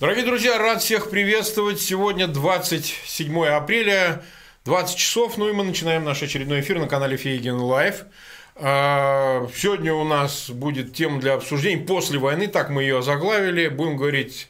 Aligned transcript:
Дорогие 0.00 0.24
друзья, 0.24 0.56
рад 0.56 0.80
всех 0.80 1.10
приветствовать. 1.10 1.78
Сегодня 1.78 2.26
27 2.26 3.44
апреля, 3.44 4.22
20 4.64 4.96
часов. 4.96 5.36
Ну 5.36 5.50
и 5.50 5.52
мы 5.52 5.62
начинаем 5.62 6.04
наш 6.04 6.22
очередной 6.22 6.60
эфир 6.60 6.78
на 6.78 6.88
канале 6.88 7.18
Фейгин 7.18 7.60
Live. 7.60 8.06
А, 8.56 9.46
сегодня 9.54 9.92
у 9.92 10.04
нас 10.04 10.48
будет 10.48 10.94
тема 10.94 11.20
для 11.20 11.34
обсуждения 11.34 11.84
после 11.84 12.18
войны, 12.18 12.46
так 12.46 12.70
мы 12.70 12.80
ее 12.80 13.02
заглавили. 13.02 13.68
Будем 13.68 13.98
говорить 13.98 14.48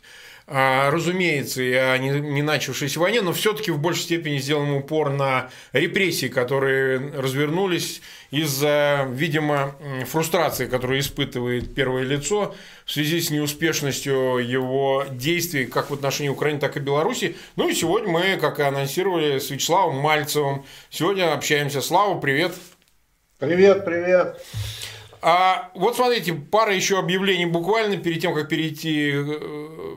разумеется, 0.50 1.62
и 1.62 1.72
о 1.72 1.96
не 1.96 2.42
начавшейся 2.42 2.98
войне, 2.98 3.22
но 3.22 3.32
все-таки 3.32 3.70
в 3.70 3.78
большей 3.78 4.02
степени 4.02 4.38
сделаем 4.38 4.74
упор 4.74 5.10
на 5.10 5.50
репрессии, 5.72 6.26
которые 6.26 6.98
развернулись 6.98 8.02
из-за, 8.32 9.06
видимо, 9.12 9.77
фрустрации, 10.06 10.66
которую 10.66 10.98
испытывает 10.98 11.72
первое 11.74 12.02
лицо 12.02 12.55
в 12.84 12.91
связи 12.91 13.20
с 13.20 13.30
неуспешностью 13.30 14.38
его 14.38 15.05
действий 15.10 15.66
как 15.66 15.91
в 15.91 15.94
отношении 15.94 16.30
Украины, 16.30 16.58
так 16.58 16.77
и 16.77 16.80
Беларуси. 16.80 17.36
Ну 17.55 17.69
и 17.69 17.74
сегодня 17.74 18.08
мы, 18.08 18.36
как 18.36 18.58
и 18.58 18.62
анонсировали, 18.62 19.38
с 19.38 19.50
Вячеславом 19.50 19.98
Мальцевым 19.98 20.64
сегодня 20.91 21.32
общаемся. 21.32 21.80
Слава, 21.80 22.19
привет! 22.19 22.52
Привет, 23.38 23.84
привет! 23.84 24.44
А 25.22 25.70
вот 25.74 25.96
смотрите, 25.96 26.32
пара 26.32 26.74
еще 26.74 26.98
объявлений 26.98 27.46
буквально 27.46 27.98
перед 27.98 28.20
тем, 28.22 28.34
как 28.34 28.48
перейти 28.48 29.12
э, 29.14 29.94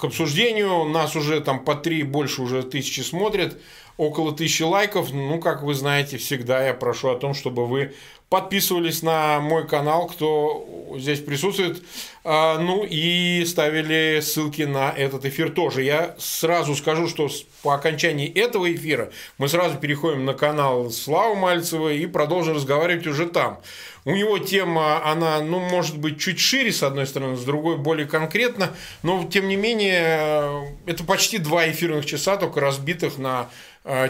к 0.00 0.04
обсуждению. 0.04 0.84
Нас 0.84 1.14
уже 1.14 1.40
там 1.40 1.64
по 1.64 1.74
три, 1.74 2.02
больше 2.02 2.42
уже 2.42 2.62
тысячи 2.62 3.00
смотрят, 3.00 3.60
около 4.00 4.32
тысячи 4.34 4.62
лайков. 4.62 5.12
Ну, 5.12 5.38
как 5.38 5.62
вы 5.62 5.74
знаете, 5.74 6.16
всегда 6.16 6.64
я 6.64 6.72
прошу 6.72 7.10
о 7.10 7.16
том, 7.16 7.34
чтобы 7.34 7.66
вы 7.66 7.92
подписывались 8.30 9.02
на 9.02 9.40
мой 9.40 9.66
канал, 9.66 10.06
кто 10.06 10.66
здесь 10.96 11.20
присутствует, 11.20 11.82
а, 12.22 12.58
ну 12.58 12.86
и 12.88 13.44
ставили 13.44 14.20
ссылки 14.20 14.62
на 14.62 14.90
этот 14.90 15.24
эфир 15.24 15.50
тоже. 15.50 15.82
Я 15.82 16.14
сразу 16.18 16.76
скажу, 16.76 17.08
что 17.08 17.28
по 17.62 17.74
окончании 17.74 18.32
этого 18.32 18.72
эфира 18.72 19.10
мы 19.36 19.48
сразу 19.48 19.76
переходим 19.78 20.24
на 20.24 20.34
канал 20.34 20.90
Славы 20.90 21.34
Мальцева 21.34 21.92
и 21.92 22.06
продолжим 22.06 22.54
разговаривать 22.54 23.06
уже 23.06 23.26
там. 23.26 23.60
У 24.04 24.12
него 24.12 24.38
тема, 24.38 25.04
она, 25.04 25.40
ну, 25.42 25.58
может 25.58 25.98
быть, 25.98 26.18
чуть 26.18 26.40
шире, 26.40 26.72
с 26.72 26.82
одной 26.82 27.06
стороны, 27.06 27.36
с 27.36 27.44
другой 27.44 27.76
более 27.76 28.06
конкретно, 28.06 28.70
но, 29.02 29.28
тем 29.30 29.46
не 29.48 29.56
менее, 29.56 30.74
это 30.86 31.04
почти 31.04 31.36
два 31.36 31.68
эфирных 31.70 32.06
часа, 32.06 32.36
только 32.38 32.60
разбитых 32.60 33.18
на 33.18 33.42
э, 33.42 33.46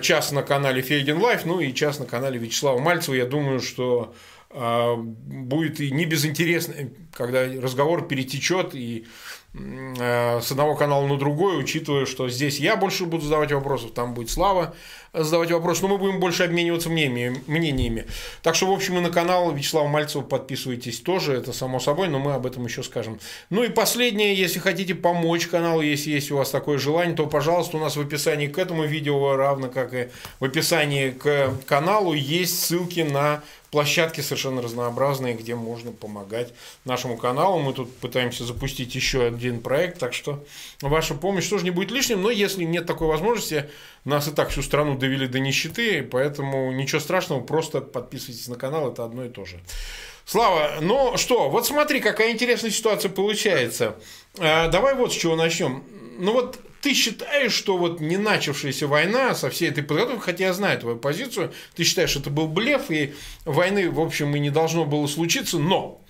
час 0.00 0.32
на 0.32 0.42
канале 0.42 0.82
Фейгин 0.82 1.18
Live, 1.18 1.44
ну 1.44 1.60
и 1.60 1.72
час 1.72 1.98
на 1.98 2.06
канале 2.06 2.38
Вячеслава 2.38 2.78
Мальцева. 2.78 3.14
Я 3.14 3.26
думаю, 3.26 3.60
что 3.60 4.14
э, 4.50 4.94
будет 4.96 5.80
и 5.80 5.90
не 5.90 6.06
безинтересно, 6.06 6.74
когда 7.12 7.44
разговор 7.60 8.06
перетечет 8.06 8.74
и 8.74 9.04
Э, 9.04 9.29
с 9.52 10.52
одного 10.52 10.76
канала 10.76 11.06
на 11.06 11.18
другой, 11.18 11.58
учитывая, 11.58 12.06
что 12.06 12.28
здесь 12.28 12.60
я 12.60 12.76
больше 12.76 13.04
буду 13.04 13.24
задавать 13.24 13.50
вопросов, 13.50 13.92
там 13.92 14.14
будет 14.14 14.30
Слава 14.30 14.74
задавать 15.12 15.50
вопросы, 15.50 15.82
но 15.82 15.88
мы 15.88 15.98
будем 15.98 16.20
больше 16.20 16.44
обмениваться 16.44 16.88
мнениями. 16.88 17.42
мнениями. 17.48 18.06
Так 18.42 18.54
что, 18.54 18.66
в 18.66 18.70
общем, 18.70 18.98
и 18.98 19.00
на 19.00 19.10
канал 19.10 19.52
Вячеслава 19.52 19.88
Мальцева 19.88 20.22
подписывайтесь 20.22 21.00
тоже, 21.00 21.32
это 21.32 21.52
само 21.52 21.80
собой, 21.80 22.08
но 22.08 22.20
мы 22.20 22.34
об 22.34 22.46
этом 22.46 22.64
еще 22.64 22.84
скажем. 22.84 23.18
Ну 23.50 23.64
и 23.64 23.68
последнее, 23.68 24.34
если 24.34 24.60
хотите 24.60 24.94
помочь 24.94 25.48
каналу, 25.48 25.82
если 25.82 26.10
есть 26.10 26.30
у 26.30 26.36
вас 26.36 26.50
такое 26.50 26.78
желание, 26.78 27.16
то, 27.16 27.26
пожалуйста, 27.26 27.76
у 27.76 27.80
нас 27.80 27.96
в 27.96 28.00
описании 28.00 28.46
к 28.46 28.56
этому 28.56 28.84
видео, 28.84 29.34
равно 29.34 29.68
как 29.68 29.92
и 29.94 30.10
в 30.38 30.44
описании 30.44 31.10
к 31.10 31.54
каналу, 31.66 32.12
есть 32.14 32.60
ссылки 32.60 33.00
на 33.00 33.42
площадки 33.70 34.20
совершенно 34.20 34.62
разнообразные, 34.62 35.34
где 35.34 35.54
можно 35.54 35.92
помогать 35.92 36.52
нашему 36.84 37.16
каналу. 37.16 37.60
Мы 37.60 37.72
тут 37.72 37.94
пытаемся 37.98 38.44
запустить 38.44 38.94
еще 38.94 39.24
один 39.24 39.60
проект, 39.60 39.98
так 39.98 40.12
что 40.12 40.44
ваша 40.80 41.14
помощь 41.14 41.48
тоже 41.48 41.64
не 41.64 41.70
будет 41.70 41.90
лишним, 41.90 42.22
но 42.22 42.30
если 42.30 42.64
нет 42.64 42.86
такой 42.86 43.08
возможности, 43.08 43.70
нас 44.04 44.28
и 44.28 44.30
так 44.30 44.50
всю 44.50 44.62
страну 44.62 44.96
довели 44.96 45.26
до 45.26 45.40
нищеты, 45.40 46.02
поэтому 46.02 46.72
ничего 46.72 47.00
страшного, 47.00 47.40
просто 47.40 47.80
подписывайтесь 47.80 48.48
на 48.48 48.56
канал, 48.56 48.90
это 48.90 49.04
одно 49.04 49.24
и 49.24 49.28
то 49.28 49.44
же. 49.44 49.60
Слава, 50.24 50.74
ну 50.80 51.16
что, 51.16 51.50
вот 51.50 51.66
смотри, 51.66 52.00
какая 52.00 52.30
интересная 52.32 52.70
ситуация 52.70 53.10
получается. 53.10 53.96
А, 54.38 54.68
давай 54.68 54.94
вот 54.94 55.12
с 55.12 55.16
чего 55.16 55.34
начнем. 55.34 55.82
Ну 56.18 56.32
вот 56.32 56.58
ты 56.80 56.94
считаешь, 56.94 57.52
что 57.52 57.76
вот 57.76 58.00
не 58.00 58.16
начавшаяся 58.16 58.86
война 58.86 59.34
со 59.34 59.50
всей 59.50 59.68
этой 59.68 59.82
подготовкой, 59.82 60.22
хотя 60.22 60.46
я 60.46 60.52
знаю 60.52 60.78
твою 60.78 60.96
позицию, 60.96 61.52
ты 61.74 61.84
считаешь, 61.84 62.10
что 62.10 62.20
это 62.20 62.30
был 62.30 62.46
блеф, 62.48 62.90
и 62.90 63.14
войны, 63.44 63.90
в 63.90 64.00
общем, 64.00 64.34
и 64.34 64.38
не 64.38 64.50
должно 64.50 64.84
было 64.84 65.06
случиться, 65.06 65.58
но 65.58 66.00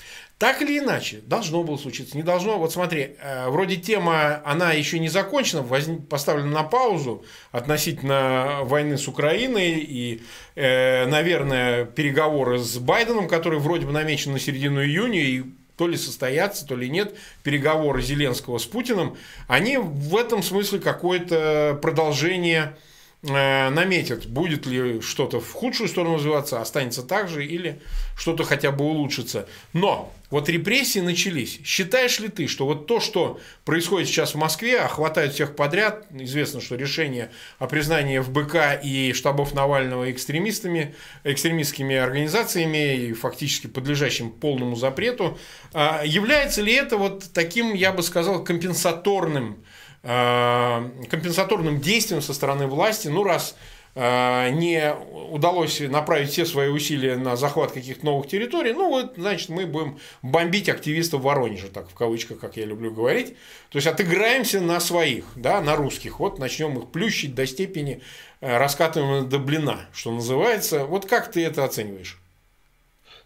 так 0.41 0.63
или 0.63 0.79
иначе, 0.79 1.21
должно 1.27 1.63
было 1.63 1.77
случиться, 1.77 2.17
не 2.17 2.23
должно. 2.23 2.57
Вот 2.57 2.73
смотри, 2.73 3.15
э, 3.21 3.51
вроде 3.51 3.77
тема, 3.77 4.41
она 4.47 4.73
еще 4.73 4.99
не 4.99 5.11
закончена, 5.11 5.63
поставлена 6.09 6.51
на 6.51 6.63
паузу 6.63 7.27
относительно 7.53 8.61
войны 8.63 8.97
с 8.97 9.07
Украиной 9.07 9.73
и, 9.81 10.23
э, 10.55 11.05
наверное, 11.05 11.85
переговоры 11.85 12.59
с 12.59 12.79
Байденом, 12.79 13.29
которые 13.29 13.61
вроде 13.61 13.85
бы 13.85 13.93
намечены 13.93 14.33
на 14.33 14.41
середину 14.41 14.83
июня, 14.83 15.21
и 15.21 15.45
то 15.77 15.87
ли 15.87 15.99
состоятся, 15.99 16.67
то 16.67 16.75
ли 16.75 16.89
нет, 16.89 17.15
переговоры 17.43 18.01
Зеленского 18.01 18.57
с 18.57 18.65
Путиным, 18.65 19.19
они 19.47 19.77
в 19.77 20.17
этом 20.17 20.43
смысле 20.43 20.79
какое-то 20.79 21.79
продолжение 21.83 22.77
наметят, 23.23 24.27
будет 24.27 24.65
ли 24.67 25.01
что-то 25.03 25.41
в 25.41 25.53
худшую 25.53 25.89
сторону 25.89 26.17
развиваться, 26.17 26.61
останется 26.61 27.03
так 27.03 27.29
же 27.29 27.45
или 27.45 27.81
что-то 28.17 28.45
хотя 28.45 28.71
бы 28.71 28.85
улучшится. 28.85 29.47
Но 29.75 30.13
вот 30.31 30.49
репрессии 30.49 31.01
начались. 31.01 31.61
Считаешь 31.63 32.19
ли 32.21 32.29
ты, 32.29 32.47
что 32.47 32.65
вот 32.65 32.87
то, 32.87 32.99
что 32.99 33.39
происходит 33.67 34.09
сейчас 34.09 34.33
в 34.33 34.39
Москве, 34.39 34.81
охватает 34.81 35.35
всех 35.35 35.55
подряд, 35.55 36.07
известно, 36.13 36.63
что 36.63 36.77
решение 36.77 37.31
о 37.59 37.67
признании 37.67 38.21
ФБК 38.21 38.83
и 38.83 39.13
штабов 39.13 39.53
Навального 39.53 40.11
экстремистами, 40.11 40.95
экстремистскими 41.25 41.97
организациями 41.97 42.97
и 42.97 43.13
фактически 43.13 43.67
подлежащим 43.67 44.31
полному 44.31 44.77
запрету, 44.77 45.39
а 45.75 46.03
является 46.05 46.63
ли 46.63 46.73
это 46.73 46.97
вот 46.97 47.25
таким, 47.35 47.75
я 47.75 47.93
бы 47.93 48.03
сказал, 48.03 48.43
компенсаторным 48.45 49.63
Э, 49.63 49.90
компенсаторным 50.03 51.81
действием 51.81 52.23
со 52.23 52.33
стороны 52.33 52.67
власти, 52.67 53.09
ну 53.09 53.23
раз 53.23 53.57
э, 53.95 54.51
не 54.51 54.95
удалось 54.95 55.81
направить 55.81 56.31
все 56.31 56.47
свои 56.47 56.69
усилия 56.69 57.17
на 57.17 57.37
захват 57.37 57.73
каких-то 57.73 58.07
новых 58.07 58.27
территорий, 58.29 58.73
ну 58.73 58.89
вот, 58.89 59.15
значит, 59.17 59.49
мы 59.51 59.67
будем 59.67 59.99
бомбить 60.23 60.69
активистов 60.69 61.21
в 61.21 61.25
Воронеже, 61.25 61.69
так 61.69 61.89
в 61.89 61.95
кавычках, 61.95 62.39
как 62.39 62.57
я 62.57 62.65
люблю 62.65 62.93
говорить. 62.93 63.37
То 63.71 63.77
есть 63.77 63.87
отыграемся 63.87 64.61
на 64.61 64.81
своих, 64.81 65.25
да, 65.37 65.61
на 65.61 65.77
русских. 65.77 66.19
Вот 66.19 66.39
начнем 66.39 66.79
их 66.79 66.91
плющить 66.91 67.35
до 67.35 67.47
степени 67.47 68.03
э, 68.41 68.57
раскатываем 68.57 69.29
до 69.29 69.39
блина, 69.39 69.89
что 69.93 70.13
называется. 70.13 70.85
Вот 70.85 71.07
как 71.07 71.31
ты 71.31 71.45
это 71.45 71.65
оцениваешь? 71.65 72.20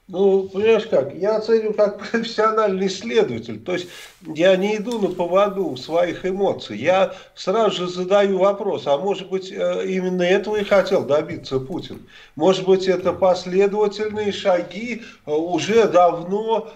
Ну, 0.06 0.50
понимаешь 0.50 0.86
как, 0.86 1.14
я 1.14 1.36
оцениваю 1.36 1.72
как 1.72 1.98
профессиональный 2.10 2.88
исследователь, 2.88 3.58
то 3.58 3.72
есть 3.72 3.88
я 4.34 4.54
не 4.54 4.76
иду 4.76 4.98
на 4.98 5.08
поводу 5.08 5.74
своих 5.78 6.26
эмоций, 6.26 6.76
я 6.76 7.14
сразу 7.34 7.70
же 7.70 7.88
задаю 7.88 8.38
вопрос, 8.38 8.86
а 8.86 8.98
может 8.98 9.30
быть 9.30 9.50
э, 9.50 9.86
именно 9.86 10.20
этого 10.20 10.56
и 10.56 10.64
хотел 10.64 11.04
добиться 11.06 11.58
Путин, 11.58 12.06
может 12.36 12.66
быть 12.66 12.86
это 12.86 13.14
последовательные 13.14 14.30
шаги 14.32 15.00
э, 15.24 15.30
уже 15.32 15.88
давно, 15.88 16.70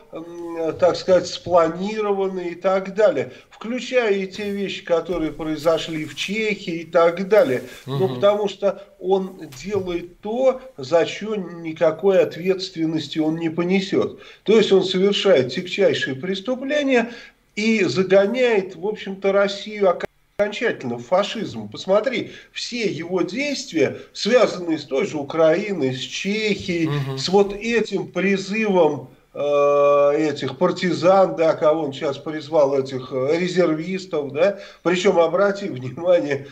так 0.81 0.97
сказать, 0.97 1.27
спланированные 1.27 2.53
и 2.53 2.55
так 2.55 2.95
далее, 2.95 3.33
включая 3.51 4.15
и 4.15 4.27
те 4.27 4.51
вещи, 4.51 4.83
которые 4.83 5.33
произошли 5.33 6.07
в 6.07 6.15
Чехии 6.15 6.81
и 6.81 6.87
так 6.87 7.29
далее, 7.29 7.65
угу. 7.87 7.97
ну 7.97 8.15
потому 8.15 8.49
что 8.49 8.83
он 9.01 9.49
делает 9.63 10.21
то, 10.21 10.61
за 10.77 11.07
что 11.07 11.37
никакой 11.37 12.21
ответственности 12.21 13.19
он 13.19 13.37
не 13.37 13.51
понесет. 13.51 14.19
То 14.43 14.57
есть 14.57 14.73
он 14.73 14.85
совершает 14.85 15.53
тягчайшие 15.53 16.17
преступления 16.17 17.11
и 17.55 17.85
загоняет, 17.85 18.77
в 18.77 18.87
общем-то, 18.87 19.33
Россию 19.33 19.91
окончательно 20.39 20.97
в 20.97 21.07
фашизм. 21.07 21.69
Посмотри, 21.69 22.33
все 22.53 22.89
его 22.89 23.23
действия, 23.23 23.99
связанные 24.13 24.79
с 24.79 24.85
той 24.85 25.07
же 25.07 25.17
Украиной, 25.17 25.95
с 25.95 26.01
Чехией, 26.01 26.87
угу. 26.87 27.19
с 27.19 27.29
вот 27.29 27.53
этим 27.55 28.07
призывом 28.07 29.11
этих 29.35 30.57
партизан, 30.57 31.37
да, 31.37 31.55
кого 31.55 31.85
он 31.85 31.93
сейчас 31.93 32.17
призвал, 32.19 32.79
этих 32.79 33.13
э, 33.13 33.39
резервистов, 33.39 34.33
да, 34.33 34.59
причем 34.83 35.19
обрати 35.19 35.69
внимание, 35.69 36.49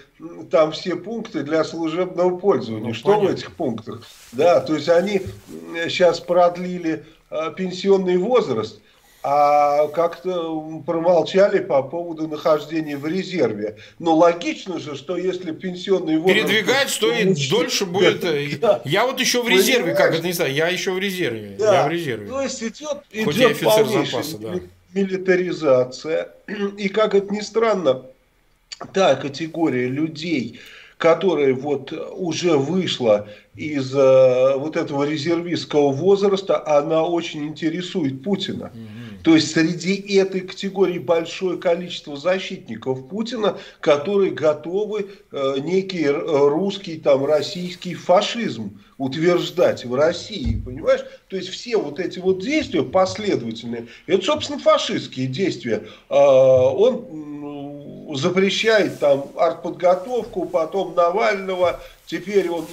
там 0.50 0.72
все 0.72 0.94
пункты 0.94 1.42
для 1.42 1.64
служебного 1.64 2.36
пользования, 2.36 2.88
ну, 2.88 2.94
что 2.94 3.08
понятно. 3.08 3.28
в 3.28 3.32
этих 3.32 3.54
пунктах, 3.54 4.02
да, 4.32 4.60
то 4.60 4.74
есть 4.74 4.88
они 4.88 5.22
сейчас 5.88 6.20
продлили 6.20 7.06
э, 7.30 7.52
пенсионный 7.56 8.18
возраст, 8.18 8.80
а 9.28 9.88
как-то 9.88 10.80
промолчали 10.86 11.58
по 11.58 11.82
поводу 11.82 12.28
нахождения 12.28 12.96
в 12.96 13.08
резерве. 13.08 13.76
Но 13.98 14.14
логично 14.14 14.78
же, 14.78 14.94
что 14.94 15.16
если 15.16 15.50
пенсионный 15.50 16.18
возраст... 16.18 16.46
Передвигать 16.46 16.90
стоит 16.90 17.26
лучше, 17.26 17.50
дольше 17.50 17.86
будет... 17.86 18.60
Да, 18.60 18.82
я 18.84 19.04
вот 19.04 19.18
еще 19.18 19.42
в 19.42 19.48
резерве, 19.48 19.96
как 19.96 20.14
это 20.14 20.24
не 20.24 20.32
знаю, 20.32 20.54
я 20.54 20.68
еще 20.68 20.92
в 20.92 21.00
резерве. 21.00 21.56
Да. 21.58 21.74
Я 21.74 21.88
в 21.88 21.90
резерве. 21.90 22.28
То 22.28 22.40
есть 22.40 22.62
идет, 22.62 22.98
идет 23.10 23.58
полнейший 23.58 24.06
запаса, 24.06 24.38
да. 24.38 24.60
милитаризация. 24.94 26.28
И, 26.78 26.88
как 26.88 27.16
это 27.16 27.34
ни 27.34 27.40
странно, 27.40 28.02
та 28.92 29.16
категория 29.16 29.88
людей, 29.88 30.60
которая 30.98 31.52
вот 31.52 31.92
уже 31.92 32.56
вышла 32.56 33.28
из 33.56 33.92
э, 33.92 34.54
вот 34.56 34.76
этого 34.76 35.02
резервистского 35.02 35.90
возраста, 35.90 36.64
она 36.64 37.02
очень 37.02 37.48
интересует 37.48 38.22
Путина. 38.22 38.66
Угу. 38.66 39.05
То 39.22 39.34
есть 39.34 39.52
среди 39.52 39.94
этой 40.16 40.42
категории 40.42 40.98
большое 40.98 41.58
количество 41.58 42.16
защитников 42.16 43.08
Путина, 43.08 43.58
которые 43.80 44.30
готовы 44.30 45.10
э, 45.32 45.54
некий 45.60 46.08
русский, 46.08 46.98
там, 46.98 47.24
российский 47.24 47.94
фашизм 47.94 48.80
утверждать 48.98 49.84
в 49.84 49.94
России, 49.94 50.60
понимаешь? 50.64 51.04
То 51.28 51.36
есть 51.36 51.48
все 51.48 51.76
вот 51.76 52.00
эти 52.00 52.18
вот 52.18 52.40
действия 52.40 52.82
последовательные, 52.82 53.88
это, 54.06 54.24
собственно, 54.24 54.58
фашистские 54.58 55.26
действия. 55.26 55.84
Э, 56.08 56.14
он 56.14 58.14
запрещает 58.16 59.00
там 59.00 59.26
артподготовку, 59.36 60.46
потом 60.46 60.94
Навального, 60.94 61.80
теперь 62.06 62.48
он 62.48 62.64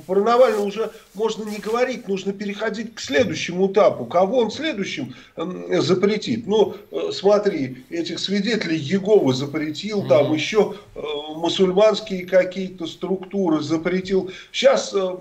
про 0.00 0.20
Навального 0.20 0.64
уже 0.64 0.90
можно 1.14 1.48
не 1.48 1.58
говорить, 1.58 2.08
нужно 2.08 2.32
переходить 2.32 2.94
к 2.94 3.00
следующему 3.00 3.70
этапу. 3.70 4.04
Кого 4.04 4.38
он 4.38 4.50
следующим 4.50 5.14
запретит? 5.36 6.46
Ну, 6.46 6.74
э, 6.90 7.10
смотри, 7.12 7.84
этих 7.90 8.18
свидетелей 8.18 8.76
Еговы 8.76 9.32
запретил, 9.34 10.02
mm-hmm. 10.02 10.08
там 10.08 10.32
еще 10.32 10.74
э, 10.94 11.00
мусульманские 11.36 12.26
какие-то 12.26 12.86
структуры 12.86 13.60
запретил. 13.60 14.30
Сейчас 14.52 14.92
э, 14.94 15.16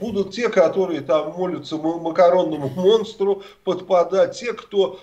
будут 0.00 0.32
те, 0.32 0.48
которые 0.48 1.00
там 1.00 1.32
молятся 1.32 1.76
макаронному 1.76 2.68
монстру 2.68 3.42
подпадать, 3.64 4.38
те, 4.38 4.52
кто 4.52 5.00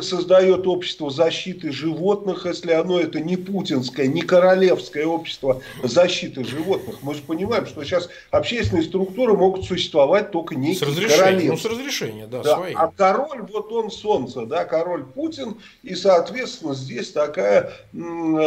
создает 0.00 0.66
общество 0.66 1.10
защиты 1.10 1.72
животных, 1.72 2.46
если 2.46 2.72
оно 2.72 3.00
это 3.00 3.20
не 3.20 3.36
путинское, 3.36 4.06
не 4.06 4.22
королевское 4.22 5.06
общество 5.06 5.62
защиты 5.82 6.44
животных. 6.44 6.96
Мы 7.02 7.14
же 7.14 7.22
понимаем, 7.22 7.66
что 7.66 7.84
сейчас 7.84 8.08
общественные 8.30 8.65
общественные 8.66 8.84
структуры 8.84 9.34
могут 9.34 9.64
существовать 9.64 10.30
только 10.30 10.54
некие 10.54 10.78
с 10.78 10.82
разрешения, 10.82 11.50
Ну, 11.50 11.56
с 11.56 11.64
разрешения, 11.64 12.26
да, 12.26 12.42
да, 12.42 12.56
свои. 12.56 12.74
А 12.74 12.88
король, 12.88 13.42
вот 13.42 13.72
он 13.72 13.90
солнце, 13.90 14.46
да, 14.46 14.64
король 14.64 15.04
Путин, 15.04 15.56
и, 15.82 15.94
соответственно, 15.94 16.74
здесь 16.74 17.12
такая 17.12 17.72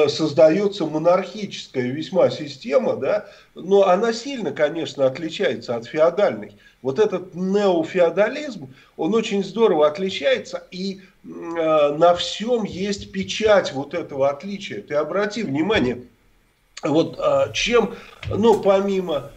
создается 0.08 0.86
монархическая 0.86 1.88
весьма 1.88 2.30
система, 2.30 2.96
да, 2.96 3.28
но 3.56 3.88
она 3.88 4.14
сильно, 4.14 4.52
конечно, 4.52 5.06
отличается 5.06 5.76
от 5.76 5.86
феодальной. 5.86 6.56
Вот 6.82 7.00
этот 7.00 7.36
неофеодализм, 7.36 8.74
он 8.96 9.14
очень 9.14 9.44
здорово 9.44 9.88
отличается, 9.88 10.64
и 10.72 11.02
э, 11.26 11.28
на 11.28 12.16
всем 12.16 12.64
есть 12.64 13.12
печать 13.12 13.74
вот 13.74 13.94
этого 13.94 14.30
отличия. 14.30 14.82
Ты 14.82 14.96
обрати 14.96 15.44
внимание, 15.44 16.04
вот 16.82 17.20
э, 17.20 17.52
чем, 17.54 17.96
ну, 18.30 18.62
помимо 18.62 19.32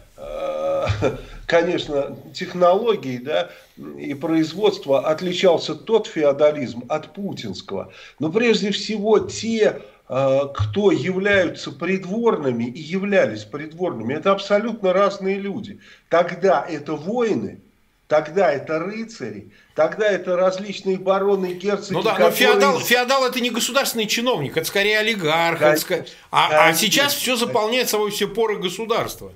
конечно, 1.47 2.17
технологий 2.33 3.17
да, 3.17 3.49
и 3.97 4.13
производства 4.13 5.07
отличался 5.07 5.75
тот 5.75 6.07
феодализм 6.07 6.83
от 6.89 7.13
путинского. 7.13 7.91
Но 8.19 8.31
прежде 8.31 8.71
всего 8.71 9.19
те, 9.19 9.81
э, 10.09 10.39
кто 10.53 10.91
являются 10.91 11.71
придворными 11.71 12.65
и 12.65 12.79
являлись 12.79 13.43
придворными, 13.43 14.13
это 14.13 14.31
абсолютно 14.31 14.93
разные 14.93 15.37
люди. 15.37 15.79
Тогда 16.09 16.65
это 16.67 16.93
воины, 16.93 17.59
тогда 18.07 18.51
это 18.51 18.79
рыцари, 18.79 19.51
тогда 19.75 20.07
это 20.07 20.35
различные 20.35 20.97
бароны, 20.97 21.53
герцоги. 21.53 21.93
Ну 21.93 22.03
да, 22.03 22.11
которые... 22.11 22.29
но 22.29 22.35
феодал, 22.35 22.79
феодал 22.79 23.25
это 23.25 23.39
не 23.39 23.49
государственный 23.49 24.07
чиновник, 24.07 24.55
это 24.55 24.67
скорее 24.67 24.99
олигарх. 24.99 25.59
Конечно, 25.59 25.93
это... 25.95 26.09
а, 26.31 26.67
а 26.67 26.73
сейчас 26.73 27.13
все 27.13 27.35
заполняет 27.35 27.89
собой 27.89 28.11
все 28.11 28.27
поры 28.27 28.57
государства. 28.57 29.31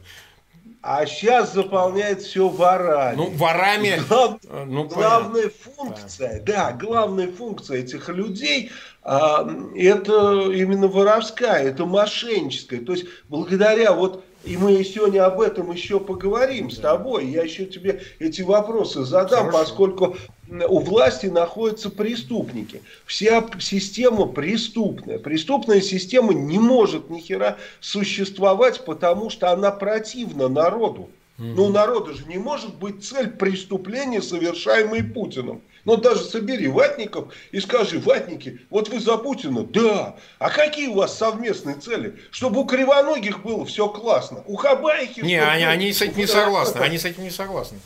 А 0.89 1.05
сейчас 1.05 1.51
заполняет 1.51 2.21
все 2.21 2.47
ворами. 2.47 3.17
Ну, 3.17 3.29
ворами. 3.31 4.01
Глав... 4.07 4.37
А, 4.49 4.63
ну, 4.65 4.85
главная 4.85 5.51
функция, 5.75 6.39
да. 6.39 6.69
да, 6.69 6.77
главная 6.77 7.29
функция 7.29 7.79
этих 7.79 8.07
людей 8.07 8.71
а, 9.03 9.45
это 9.75 10.49
именно 10.49 10.87
воровская, 10.87 11.63
это 11.63 11.85
мошенническая. 11.85 12.79
То 12.79 12.93
есть, 12.93 13.05
благодаря 13.27 13.91
вот 13.91 14.23
и 14.47 14.55
мы 14.55 14.83
сегодня 14.83 15.25
об 15.25 15.41
этом 15.41 15.71
еще 15.71 15.99
поговорим 15.99 16.71
с 16.71 16.77
тобой. 16.77 17.27
Я 17.27 17.43
еще 17.43 17.65
тебе 17.65 18.01
эти 18.19 18.41
вопросы 18.41 19.03
задам, 19.03 19.47
Хорошо. 19.47 19.57
поскольку 19.57 20.17
у 20.49 20.79
власти 20.79 21.25
находятся 21.25 21.89
преступники. 21.89 22.81
Вся 23.05 23.45
система 23.59 24.25
преступная. 24.25 25.19
Преступная 25.19 25.81
система 25.81 26.33
не 26.33 26.59
может 26.59 27.09
ни 27.09 27.19
хера 27.19 27.57
существовать, 27.81 28.85
потому 28.85 29.29
что 29.29 29.51
она 29.51 29.71
противна 29.71 30.47
народу. 30.47 31.09
Ну, 31.37 31.65
у 31.65 31.69
народа 31.69 32.13
же 32.13 32.25
не 32.25 32.39
может 32.39 32.73
быть 32.75 33.05
цель 33.05 33.29
преступления, 33.29 34.23
совершаемой 34.23 35.03
Путиным. 35.03 35.61
Но 35.87 35.95
ну, 35.95 36.01
даже 36.01 36.25
собери 36.25 36.67
ватников 36.67 37.33
и 37.53 37.61
скажи, 37.61 37.99
ватники, 37.99 38.59
вот 38.69 38.89
вы 38.89 38.99
за 38.99 39.15
Путина? 39.15 39.63
Да. 39.63 40.17
А 40.37 40.49
какие 40.49 40.89
у 40.89 40.95
вас 40.95 41.17
совместные 41.17 41.77
цели? 41.77 42.19
Чтобы 42.29 42.59
у 42.59 42.65
кривоногих 42.65 43.41
было 43.41 43.65
все 43.65 43.87
классно. 43.87 44.43
У 44.47 44.57
Хабайхи... 44.57 45.21
Не, 45.21 45.41
они, 45.41 45.63
они 45.63 45.93
с 45.93 46.01
этим 46.01 46.17
не 46.17 46.27
согласны. 46.27 46.79
Они 46.79 46.97
с 46.97 47.05
этим 47.05 47.23
не 47.23 47.29
согласны. 47.29 47.77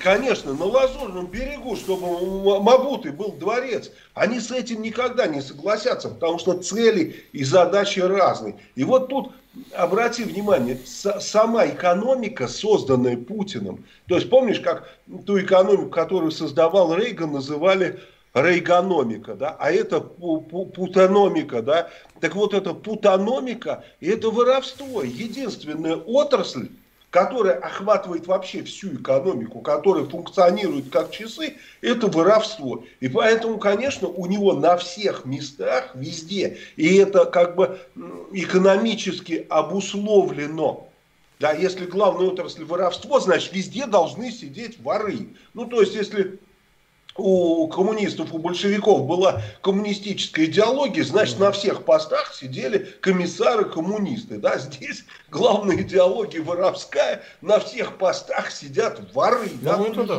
Конечно, 0.00 0.52
на 0.52 0.66
Лазурном 0.66 1.28
берегу, 1.28 1.76
чтобы 1.76 2.06
у 2.20 2.60
Мабуты 2.60 3.10
был 3.10 3.32
дворец. 3.32 3.90
Они 4.12 4.38
с 4.38 4.50
этим 4.50 4.82
никогда 4.82 5.26
не 5.26 5.40
согласятся, 5.40 6.10
потому 6.10 6.38
что 6.38 6.58
цели 6.58 7.24
и 7.32 7.42
задачи 7.42 8.00
разные. 8.00 8.56
И 8.74 8.84
вот 8.84 9.08
тут, 9.08 9.32
обрати 9.74 10.24
внимание, 10.24 10.78
сама 10.84 11.66
экономика, 11.66 12.48
созданная 12.48 13.16
Путиным. 13.16 13.84
То 14.08 14.16
есть 14.16 14.28
помнишь, 14.30 14.60
как 14.60 14.88
ту 15.26 15.40
экономику, 15.40 15.90
которую 15.90 16.30
создавал 16.30 16.94
Рейган, 16.94 17.32
называли 17.32 18.00
рейгономика, 18.34 19.34
да, 19.34 19.56
а 19.58 19.72
это 19.72 20.00
путаномика, 20.00 21.62
да. 21.62 21.88
Так 22.20 22.34
вот, 22.34 22.52
это 22.52 22.74
путаномика, 22.74 23.84
и 24.00 24.08
это 24.08 24.30
воровство. 24.30 25.02
Единственная 25.02 25.96
отрасль, 25.96 26.68
которая 27.10 27.54
охватывает 27.54 28.26
вообще 28.26 28.62
всю 28.62 28.94
экономику, 28.96 29.60
которая 29.60 30.04
функционирует 30.04 30.90
как 30.90 31.10
часы, 31.10 31.56
это 31.80 32.08
воровство. 32.08 32.84
И 33.00 33.08
поэтому, 33.08 33.58
конечно, 33.58 34.08
у 34.08 34.26
него 34.26 34.52
на 34.54 34.76
всех 34.76 35.24
местах, 35.24 35.90
везде, 35.94 36.58
и 36.76 36.96
это 36.96 37.24
как 37.24 37.56
бы 37.56 37.78
экономически 38.32 39.46
обусловлено. 39.48 40.88
Да, 41.38 41.52
если 41.52 41.84
главная 41.84 42.28
отрасль 42.28 42.64
воровство, 42.64 43.20
значит 43.20 43.52
везде 43.52 43.86
должны 43.86 44.32
сидеть 44.32 44.80
воры. 44.80 45.28
Ну, 45.52 45.66
то 45.66 45.82
есть, 45.82 45.94
если 45.94 46.38
у 47.18 47.68
коммунистов, 47.68 48.32
у 48.32 48.38
большевиков 48.38 49.06
была 49.06 49.42
коммунистическая 49.62 50.44
идеология, 50.46 51.04
значит, 51.04 51.38
на 51.38 51.52
всех 51.52 51.84
постах 51.84 52.34
сидели 52.34 52.78
комиссары-коммунисты. 53.00 54.38
Да? 54.38 54.58
Здесь 54.58 55.04
главная 55.30 55.80
идеология 55.82 56.42
воровская, 56.42 57.22
на 57.40 57.58
всех 57.60 57.98
постах 57.98 58.50
сидят 58.50 59.00
воры. 59.14 59.48
Да, 59.62 59.76
ну, 59.76 59.92
да, 59.94 60.04
да. 60.04 60.16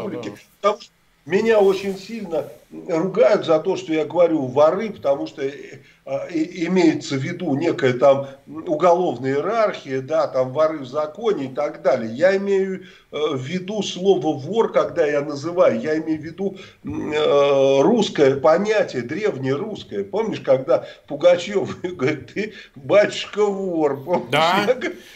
Потому 0.61 0.81
что 0.81 0.91
меня 1.27 1.59
очень 1.59 1.97
сильно 1.97 2.45
ругают 2.89 3.45
за 3.45 3.59
то, 3.59 3.75
что 3.75 3.93
я 3.93 4.05
говорю 4.05 4.45
воры, 4.45 4.91
потому 4.91 5.27
что 5.27 5.41
э, 5.41 5.51
имеется 6.05 7.15
в 7.15 7.19
виду 7.19 7.53
некая 7.55 7.93
там 7.93 8.27
уголовная 8.47 9.35
иерархия, 9.35 10.01
да, 10.01 10.27
там 10.27 10.53
воры 10.53 10.79
в 10.79 10.85
законе 10.85 11.45
и 11.45 11.53
так 11.53 11.81
далее. 11.81 12.09
Я 12.13 12.35
имею 12.37 12.83
э, 13.11 13.17
в 13.33 13.41
виду 13.41 13.83
слово 13.83 14.37
вор, 14.37 14.71
когда 14.71 15.05
я 15.05 15.21
называю, 15.21 15.79
я 15.79 15.97
имею 15.97 16.19
в 16.19 16.23
виду 16.23 16.57
э, 16.83 17.81
русское 17.81 18.37
понятие, 18.37 19.01
древнее 19.01 19.55
русское. 19.55 20.05
Помнишь, 20.05 20.39
когда 20.39 20.85
Пугачев 21.07 21.81
говорит, 21.81 22.33
ты 22.33 22.53
батюшка 22.75 23.45
вор. 23.45 24.01
Помнишь? 24.01 24.29
Да, 24.31 24.65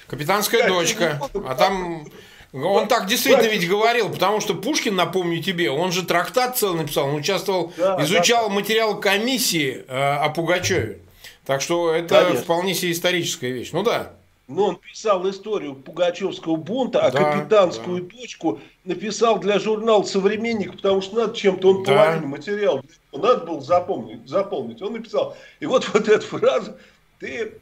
капитанская 0.08 0.68
дочка. 0.68 1.22
А 1.46 1.56
там 1.56 2.06
он 2.53 2.88
так 2.88 3.08
действительно 3.08 3.48
ведь 3.48 3.67
говорил, 3.67 4.10
потому 4.10 4.41
что 4.41 4.53
Пушкин, 4.53 4.96
напомню 4.96 5.41
тебе, 5.41 5.72
он 5.72 5.91
же 5.91 6.05
трактат 6.05 6.58
целый 6.58 6.81
написал, 6.81 7.08
он 7.08 7.15
участвовал, 7.15 7.72
да, 7.77 8.03
изучал 8.03 8.50
да. 8.50 8.55
материал 8.55 9.00
комиссии 9.00 9.86
э, 9.88 10.15
о 10.15 10.29
Пугачеве. 10.29 11.00
Так 11.46 11.62
что 11.62 11.93
это 11.93 12.24
Конечно. 12.24 12.43
вполне 12.43 12.74
себе 12.74 12.91
историческая 12.91 13.51
вещь. 13.51 13.70
Ну 13.72 13.84
да. 13.84 14.13
Но 14.48 14.65
он 14.65 14.75
писал 14.75 15.27
историю 15.29 15.75
Пугачевского 15.75 16.58
бунта, 16.58 17.05
а 17.05 17.12
да, 17.12 17.24
капитанскую 17.24 18.03
да. 18.03 18.17
дочку 18.17 18.60
написал 18.84 19.39
для 19.39 19.60
журнала 19.60 20.03
«Современник», 20.03 20.74
потому 20.74 21.01
что 21.01 21.15
надо 21.15 21.38
чем-то, 21.38 21.70
он 21.70 21.84
да. 21.84 21.93
половину 21.93 22.27
материал 22.27 22.81
надо 23.13 23.46
было 23.46 23.62
запомнить, 23.62 24.27
запомнить. 24.27 24.81
Он 24.81 24.93
написал. 24.93 25.36
И 25.60 25.65
вот, 25.65 25.89
вот 25.93 26.08
эта 26.08 26.25
фраза, 26.25 26.77
ты 27.20 27.53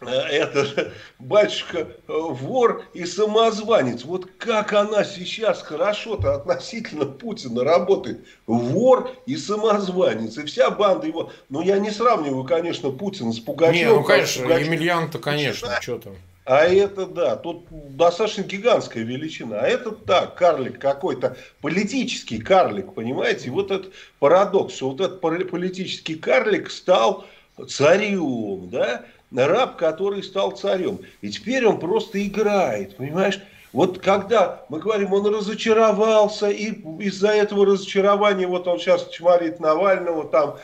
это 0.00 0.92
батюшка 1.18 1.78
э, 1.78 1.86
вор 2.06 2.84
и 2.92 3.06
самозванец. 3.06 4.04
Вот 4.04 4.26
как 4.38 4.72
она 4.74 5.04
сейчас 5.04 5.62
хорошо-то 5.62 6.34
относительно 6.34 7.06
Путина 7.06 7.64
работает. 7.64 8.24
Вор 8.46 9.10
и 9.24 9.36
самозванец. 9.36 10.36
И 10.36 10.44
вся 10.44 10.70
банда 10.70 11.06
его... 11.06 11.32
Ну, 11.48 11.62
я 11.62 11.78
не 11.78 11.90
сравниваю, 11.90 12.44
конечно, 12.44 12.90
Путина 12.90 13.32
с 13.32 13.40
Пугачевым. 13.40 13.94
Не, 13.94 14.00
ну, 14.00 14.04
конечно, 14.04 14.52
Емельян-то, 14.52 15.18
конечно, 15.18 15.80
что 15.80 15.98
там. 15.98 16.14
А 16.44 16.64
это, 16.64 17.06
да, 17.06 17.34
тут 17.34 17.66
достаточно 17.70 18.42
гигантская 18.42 19.02
величина. 19.02 19.58
А 19.60 19.66
это, 19.66 19.90
да, 19.90 20.26
карлик 20.26 20.78
какой-то, 20.78 21.36
политический 21.60 22.38
карлик, 22.38 22.94
понимаете? 22.94 23.46
И 23.46 23.50
вот 23.50 23.72
этот 23.72 23.92
парадокс, 24.20 24.76
что 24.76 24.90
вот 24.90 25.00
этот 25.00 25.20
политический 25.20 26.14
карлик 26.14 26.70
стал 26.70 27.26
царем, 27.68 28.68
да? 28.70 29.04
Раб, 29.36 29.76
который 29.76 30.22
стал 30.22 30.52
царем. 30.52 31.00
И 31.20 31.30
теперь 31.30 31.66
он 31.66 31.78
просто 31.78 32.24
играет, 32.26 32.96
понимаешь? 32.96 33.40
Вот 33.76 33.98
когда 33.98 34.64
мы 34.70 34.78
говорим, 34.78 35.12
он 35.12 35.26
разочаровался, 35.26 36.48
и 36.48 36.70
из-за 36.98 37.28
этого 37.28 37.66
разочарования 37.66 38.46
вот 38.46 38.66
он 38.66 38.78
сейчас 38.78 39.06
чморит 39.10 39.60
Навального, 39.60 40.24
там 40.24 40.56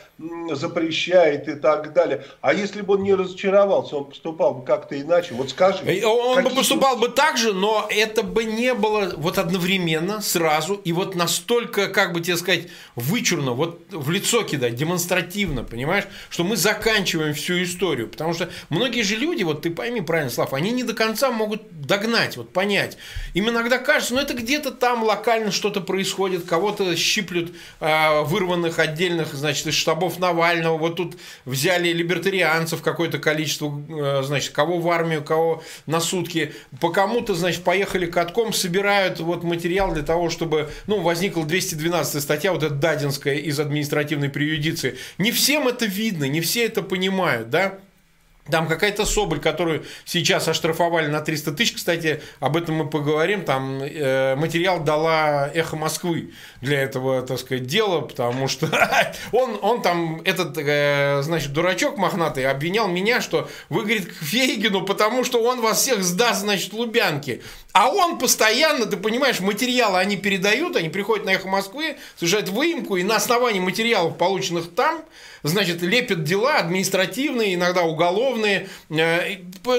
запрещает 0.51 1.47
и 1.47 1.57
так 1.57 1.93
далее. 1.93 2.25
А 2.41 2.55
если 2.55 2.81
бы 2.81 2.95
он 2.95 3.03
не 3.03 3.13
разочаровался, 3.13 3.97
он 3.97 4.07
поступал 4.07 4.55
бы 4.55 4.65
как-то 4.65 4.99
иначе. 4.99 5.35
Вот 5.35 5.51
скажи. 5.51 6.03
Он 6.07 6.43
бы 6.43 6.49
поступал 6.49 6.97
бы 6.97 7.11
так 7.11 7.37
же, 7.37 7.53
но 7.53 7.87
это 7.91 8.23
бы 8.23 8.45
не 8.45 8.73
было 8.73 9.13
вот 9.19 9.37
одновременно, 9.37 10.23
сразу, 10.23 10.77
и 10.77 10.93
вот 10.93 11.15
настолько, 11.15 11.89
как 11.89 12.15
бы 12.15 12.23
тебе 12.23 12.39
сказать, 12.39 12.69
вычурно, 12.97 13.53
вот 13.53 13.83
в 13.91 14.11
лицо 14.11 14.43
кидать, 14.43 14.75
демонстративно, 14.75 15.65
понимаешь, 15.65 16.05
что 16.31 16.45
мы 16.45 16.57
заканчиваем 16.57 17.35
всю 17.35 17.63
историю. 17.63 18.09
Потому 18.09 18.33
что 18.33 18.49
многие 18.71 19.03
же 19.03 19.17
люди, 19.17 19.43
вот 19.43 19.61
ты 19.61 19.71
пойми 19.71 20.01
правильно, 20.01 20.31
Слав, 20.31 20.55
они 20.55 20.71
не 20.71 20.83
до 20.83 20.95
конца 20.95 21.31
могут 21.31 21.83
догнать, 21.83 22.39
вот 22.39 22.55
понять. 22.55 22.97
Им 23.35 23.49
иногда 23.49 23.79
кажется, 23.79 24.15
ну 24.15 24.21
это 24.21 24.35
где-то 24.35 24.73
там 24.73 25.03
локально 25.03 25.51
что-то 25.51 25.81
происходит, 25.81 26.45
кого-то 26.45 26.97
щиплют 26.97 27.55
э, 27.81 28.23
вырванных 28.23 28.79
отдельных, 28.79 29.33
значит, 29.33 29.67
из 29.67 29.75
штабов 29.75 30.19
Навального. 30.19 30.77
Вот 30.77 30.97
тут 30.97 31.17
взяли 31.45 31.93
либертарианцев 31.93 32.83
какое-то 32.83 33.19
количество, 33.19 33.73
э, 33.89 34.23
значит, 34.23 34.53
кого 34.53 34.79
в 34.79 34.91
армию, 34.91 35.25
кого 35.25 35.63
на 35.87 36.01
сутки. 36.01 36.53
По 36.81 36.91
кому-то, 36.91 37.35
значит, 37.35 37.65
поехали 37.65 38.07
катком, 38.07 38.53
собирают 38.53 39.21
вот 39.21 39.45
материал 39.45 39.93
для 39.93 40.03
того, 40.03 40.29
чтобы, 40.29 40.71
ну, 40.87 41.01
возникла 41.01 41.45
212 41.45 42.23
статья, 42.23 42.53
вот 42.53 42.63
эта 42.63 42.75
Дадинская 42.75 43.37
из 43.37 43.59
административной 43.59 44.29
преюдиции. 44.29 44.99
Не 45.19 45.33
всем 45.33 45.69
это 45.69 45.87
видно, 45.87 46.25
не 46.25 46.41
все 46.41 46.67
это 46.67 46.83
понимают, 46.83 47.49
да? 47.51 47.79
Там 48.51 48.67
какая-то 48.67 49.05
Соболь, 49.05 49.39
которую 49.39 49.85
сейчас 50.05 50.49
оштрафовали 50.49 51.07
на 51.07 51.21
300 51.21 51.53
тысяч, 51.53 51.75
кстати, 51.75 52.21
об 52.41 52.57
этом 52.57 52.75
мы 52.75 52.91
поговорим, 52.91 53.45
там 53.45 53.81
э, 53.81 54.35
материал 54.35 54.81
дала 54.83 55.49
«Эхо 55.55 55.77
Москвы» 55.77 56.33
для 56.61 56.81
этого, 56.81 57.23
так 57.23 57.39
сказать, 57.39 57.67
дела, 57.67 58.01
потому 58.01 58.49
что 58.49 58.69
он, 59.33 59.61
он 59.63 59.81
там, 59.81 60.23
этот, 60.25 60.59
э, 60.59 61.21
значит, 61.23 61.53
дурачок 61.53 61.99
мохнатый 61.99 62.45
обвинял 62.51 62.89
меня, 62.89 63.21
что 63.21 63.49
вы, 63.69 63.83
говорит, 63.83 64.13
к 64.13 64.25
Фейгину, 64.25 64.85
потому 64.85 65.23
что 65.23 65.41
он 65.41 65.61
вас 65.61 65.81
всех 65.81 66.03
сдаст, 66.03 66.41
значит, 66.41 66.73
Лубянки. 66.73 67.43
А 67.73 67.91
он 67.91 68.19
постоянно, 68.19 68.87
ты 68.87 68.97
понимаешь, 68.97 69.39
материалы 69.39 69.99
они 69.99 70.17
передают, 70.17 70.75
они 70.75 70.89
приходят 70.89 71.25
на 71.25 71.31
«Эхо 71.31 71.47
Москвы», 71.47 71.97
совершают 72.17 72.49
выемку, 72.49 72.97
и 72.97 73.05
на 73.05 73.15
основании 73.15 73.61
материалов, 73.61 74.19
полученных 74.19 74.75
там, 74.75 75.05
значит, 75.43 75.83
лепят 75.83 76.25
дела 76.25 76.59
административные, 76.59 77.55
иногда 77.55 77.83
уголовные, 77.83 78.69
э, 78.91 79.37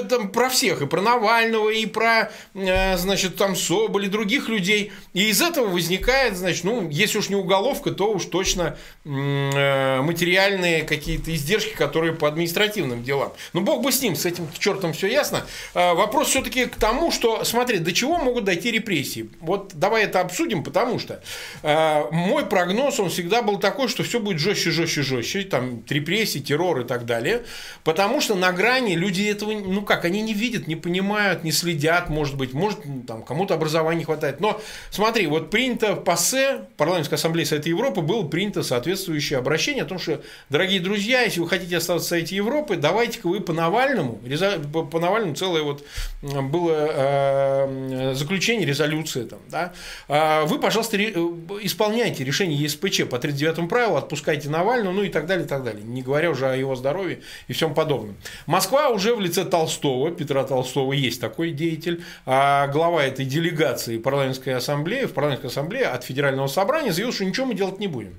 там, 0.08 0.28
про 0.30 0.48
всех, 0.48 0.82
и 0.82 0.86
про 0.86 1.00
Навального, 1.00 1.70
и 1.70 1.86
про, 1.86 2.30
э, 2.54 2.96
значит, 2.96 3.36
там 3.36 3.56
Соболь, 3.56 4.06
и 4.06 4.08
других 4.08 4.48
людей. 4.48 4.92
И 5.12 5.28
из 5.28 5.40
этого 5.40 5.68
возникает, 5.68 6.36
значит, 6.36 6.64
ну, 6.64 6.88
если 6.90 7.18
уж 7.18 7.28
не 7.28 7.36
уголовка, 7.36 7.92
то 7.92 8.12
уж 8.12 8.26
точно 8.26 8.76
э, 9.04 10.00
материальные 10.02 10.82
какие-то 10.82 11.34
издержки, 11.34 11.74
которые 11.74 12.14
по 12.14 12.28
административным 12.28 13.02
делам. 13.02 13.32
Ну, 13.52 13.60
бог 13.62 13.82
бы 13.82 13.92
с 13.92 14.02
ним, 14.02 14.16
с 14.16 14.26
этим 14.26 14.48
чертом 14.58 14.92
все 14.92 15.06
ясно. 15.08 15.44
Вопрос 15.74 16.28
все-таки 16.28 16.66
к 16.66 16.76
тому, 16.76 17.10
что, 17.10 17.44
смотри, 17.44 17.78
до 17.78 17.92
чего 17.92 18.18
могут 18.18 18.44
дойти 18.44 18.70
репрессии. 18.70 19.30
Вот 19.40 19.72
давай 19.74 20.04
это 20.04 20.20
обсудим, 20.20 20.62
потому 20.62 20.98
что 20.98 21.22
мой 21.62 22.46
прогноз, 22.46 23.00
он 23.00 23.10
всегда 23.10 23.42
был 23.42 23.58
такой, 23.58 23.88
что 23.88 24.02
все 24.02 24.20
будет 24.20 24.38
жестче, 24.38 24.70
жестче, 24.70 25.02
жестче 25.02 25.42
там 25.54 25.84
репрессии, 25.88 26.40
террор 26.40 26.80
и 26.80 26.84
так 26.84 27.06
далее. 27.06 27.44
Потому 27.84 28.20
что 28.20 28.34
на 28.34 28.52
грани 28.52 28.94
люди 28.94 29.22
этого, 29.22 29.52
ну 29.52 29.82
как, 29.82 30.04
они 30.04 30.20
не 30.22 30.34
видят, 30.34 30.66
не 30.66 30.74
понимают, 30.74 31.44
не 31.44 31.52
следят, 31.52 32.10
может 32.10 32.36
быть, 32.36 32.52
может 32.52 32.80
там 33.06 33.22
кому-то 33.22 33.54
образования 33.54 33.98
не 33.98 34.04
хватает. 34.04 34.40
Но 34.40 34.60
смотри, 34.90 35.26
вот 35.28 35.50
принято 35.50 35.94
в 35.94 36.02
ПАСЕ, 36.02 36.66
парламентской 36.76 37.14
ассамблее 37.14 37.46
Совета 37.46 37.68
Европы, 37.68 38.00
было 38.00 38.26
принято 38.26 38.64
соответствующее 38.64 39.38
обращение 39.38 39.84
о 39.84 39.86
том, 39.86 39.98
что, 39.98 40.22
дорогие 40.50 40.80
друзья, 40.80 41.22
если 41.22 41.38
вы 41.38 41.48
хотите 41.48 41.76
оставаться 41.76 42.06
в 42.06 42.10
Совете 42.10 42.36
Европы, 42.36 42.76
давайте-ка 42.76 43.28
вы 43.28 43.40
по 43.40 43.52
Навальному, 43.52 44.20
по 44.90 44.98
Навальному 44.98 45.36
целое 45.36 45.62
вот 45.62 45.86
было 46.22 46.88
э, 46.90 48.14
заключение, 48.14 48.66
резолюция 48.66 49.26
там, 49.26 49.38
да, 49.48 49.72
а 50.08 50.46
вы, 50.46 50.58
пожалуйста, 50.58 50.96
исполняйте 50.96 52.24
решение 52.24 52.58
ЕСПЧ 52.58 53.04
по 53.08 53.18
39 53.18 53.68
правилу, 53.68 53.96
отпускайте 53.96 54.48
Навального, 54.48 54.92
ну 54.92 55.02
и 55.02 55.08
так 55.08 55.26
далее, 55.26 55.43
и 55.44 55.48
так 55.48 55.64
далее. 55.64 55.84
Не 55.84 56.02
говоря 56.02 56.30
уже 56.30 56.48
о 56.48 56.56
его 56.56 56.74
здоровье 56.74 57.20
и 57.48 57.52
всем 57.52 57.74
подобном. 57.74 58.16
Москва 58.46 58.88
уже 58.88 59.14
в 59.14 59.20
лице 59.20 59.44
Толстого, 59.44 60.10
Петра 60.10 60.44
Толстого 60.44 60.92
есть 60.92 61.20
такой 61.20 61.52
деятель, 61.52 62.04
а 62.26 62.66
глава 62.68 63.04
этой 63.04 63.24
делегации 63.24 63.98
парламентской 63.98 64.50
ассамблеи, 64.50 65.04
в 65.04 65.12
парламентской 65.12 65.46
ассамблее 65.46 65.86
от 65.86 66.04
Федерального 66.04 66.46
собрания 66.46 66.92
заявил, 66.92 67.12
что 67.12 67.24
ничего 67.24 67.46
мы 67.46 67.54
делать 67.54 67.78
не 67.78 67.88
будем. 67.88 68.14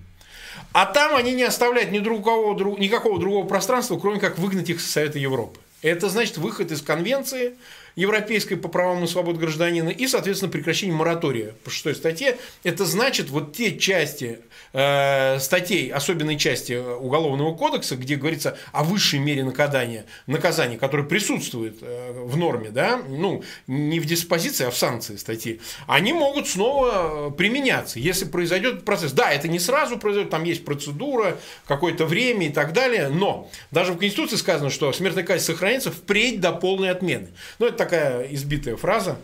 А 0.71 0.85
там 0.85 1.15
они 1.15 1.33
не 1.33 1.43
оставляют 1.43 1.91
ни 1.91 1.99
другого, 1.99 2.53
никакого 2.77 3.19
другого 3.19 3.47
пространства, 3.47 3.97
кроме 3.97 4.19
как 4.19 4.37
выгнать 4.37 4.69
их 4.69 4.81
с 4.81 4.89
Совета 4.89 5.19
Европы. 5.19 5.59
Это 5.85 6.09
значит 6.09 6.39
выход 6.39 6.71
из 6.71 6.81
конвенции, 6.81 7.53
Европейской 7.95 8.55
по 8.55 8.67
правам 8.67 9.03
и 9.03 9.07
свободам 9.07 9.41
гражданина 9.41 9.89
и, 9.89 10.07
соответственно, 10.07 10.51
прекращение 10.51 10.95
моратория 10.95 11.53
по 11.63 11.69
шестой 11.69 11.95
статье. 11.95 12.37
Это 12.63 12.85
значит, 12.85 13.29
вот 13.29 13.55
те 13.55 13.77
части 13.77 14.39
э, 14.73 15.39
статей, 15.39 15.91
особенной 15.91 16.37
части 16.37 16.73
Уголовного 16.73 17.55
кодекса, 17.55 17.95
где 17.95 18.15
говорится 18.15 18.57
о 18.73 18.83
высшей 18.83 19.19
мере 19.19 19.43
наказания, 19.43 20.05
наказания 20.27 20.77
которое 20.77 21.03
присутствует 21.03 21.77
э, 21.81 22.11
в 22.13 22.35
норме, 22.35 22.69
да, 22.69 23.01
ну, 23.07 23.43
не 23.67 23.99
в 23.99 24.05
диспозиции, 24.05 24.65
а 24.65 24.71
в 24.71 24.77
санкции 24.77 25.15
статьи, 25.15 25.61
они 25.87 26.11
могут 26.11 26.49
снова 26.49 27.29
применяться, 27.29 27.99
если 27.99 28.25
произойдет 28.25 28.83
процесс. 28.83 29.13
Да, 29.13 29.31
это 29.31 29.47
не 29.47 29.59
сразу 29.59 29.97
произойдет, 29.97 30.31
там 30.31 30.43
есть 30.43 30.65
процедура, 30.65 31.37
какое-то 31.65 32.05
время 32.05 32.47
и 32.47 32.51
так 32.51 32.73
далее, 32.73 33.07
но 33.07 33.49
даже 33.71 33.93
в 33.93 33.97
Конституции 33.97 34.35
сказано, 34.35 34.69
что 34.69 34.91
смертная 34.91 35.23
казнь 35.23 35.45
сохранится 35.79 35.91
впредь 35.91 36.39
до 36.39 36.51
полной 36.51 36.89
отмены. 36.89 37.29
Ну, 37.59 37.67
это 37.67 37.77
такая 37.77 38.27
избитая 38.33 38.75
фраза. 38.75 39.17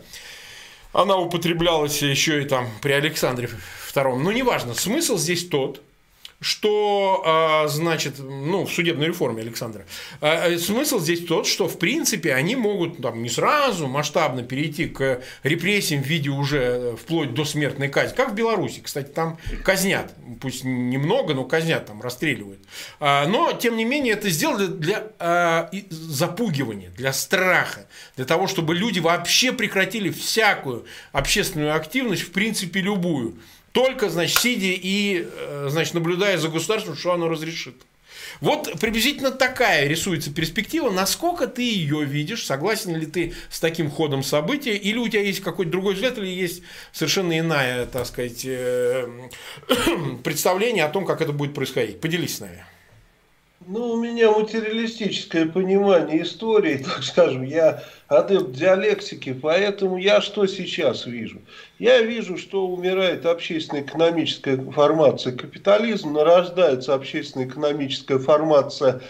Она 0.92 1.16
употреблялась 1.16 2.02
еще 2.02 2.42
и 2.42 2.44
там 2.44 2.68
при 2.82 2.92
Александре 2.92 3.48
II. 3.94 4.18
Но 4.18 4.32
неважно, 4.32 4.74
смысл 4.74 5.16
здесь 5.16 5.48
тот, 5.48 5.80
что, 6.42 7.22
а, 7.24 7.68
значит, 7.68 8.18
ну, 8.18 8.66
в 8.66 8.72
судебной 8.72 9.06
реформе 9.06 9.42
Александра, 9.42 9.86
а, 10.20 10.48
э, 10.48 10.58
смысл 10.58 10.98
здесь 10.98 11.24
тот, 11.24 11.46
что, 11.46 11.68
в 11.68 11.78
принципе, 11.78 12.34
они 12.34 12.56
могут 12.56 13.00
там 13.00 13.22
не 13.22 13.30
сразу 13.30 13.86
масштабно 13.86 14.42
перейти 14.42 14.86
к 14.86 15.22
репрессиям 15.44 16.02
в 16.02 16.06
виде 16.06 16.30
уже 16.30 16.58
э, 16.58 16.96
вплоть 17.00 17.32
до 17.32 17.44
смертной 17.44 17.88
казни, 17.88 18.16
как 18.16 18.32
в 18.32 18.34
Беларуси. 18.34 18.80
Кстати, 18.82 19.08
там 19.08 19.38
казнят, 19.64 20.12
пусть 20.40 20.64
немного, 20.64 21.32
но 21.32 21.44
казнят, 21.44 21.86
там 21.86 22.02
расстреливают. 22.02 22.60
А, 22.98 23.26
но, 23.26 23.52
тем 23.52 23.76
не 23.76 23.84
менее, 23.84 24.14
это 24.14 24.28
сделали 24.28 24.66
для 24.66 25.12
запугивания, 25.90 26.90
для 26.90 27.12
страха, 27.12 27.86
для 28.16 28.24
того, 28.24 28.48
чтобы 28.48 28.74
люди 28.74 28.98
вообще 28.98 29.52
прекратили 29.52 30.10
всякую 30.10 30.86
общественную 31.12 31.74
активность, 31.74 32.22
в 32.22 32.32
принципе, 32.32 32.80
любую 32.80 33.38
только, 33.72 34.10
значит, 34.10 34.38
сидя 34.38 34.66
и, 34.66 35.26
э, 35.26 35.68
значит, 35.70 35.94
наблюдая 35.94 36.38
за 36.38 36.48
государством, 36.48 36.96
что 36.96 37.12
оно 37.12 37.28
разрешит. 37.28 37.74
Вот 38.40 38.72
приблизительно 38.80 39.30
такая 39.30 39.86
рисуется 39.86 40.32
перспектива. 40.32 40.90
Насколько 40.90 41.46
ты 41.46 41.62
ее 41.62 42.04
видишь? 42.04 42.44
Согласен 42.44 42.96
ли 42.96 43.06
ты 43.06 43.34
с 43.50 43.60
таким 43.60 43.90
ходом 43.90 44.22
событий? 44.22 44.72
Или 44.72 44.98
у 44.98 45.08
тебя 45.08 45.22
есть 45.22 45.40
какой-то 45.40 45.70
другой 45.70 45.94
взгляд, 45.94 46.18
или 46.18 46.26
есть 46.26 46.62
совершенно 46.92 47.38
иная, 47.38 47.86
так 47.86 48.06
сказать, 48.06 48.44
э, 48.44 49.08
представление 50.24 50.84
о 50.84 50.88
том, 50.88 51.04
как 51.04 51.20
это 51.20 51.32
будет 51.32 51.54
происходить? 51.54 52.00
Поделись 52.00 52.36
с 52.36 52.40
нами. 52.40 52.64
Ну, 53.66 53.92
у 53.92 54.02
меня 54.02 54.32
материалистическое 54.32 55.46
понимание 55.46 56.22
истории, 56.22 56.78
так 56.84 57.02
скажем, 57.04 57.44
я 57.44 57.84
адепт 58.08 58.52
диалектики, 58.52 59.32
поэтому 59.32 59.98
я 59.98 60.20
что 60.20 60.46
сейчас 60.46 61.06
вижу? 61.06 61.40
Я 61.82 62.00
вижу, 62.00 62.38
что 62.38 62.68
умирает 62.68 63.26
общественно-экономическая 63.26 64.56
формация 64.70 65.36
капитализм, 65.36 66.12
нарождается 66.12 66.94
общественно-экономическая 66.94 68.20
формация 68.20 69.02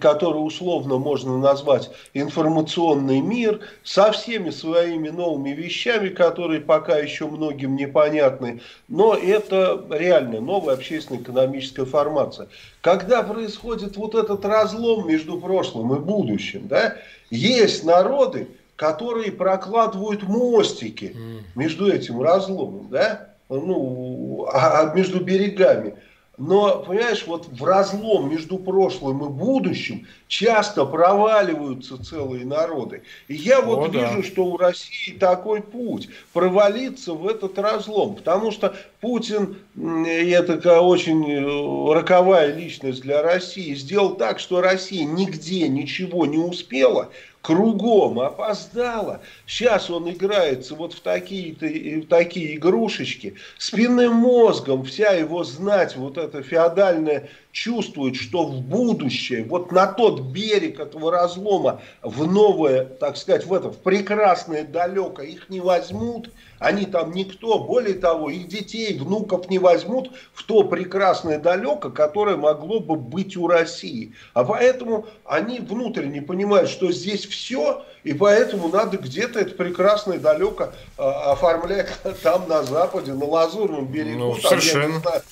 который 0.00 0.38
условно 0.38 0.96
можно 0.96 1.36
назвать 1.36 1.90
информационный 2.14 3.20
мир, 3.20 3.60
со 3.84 4.12
всеми 4.12 4.48
своими 4.50 5.10
новыми 5.10 5.50
вещами, 5.50 6.08
которые 6.08 6.60
пока 6.60 6.96
еще 6.96 7.26
многим 7.26 7.76
непонятны. 7.76 8.62
Но 8.88 9.14
это 9.14 9.84
реально 9.90 10.40
новая 10.40 10.74
общественно-экономическая 10.74 11.84
формация. 11.84 12.48
Когда 12.80 13.22
происходит 13.22 13.96
вот 13.98 14.14
этот 14.14 14.44
разлом 14.44 15.06
между 15.06 15.38
прошлым 15.38 15.94
и 15.94 15.98
будущим, 15.98 16.66
да, 16.66 16.96
есть 17.30 17.84
народы, 17.84 18.48
которые 18.78 19.32
прокладывают 19.32 20.22
мостики 20.22 21.16
между 21.56 21.92
этим 21.92 22.22
разломом, 22.22 22.86
да, 22.88 23.30
ну, 23.48 24.46
а, 24.52 24.82
а 24.82 24.94
между 24.94 25.18
берегами. 25.18 25.96
Но, 26.38 26.84
понимаешь, 26.86 27.24
вот 27.26 27.48
в 27.48 27.64
разлом 27.64 28.30
между 28.30 28.58
прошлым 28.58 29.24
и 29.24 29.28
будущим 29.28 30.06
часто 30.28 30.84
проваливаются 30.84 32.00
целые 32.02 32.46
народы. 32.46 33.02
И 33.26 33.34
я 33.34 33.60
вот 33.60 33.88
О, 33.88 33.90
вижу, 33.90 34.18
да. 34.18 34.22
что 34.22 34.44
у 34.44 34.56
России 34.56 35.14
такой 35.18 35.60
путь 35.60 36.08
провалиться 36.32 37.14
в 37.14 37.26
этот 37.26 37.58
разлом. 37.58 38.14
Потому 38.14 38.52
что 38.52 38.76
Путин, 39.00 39.56
это 39.76 40.80
очень 40.80 41.28
э, 41.28 41.94
роковая 41.94 42.54
личность 42.54 43.02
для 43.02 43.20
России, 43.20 43.74
сделал 43.74 44.14
так, 44.14 44.38
что 44.38 44.60
Россия 44.60 45.04
нигде 45.04 45.66
ничего 45.66 46.24
не 46.24 46.38
успела, 46.38 47.10
кругом 47.42 48.20
опоздала. 48.20 49.20
Сейчас 49.46 49.90
он 49.90 50.10
играется 50.10 50.74
вот 50.74 50.92
в 50.92 51.00
такие, 51.00 51.54
в 51.54 52.06
такие 52.06 52.56
игрушечки. 52.56 53.36
Спинным 53.58 54.14
мозгом 54.14 54.84
вся 54.84 55.10
его 55.12 55.44
знать, 55.44 55.96
вот 55.96 56.18
это 56.18 56.42
феодальное, 56.42 57.28
чувствует, 57.52 58.16
что 58.16 58.44
в 58.44 58.60
будущее, 58.60 59.44
вот 59.44 59.72
на 59.72 59.86
тот 59.86 60.20
берег 60.20 60.80
этого 60.80 61.10
разлома, 61.10 61.80
в 62.02 62.30
новое, 62.30 62.84
так 62.84 63.16
сказать, 63.16 63.46
в 63.46 63.52
это, 63.52 63.70
в 63.70 63.78
прекрасное 63.78 64.64
далеко, 64.64 65.22
их 65.22 65.48
не 65.48 65.60
возьмут, 65.60 66.30
они 66.58 66.86
там 66.86 67.12
никто, 67.12 67.58
более 67.60 67.94
того, 67.94 68.30
их 68.30 68.48
детей, 68.48 68.98
внуков 68.98 69.48
не 69.48 69.58
возьмут 69.58 70.10
в 70.32 70.42
то 70.44 70.64
прекрасное 70.64 71.38
далеко, 71.38 71.90
которое 71.90 72.36
могло 72.36 72.80
бы 72.80 72.96
быть 72.96 73.36
у 73.36 73.46
России. 73.46 74.12
А 74.34 74.44
поэтому 74.44 75.06
они 75.24 75.60
внутренне 75.60 76.20
понимают, 76.20 76.68
что 76.68 76.92
здесь 76.92 77.26
все, 77.26 77.82
и 78.04 78.12
поэтому 78.12 78.68
надо 78.68 78.98
где-то 78.98 79.40
это 79.40 79.54
прекрасное 79.54 80.18
далеко 80.18 80.72
а, 80.96 81.32
оформлять 81.32 81.88
там 82.22 82.48
на 82.48 82.62
Западе, 82.62 83.14
на 83.14 83.24
Лазурном 83.24 83.86
берегу. 83.86 84.18
Ну, 84.18 84.32
там, 84.34 84.50
совершенно. 84.50 85.00
Знаю, 85.00 85.22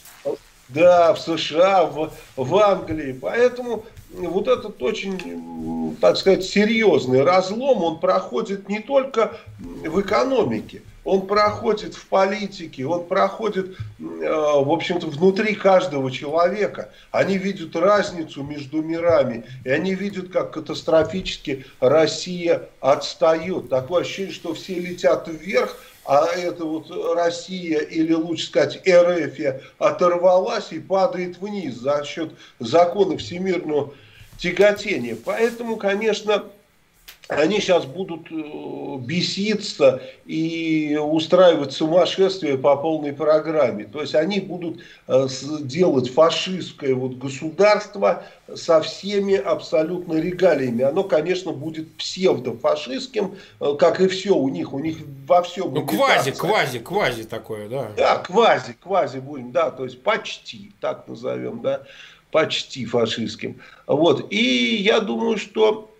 да, 0.68 1.14
в 1.14 1.20
США, 1.20 1.84
в, 1.84 2.12
в 2.36 2.56
Англии. 2.56 3.12
Поэтому 3.20 3.84
вот 4.10 4.48
этот 4.48 4.82
очень, 4.82 5.96
так 6.00 6.16
сказать, 6.16 6.44
серьезный 6.44 7.22
разлом, 7.22 7.82
он 7.82 8.00
проходит 8.00 8.68
не 8.68 8.80
только 8.80 9.36
в 9.58 10.00
экономике, 10.00 10.82
он 11.04 11.26
проходит 11.26 11.94
в 11.94 12.06
политике, 12.06 12.84
он 12.84 13.04
проходит, 13.04 13.66
э, 13.68 13.72
в 14.00 14.70
общем-то, 14.72 15.06
внутри 15.06 15.54
каждого 15.54 16.10
человека. 16.10 16.90
Они 17.12 17.38
видят 17.38 17.76
разницу 17.76 18.42
между 18.42 18.82
мирами, 18.82 19.44
и 19.64 19.70
они 19.70 19.94
видят, 19.94 20.30
как 20.30 20.52
катастрофически 20.52 21.64
Россия 21.78 22.68
отстает. 22.80 23.68
Такое 23.68 24.02
ощущение, 24.02 24.32
что 24.32 24.54
все 24.54 24.74
летят 24.80 25.28
вверх, 25.28 25.76
а 26.06 26.26
это 26.34 26.64
вот 26.64 26.90
Россия, 27.16 27.80
или 27.80 28.12
лучше 28.12 28.46
сказать 28.46 28.82
РФ, 28.88 29.62
оторвалась 29.78 30.72
и 30.72 30.78
падает 30.78 31.38
вниз 31.38 31.74
за 31.74 32.04
счет 32.04 32.32
закона 32.58 33.16
всемирного 33.18 33.92
тяготения. 34.38 35.16
Поэтому, 35.24 35.76
конечно, 35.76 36.44
они 37.28 37.58
сейчас 37.60 37.84
будут 37.86 38.30
э, 38.30 38.98
беситься 39.00 40.00
и 40.26 40.96
устраивать 41.00 41.72
сумасшествие 41.72 42.56
по 42.56 42.76
полной 42.76 43.12
программе. 43.12 43.84
То 43.84 44.00
есть 44.00 44.14
они 44.14 44.38
будут 44.38 44.80
э, 45.08 45.26
делать 45.60 46.08
фашистское 46.12 46.94
вот 46.94 47.16
государство 47.16 48.22
со 48.54 48.80
всеми 48.80 49.34
абсолютно 49.34 50.14
регалиями. 50.14 50.84
Оно, 50.84 51.02
конечно, 51.02 51.50
будет 51.50 51.92
псевдофашистским, 51.96 53.34
э, 53.60 53.74
как 53.76 54.00
и 54.00 54.06
все 54.06 54.36
у 54.36 54.48
них. 54.48 54.72
У 54.72 54.78
них 54.78 54.98
во 55.26 55.42
всем... 55.42 55.74
Ну, 55.74 55.84
квази, 55.84 56.30
квази, 56.30 56.78
квази 56.78 57.24
такое, 57.24 57.68
да. 57.68 57.90
Да, 57.96 58.16
квази, 58.18 58.76
квази 58.80 59.18
будем, 59.18 59.50
да, 59.50 59.72
то 59.72 59.84
есть 59.84 60.00
почти, 60.00 60.72
так 60.80 61.08
назовем, 61.08 61.60
да, 61.60 61.82
почти 62.30 62.84
фашистским. 62.84 63.60
Вот, 63.88 64.26
и 64.30 64.76
я 64.76 65.00
думаю, 65.00 65.38
что 65.38 65.90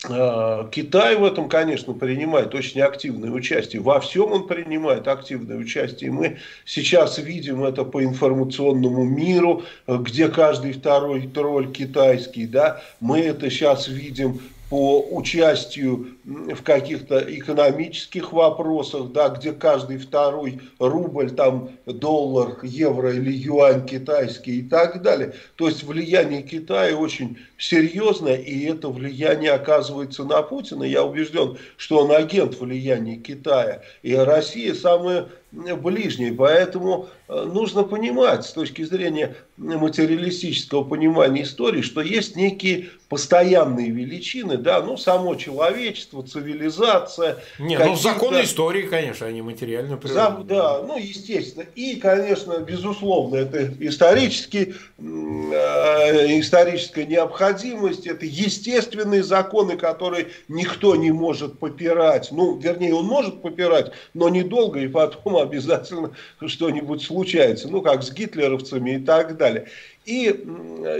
Китай 0.00 1.16
в 1.16 1.24
этом, 1.24 1.48
конечно, 1.48 1.92
принимает 1.92 2.54
очень 2.54 2.80
активное 2.82 3.30
участие. 3.30 3.82
Во 3.82 3.98
всем 3.98 4.32
он 4.32 4.46
принимает 4.46 5.08
активное 5.08 5.56
участие. 5.56 6.12
Мы 6.12 6.38
сейчас 6.64 7.18
видим 7.18 7.64
это 7.64 7.82
по 7.84 8.04
информационному 8.04 9.02
миру, 9.02 9.64
где 9.88 10.28
каждый 10.28 10.72
второй 10.72 11.26
тролль 11.26 11.72
китайский. 11.72 12.46
Да? 12.46 12.80
Мы 13.00 13.18
это 13.20 13.50
сейчас 13.50 13.88
видим 13.88 14.40
по 14.68 15.00
участию 15.10 16.18
в 16.24 16.62
каких-то 16.62 17.18
экономических 17.18 18.32
вопросах, 18.32 19.12
да, 19.12 19.30
где 19.30 19.52
каждый 19.52 19.96
второй 19.96 20.60
рубль, 20.78 21.30
там 21.30 21.70
доллар, 21.86 22.58
евро 22.62 23.14
или 23.14 23.32
юань 23.32 23.86
китайский 23.86 24.60
и 24.60 24.62
так 24.62 25.00
далее. 25.00 25.32
То 25.56 25.68
есть 25.68 25.84
влияние 25.84 26.42
Китая 26.42 26.94
очень 26.96 27.38
серьезное, 27.56 28.36
и 28.36 28.64
это 28.66 28.88
влияние 28.88 29.52
оказывается 29.52 30.24
на 30.24 30.42
Путина. 30.42 30.84
Я 30.84 31.04
убежден, 31.04 31.56
что 31.76 32.00
он 32.00 32.12
агент 32.12 32.58
влияния 32.60 33.16
Китая. 33.16 33.82
И 34.02 34.14
Россия 34.14 34.74
самая 34.74 35.28
ближней. 35.50 36.32
Поэтому 36.32 37.08
э, 37.28 37.44
нужно 37.44 37.84
понимать 37.84 38.44
с 38.44 38.52
точки 38.52 38.82
зрения 38.82 39.34
материалистического 39.56 40.84
понимания 40.84 41.42
истории, 41.42 41.82
что 41.82 42.00
есть 42.00 42.36
некие 42.36 42.90
постоянные 43.08 43.90
величины, 43.90 44.58
да, 44.58 44.82
ну, 44.82 44.98
само 44.98 45.34
человечество, 45.34 46.22
цивилизация. 46.22 47.38
Не, 47.58 47.78
ну, 47.78 47.96
законы 47.96 48.42
истории, 48.42 48.82
конечно, 48.82 49.26
они 49.26 49.40
материально 49.40 49.96
природы. 49.96 50.44
Да, 50.44 50.82
ну, 50.82 50.98
естественно. 50.98 51.64
И, 51.74 51.96
конечно, 51.96 52.58
безусловно, 52.58 53.36
это 53.36 53.72
исторический, 53.80 54.74
э, 54.98 56.38
историческая 56.38 57.06
необходимость, 57.06 58.06
это 58.06 58.26
естественные 58.26 59.22
законы, 59.22 59.78
которые 59.78 60.28
никто 60.48 60.94
не 60.94 61.10
может 61.10 61.58
попирать. 61.58 62.28
Ну, 62.30 62.58
вернее, 62.58 62.94
он 62.94 63.06
может 63.06 63.40
попирать, 63.40 63.92
но 64.12 64.28
недолго, 64.28 64.80
и 64.80 64.88
потом 64.88 65.37
обязательно 65.42 66.12
что-нибудь 66.46 67.02
случается, 67.02 67.68
ну, 67.68 67.82
как 67.82 68.02
с 68.02 68.12
гитлеровцами 68.12 68.96
и 68.96 68.98
так 68.98 69.36
далее. 69.36 69.68
И 70.08 70.34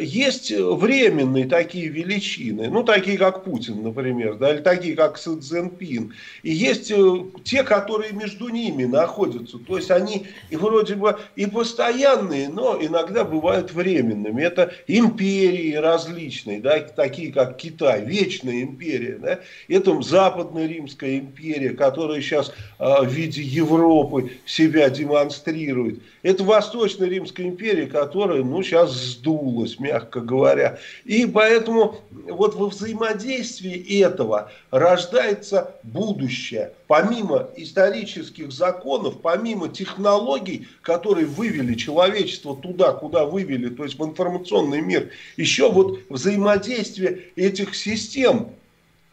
есть 0.00 0.50
временные 0.50 1.46
такие 1.46 1.88
величины, 1.88 2.68
ну, 2.68 2.84
такие 2.84 3.16
как 3.16 3.42
Путин, 3.42 3.82
например, 3.82 4.34
да, 4.34 4.52
или 4.52 4.60
такие 4.60 4.94
как 4.94 5.16
Си 5.16 5.30
Цзиньпин. 5.40 6.12
И 6.42 6.52
есть 6.52 6.90
э, 6.90 7.24
те, 7.42 7.62
которые 7.62 8.12
между 8.12 8.50
ними 8.50 8.84
находятся. 8.84 9.58
То 9.58 9.78
есть 9.78 9.90
они 9.90 10.26
и 10.50 10.56
вроде 10.56 10.94
бы 10.94 11.18
и 11.36 11.46
постоянные, 11.46 12.50
но 12.50 12.76
иногда 12.78 13.24
бывают 13.24 13.72
временными. 13.72 14.42
Это 14.42 14.74
империи 14.86 15.72
различные, 15.72 16.60
да, 16.60 16.78
такие 16.80 17.32
как 17.32 17.56
Китай, 17.56 18.04
вечная 18.04 18.60
империя. 18.60 19.16
Да. 19.18 19.40
Это 19.68 20.02
Западная 20.02 20.66
Римская 20.66 21.18
империя, 21.18 21.70
которая 21.70 22.20
сейчас 22.20 22.52
э, 22.78 22.84
в 22.84 23.10
виде 23.10 23.40
Европы 23.40 24.32
себя 24.44 24.90
демонстрирует. 24.90 26.00
Это 26.22 26.44
Восточная 26.44 27.08
Римская 27.08 27.46
империя, 27.46 27.86
которая 27.86 28.42
ну, 28.42 28.62
сейчас 28.62 28.97
сдулась, 28.98 29.78
мягко 29.78 30.20
говоря. 30.20 30.78
И 31.04 31.26
поэтому 31.26 31.96
вот 32.10 32.54
во 32.54 32.68
взаимодействии 32.68 34.02
этого 34.02 34.50
рождается 34.70 35.74
будущее. 35.82 36.72
Помимо 36.86 37.48
исторических 37.56 38.52
законов, 38.52 39.20
помимо 39.20 39.68
технологий, 39.68 40.68
которые 40.82 41.26
вывели 41.26 41.74
человечество 41.74 42.56
туда, 42.56 42.92
куда 42.92 43.24
вывели, 43.24 43.68
то 43.68 43.84
есть 43.84 43.98
в 43.98 44.04
информационный 44.04 44.80
мир, 44.80 45.10
еще 45.36 45.70
вот 45.70 46.00
взаимодействие 46.08 47.24
этих 47.36 47.74
систем 47.74 48.50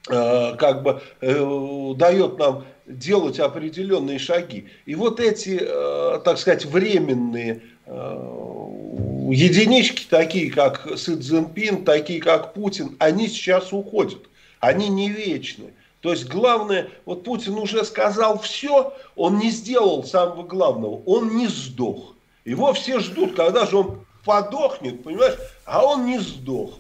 э, 0.09 0.55
как 0.57 0.83
бы 0.83 1.01
э, 1.21 1.93
дает 1.97 2.37
нам 2.37 2.65
делать 2.87 3.39
определенные 3.39 4.19
шаги. 4.19 4.65
И 4.85 4.95
вот 4.95 5.19
эти, 5.19 5.59
э, 5.61 6.19
так 6.23 6.37
сказать, 6.37 6.65
временные 6.65 7.61
э, 7.85 9.14
единички, 9.31 10.05
такие 10.09 10.51
как 10.51 10.87
Си 10.97 11.15
Цзиньпин, 11.15 11.85
такие 11.85 12.19
как 12.19 12.53
Путин, 12.53 12.95
они 12.99 13.27
сейчас 13.27 13.73
уходят. 13.73 14.21
Они 14.59 14.87
не 14.89 15.09
вечны. 15.09 15.73
То 16.01 16.11
есть 16.11 16.25
главное, 16.25 16.89
вот 17.05 17.23
Путин 17.23 17.55
уже 17.55 17.83
сказал 17.83 18.39
все, 18.39 18.93
он 19.15 19.39
не 19.39 19.49
сделал 19.49 20.03
самого 20.03 20.43
главного, 20.43 21.01
он 21.05 21.35
не 21.35 21.47
сдох. 21.47 22.13
Его 22.45 22.73
все 22.73 22.99
ждут, 22.99 23.35
когда 23.35 23.65
же 23.65 23.77
он 23.77 24.05
подохнет, 24.23 25.03
понимаешь, 25.03 25.37
а 25.65 25.83
он 25.83 26.05
не 26.05 26.19
сдох. 26.19 26.77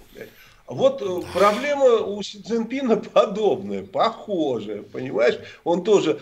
Вот 0.67 1.01
э, 1.01 1.21
проблема 1.31 1.97
у 1.97 2.21
Си 2.23 2.41
Цзиньпина 2.41 2.97
подобная, 3.13 3.83
похожая, 3.83 4.81
понимаешь? 4.81 5.37
Он 5.63 5.83
тоже 5.83 6.19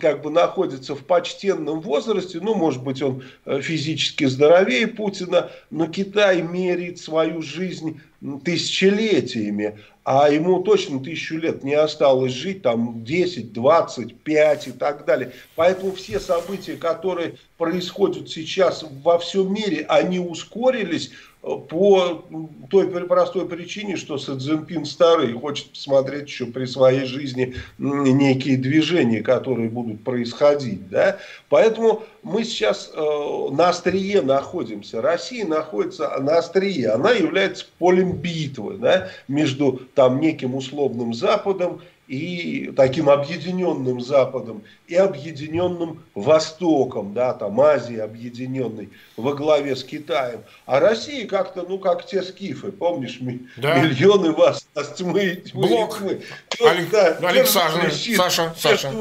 как 0.00 0.20
бы 0.22 0.30
находится 0.30 0.94
в 0.94 1.02
почтенном 1.04 1.80
возрасте, 1.80 2.40
ну, 2.42 2.54
может 2.54 2.82
быть, 2.82 3.00
он 3.00 3.24
э, 3.46 3.60
физически 3.62 4.24
здоровее 4.24 4.86
Путина, 4.86 5.50
но 5.70 5.86
Китай 5.86 6.42
мерит 6.42 6.98
свою 6.98 7.40
жизнь 7.40 8.00
тысячелетиями, 8.44 9.78
а 10.04 10.30
ему 10.30 10.62
точно 10.62 11.00
тысячу 11.02 11.36
лет 11.36 11.64
не 11.64 11.74
осталось 11.74 12.32
жить, 12.32 12.62
там 12.62 13.04
10, 13.04 13.52
25 13.52 14.68
и 14.68 14.70
так 14.70 15.04
далее. 15.04 15.32
Поэтому 15.56 15.92
все 15.92 16.20
события, 16.20 16.76
которые 16.76 17.34
происходят 17.58 18.30
сейчас 18.30 18.84
во 19.02 19.18
всем 19.18 19.52
мире, 19.52 19.84
они 19.88 20.20
ускорились 20.20 21.10
по 21.40 22.24
той 22.70 22.88
простой 23.06 23.48
причине, 23.48 23.96
что 23.96 24.18
Си 24.18 24.36
Цзиньпин 24.36 24.84
старый 24.84 25.32
хочет 25.32 25.70
посмотреть 25.70 26.26
еще 26.26 26.46
при 26.46 26.66
своей 26.66 27.04
жизни 27.04 27.54
некие 27.78 28.56
движения, 28.56 29.22
которые 29.22 29.68
будут 29.68 30.02
происходить. 30.02 30.88
Да? 30.88 31.18
Поэтому 31.48 32.02
мы 32.26 32.42
сейчас 32.42 32.90
э, 32.92 33.48
на 33.52 33.68
острие 33.68 34.20
находимся. 34.20 35.00
Россия 35.00 35.46
находится 35.46 36.10
на 36.18 36.38
острие. 36.38 36.90
Она 36.90 37.12
является 37.12 37.66
полем 37.78 38.14
битвы 38.16 38.78
да? 38.78 39.10
между 39.28 39.80
там, 39.94 40.20
неким 40.20 40.56
условным 40.56 41.14
Западом 41.14 41.82
и 42.08 42.72
таким 42.76 43.08
объединенным 43.10 44.00
Западом, 44.00 44.64
и 44.88 44.96
объединенным 44.96 46.02
Востоком, 46.14 47.14
да, 47.14 47.32
там 47.32 47.60
Азии 47.60 47.98
объединенной 47.98 48.90
во 49.16 49.32
главе 49.34 49.76
с 49.76 49.84
Китаем. 49.84 50.42
А 50.66 50.80
Россия 50.80 51.28
как-то, 51.28 51.64
ну, 51.68 51.78
как 51.78 52.06
те 52.06 52.22
скифы, 52.22 52.72
помнишь, 52.72 53.20
да. 53.56 53.78
миллионы 53.78 54.32
вас, 54.32 54.66
нас 54.74 54.94
тьмы, 54.94 55.36
тьмы, 55.36 55.68
Блок. 55.68 55.98
тьмы. 55.98 56.22
Олег, 56.60 56.90
да, 56.90 57.18
Александр, 57.22 57.92
Саша, 57.92 58.52
Саша. 58.56 58.92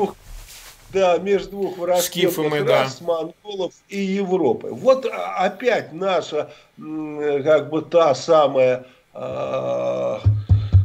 Да, 0.91 1.17
между 1.17 1.51
двух 1.51 1.77
враждебных 1.77 2.67
рас, 2.67 2.99
да. 2.99 3.05
монголов 3.05 3.73
и 3.89 3.99
Европы. 3.99 4.69
Вот 4.71 5.05
опять 5.05 5.91
наша, 5.91 6.51
как 6.77 7.69
бы 7.69 7.81
та 7.81 8.15
самая 8.15 8.85
э, 9.13 10.17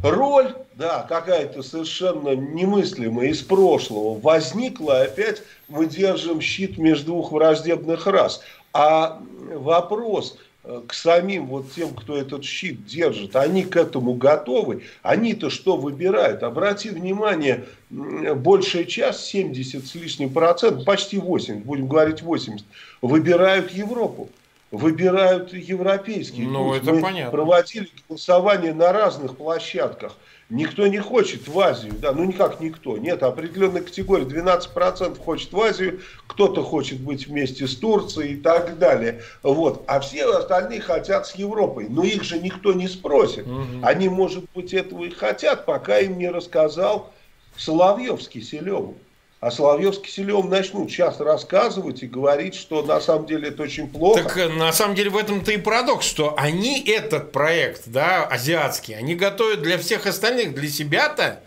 роль 0.03 0.55
да, 0.81 1.05
какая-то 1.09 1.63
совершенно 1.63 2.35
немыслимая 2.35 3.27
из 3.27 3.43
прошлого 3.43 4.19
возникла, 4.19 5.03
опять 5.03 5.43
мы 5.69 5.87
держим 5.87 6.41
щит 6.41 6.79
между 6.79 7.13
двух 7.13 7.33
враждебных 7.33 8.07
рас. 8.07 8.41
А 8.73 9.21
вопрос 9.53 10.39
к 10.87 10.95
самим 10.95 11.47
вот 11.47 11.73
тем, 11.73 11.95
кто 11.95 12.17
этот 12.17 12.45
щит 12.45 12.87
держит, 12.87 13.37
они 13.37 13.65
к 13.65 13.77
этому 13.77 14.15
готовы, 14.15 14.83
они-то 15.03 15.51
что 15.51 15.77
выбирают? 15.77 16.43
Обрати 16.43 16.91
внимание, 16.91 17.67
большая 17.91 18.85
часть, 18.85 19.21
70 19.25 19.87
с 19.87 19.95
лишним 19.95 20.31
процентов, 20.31 20.85
почти 20.85 21.19
80, 21.19 21.65
будем 21.65 21.89
говорить 21.89 22.23
80, 22.23 22.65
выбирают 23.03 23.73
Европу 23.73 24.31
выбирают 24.71 25.53
европейские. 25.53 26.49
Ну, 26.49 26.75
это 26.75 26.93
Мы 26.93 27.01
понятно. 27.01 27.31
проводили 27.31 27.89
голосование 28.09 28.73
на 28.73 28.93
разных 28.93 29.37
площадках. 29.37 30.17
Никто 30.49 30.87
не 30.89 30.99
хочет 30.99 31.47
в 31.47 31.61
Азию, 31.61 31.93
да, 32.01 32.11
ну 32.11 32.25
никак 32.25 32.59
никто, 32.59 32.99
нет, 32.99 33.23
определенная 33.23 33.83
категория, 33.83 34.25
12% 34.25 35.17
хочет 35.23 35.53
в 35.53 35.61
Азию, 35.61 36.01
кто-то 36.27 36.65
хочет 36.65 36.99
быть 36.99 37.29
вместе 37.29 37.69
с 37.69 37.77
Турцией 37.77 38.33
и 38.33 38.37
так 38.37 38.77
далее, 38.77 39.23
вот, 39.45 39.85
а 39.87 40.01
все 40.01 40.29
остальные 40.29 40.81
хотят 40.81 41.29
с 41.29 41.37
Европой, 41.37 41.87
но 41.89 42.03
их 42.03 42.25
же 42.25 42.41
никто 42.41 42.73
не 42.73 42.89
спросит, 42.89 43.47
угу. 43.47 43.63
они, 43.83 44.09
может 44.09 44.45
быть, 44.53 44.75
этого 44.75 45.05
и 45.05 45.11
хотят, 45.11 45.67
пока 45.67 46.01
им 46.01 46.19
не 46.19 46.29
рассказал 46.29 47.13
Соловьев 47.57 48.21
с 48.21 48.29
Киселевым. 48.29 48.97
А 49.41 49.51
Соловьев 49.51 49.95
с 49.95 49.99
Киселевым 49.99 50.51
начнут 50.51 50.91
сейчас 50.91 51.19
рассказывать 51.19 52.03
и 52.03 52.07
говорить, 52.07 52.55
что 52.55 52.83
на 52.83 53.01
самом 53.01 53.25
деле 53.25 53.49
это 53.49 53.63
очень 53.63 53.89
плохо. 53.89 54.23
Так 54.23 54.37
э, 54.37 54.49
на 54.49 54.71
самом 54.71 54.95
деле 54.95 55.09
в 55.09 55.17
этом-то 55.17 55.51
и 55.51 55.57
парадокс, 55.57 56.05
что 56.05 56.35
они 56.37 56.85
этот 56.85 57.33
проект, 57.33 57.85
да, 57.87 58.27
азиатский, 58.27 58.95
они 58.95 59.15
готовят 59.15 59.63
для 59.63 59.79
всех 59.79 60.05
остальных, 60.07 60.55
для 60.55 60.69
себя-то, 60.69 61.41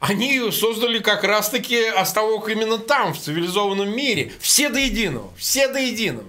они 0.00 0.50
создали 0.52 0.98
как 0.98 1.24
раз-таки 1.24 1.82
оставок 1.82 2.50
именно 2.50 2.76
там, 2.76 3.14
в 3.14 3.18
цивилизованном 3.18 3.88
мире. 3.88 4.32
Все 4.38 4.68
до 4.68 4.78
единого, 4.78 5.30
все 5.38 5.68
до 5.68 5.78
единого. 5.78 6.28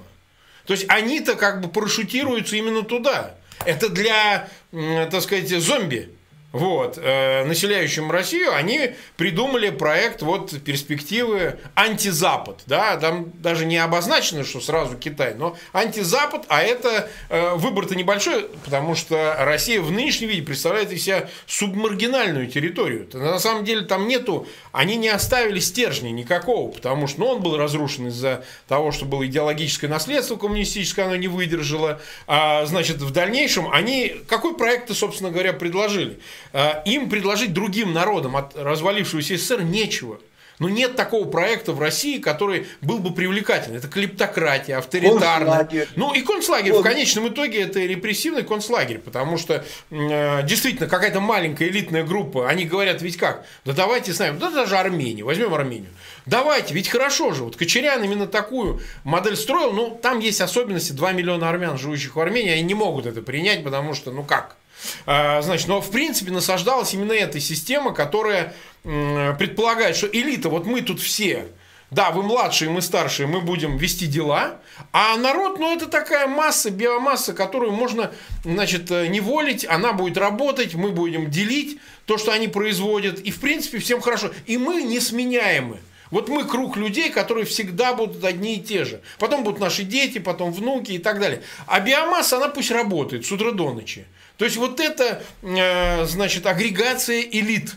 То 0.66 0.74
есть 0.74 0.86
они-то 0.88 1.36
как 1.36 1.60
бы 1.60 1.68
парашютируются 1.68 2.56
именно 2.56 2.84
туда. 2.84 3.36
Это 3.66 3.90
для, 3.90 4.48
так 4.72 5.22
сказать, 5.22 5.50
зомби 5.50 6.10
вот, 6.52 6.98
э, 7.02 7.46
населяющим 7.46 8.12
Россию, 8.12 8.54
они 8.54 8.92
придумали 9.16 9.70
проект 9.70 10.22
вот 10.22 10.62
перспективы 10.64 11.60
антизапад, 11.76 12.62
да, 12.66 12.98
там 12.98 13.32
даже 13.40 13.66
не 13.66 13.78
обозначено, 13.78 14.44
что 14.44 14.60
сразу 14.60 14.98
Китай, 14.98 15.34
но 15.36 15.56
антизапад, 15.72 16.46
а 16.50 16.62
это 16.62 17.10
э, 17.30 17.56
выбор-то 17.56 17.96
небольшой, 17.96 18.50
потому 18.66 18.96
что 18.96 19.36
Россия 19.40 19.80
в 19.82 19.92
нынешнем 19.92 20.28
виде 20.28 20.42
представляет 20.42 20.92
из 20.92 21.04
себя 21.04 21.30
субмаргинальную 21.48 22.48
территорию. 22.48 23.08
На 23.14 23.40
самом 23.40 23.64
деле 23.64 23.82
там 23.86 24.08
нету, 24.08 24.46
они 24.74 24.98
не 24.98 25.10
оставили 25.10 25.60
стержня 25.60 26.12
никакого, 26.12 26.70
потому 26.70 27.08
что 27.08 27.22
ну, 27.22 27.28
он 27.28 27.42
был 27.42 27.58
разрушен 27.58 28.08
из-за 28.08 28.44
того, 28.68 28.92
что 28.92 29.06
было 29.06 29.26
идеологическое 29.26 29.90
наследство 29.90 30.36
коммунистическое, 30.36 31.06
оно 31.06 31.16
не 31.16 31.28
выдержало, 31.30 32.02
а, 32.28 32.66
значит, 32.66 32.98
в 32.98 33.12
дальнейшем 33.12 33.72
они, 33.72 34.16
какой 34.28 34.58
проект-то, 34.58 34.94
собственно 34.94 35.30
говоря, 35.32 35.54
предложили? 35.54 36.20
Э, 36.54 36.82
им 36.86 37.10
предложить 37.10 37.54
другим 37.54 37.94
народам 37.94 38.36
от 38.36 38.56
развалившегося 38.56 39.38
СССР 39.38 39.62
нечего. 39.64 40.20
Но 40.62 40.70
нет 40.70 40.96
такого 40.96 41.28
проекта 41.28 41.74
в 41.74 41.80
России, 41.80 42.20
который 42.20 42.68
был 42.82 43.00
бы 43.00 43.16
привлекательный. 43.16 43.80
Это 43.80 43.88
клептократия, 43.88 44.78
авторитарная. 44.78 45.68
Ну 45.96 46.14
и 46.14 46.22
концлагерь. 46.22 46.74
В 46.74 46.84
конечном 46.84 47.30
итоге 47.30 47.64
это 47.64 47.80
репрессивный 47.80 48.44
концлагерь. 48.44 49.00
Потому 49.00 49.40
что 49.40 49.66
э, 49.90 50.44
действительно 50.46 50.88
какая-то 50.88 51.20
маленькая 51.20 51.68
элитная 51.68 52.04
группа, 52.04 52.48
они 52.48 52.66
говорят, 52.66 53.02
ведь 53.02 53.18
как? 53.18 53.44
Да 53.66 53.74
давайте 53.74 54.14
с 54.14 54.20
нами, 54.20 54.38
да 54.38 54.52
даже 54.52 54.78
Армению, 54.78 55.26
возьмем 55.26 55.52
Армению. 55.52 55.90
Давайте, 56.28 56.76
ведь 56.76 56.90
хорошо 56.90 57.34
же. 57.34 57.44
Вот 57.44 57.56
Кочерян 57.56 58.04
именно 58.04 58.28
такую 58.28 58.82
модель 59.04 59.38
строил. 59.38 59.74
Ну, 59.74 60.00
там 60.00 60.20
есть 60.20 60.42
особенности. 60.42 60.92
2 60.92 61.14
миллиона 61.14 61.50
армян, 61.50 61.80
живущих 61.80 62.16
в 62.16 62.20
Армении, 62.20 62.52
они 62.52 62.62
не 62.62 62.76
могут 62.76 63.08
это 63.08 63.24
принять, 63.24 63.64
потому 63.64 63.96
что, 63.96 64.12
ну 64.12 64.24
как? 64.24 64.58
А, 65.06 65.42
значит, 65.42 65.68
но 65.68 65.82
в 65.82 65.92
принципе 65.92 66.32
насаждалась 66.32 66.94
именно 66.94 67.14
эта 67.14 67.40
система, 67.40 67.94
которая 67.94 68.54
предполагает, 68.84 69.96
что 69.96 70.08
элита, 70.08 70.50
вот 70.50 70.66
мы 70.66 70.82
тут 70.82 71.00
все, 71.00 71.48
да, 71.92 72.12
вы 72.12 72.24
младшие, 72.24 72.72
мы 72.72 72.82
старшие, 72.82 73.28
мы 73.28 73.42
будем 73.42 73.78
вести 73.78 74.08
дела, 74.08 74.62
а 74.94 75.18
народ, 75.18 75.60
ну, 75.60 75.76
это 75.76 75.88
такая 75.88 76.26
масса, 76.26 76.72
биомасса, 76.72 77.34
которую 77.34 77.74
можно, 77.74 78.12
значит, 78.46 78.90
э, 78.92 79.08
неволить, 79.08 79.66
она 79.66 79.92
будет 79.92 80.18
работать, 80.18 80.74
мы 80.74 80.92
будем 80.92 81.30
делить 81.30 81.80
то, 82.06 82.18
что 82.18 82.32
они 82.32 82.48
производят, 82.48 83.20
и, 83.20 83.30
в 83.30 83.42
принципе, 83.42 83.80
всем 83.80 84.00
хорошо. 84.00 84.32
И 84.46 84.58
мы 84.58 84.84
несменяемы. 84.84 85.80
Вот 86.12 86.30
мы 86.30 86.46
круг 86.46 86.78
людей, 86.78 87.10
которые 87.10 87.46
всегда 87.46 87.94
будут 87.94 88.24
одни 88.24 88.56
и 88.56 88.62
те 88.62 88.86
же. 88.86 89.02
Потом 89.20 89.44
будут 89.44 89.60
наши 89.60 89.84
дети, 89.84 90.20
потом 90.20 90.52
внуки 90.52 90.94
и 90.94 90.98
так 90.98 91.20
далее. 91.20 91.42
А 91.68 91.80
биомасса, 91.80 92.38
она 92.38 92.48
пусть 92.48 92.72
работает 92.72 93.26
с 93.26 93.32
утра 93.32 93.52
до 93.52 93.74
ночи. 93.74 94.06
То 94.42 94.46
есть 94.46 94.58
вот 94.58 94.80
это, 94.80 95.22
э, 95.44 96.04
значит, 96.06 96.48
агрегация 96.48 97.22
элит. 97.22 97.76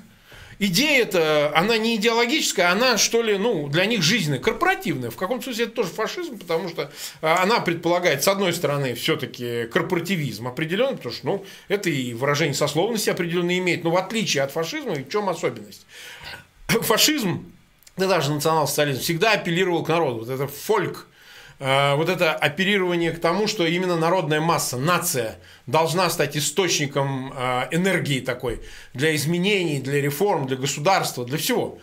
Идея 0.59 1.03
эта, 1.03 1.53
она 1.55 1.77
не 1.77 1.97
идеологическая, 1.97 2.73
она, 2.73 2.97
что 2.97 3.21
ли, 3.21 3.37
ну, 3.37 3.69
для 3.69 3.85
них 3.85 4.03
жизненная, 4.03 4.39
корпоративная. 4.39 5.11
В 5.11 5.17
каком 5.17 5.43
смысле 5.43 5.65
это 5.65 5.75
тоже 5.75 5.91
фашизм, 5.91 6.39
потому 6.39 6.71
что 6.71 6.91
э, 7.21 7.27
она 7.27 7.61
предполагает, 7.61 8.25
с 8.25 8.29
одной 8.29 8.55
стороны, 8.55 8.95
все-таки 8.95 9.67
корпоративизм 9.67 10.49
определенный, 10.49 10.97
потому 10.97 11.15
что, 11.15 11.27
ну, 11.27 11.45
это 11.69 11.91
и 11.91 12.15
выражение 12.15 12.55
сословности 12.55 13.11
определенно 13.11 13.59
имеет, 13.59 13.85
но 13.85 13.91
в 13.91 13.99
отличие 13.99 14.43
от 14.43 14.51
фашизма, 14.51 14.95
в 14.95 15.09
чем 15.11 15.29
особенность? 15.29 15.85
Фашизм, 16.69 17.53
да 17.99 18.09
даже 18.09 18.33
национал-социализм, 18.33 19.03
всегда 19.03 19.33
апеллировал 19.33 19.85
к 19.85 19.89
народу. 19.89 20.21
Вот 20.21 20.31
это 20.31 20.47
фольк, 20.47 21.09
вот 21.95 22.11
это 22.11 22.35
оперирование 22.35 23.11
к 23.11 23.21
тому, 23.21 23.47
что 23.47 23.65
именно 23.65 23.97
народная 23.97 24.41
масса, 24.41 24.77
нация 24.77 25.39
должна 25.67 26.11
стать 26.11 26.37
источником 26.37 27.33
э, 27.35 27.69
энергии 27.71 28.21
такой 28.21 28.61
для 28.93 29.17
изменений, 29.17 29.81
для 29.81 30.03
реформ, 30.03 30.47
для 30.47 30.59
государства, 30.59 31.25
для 31.25 31.39
всего. 31.39 31.79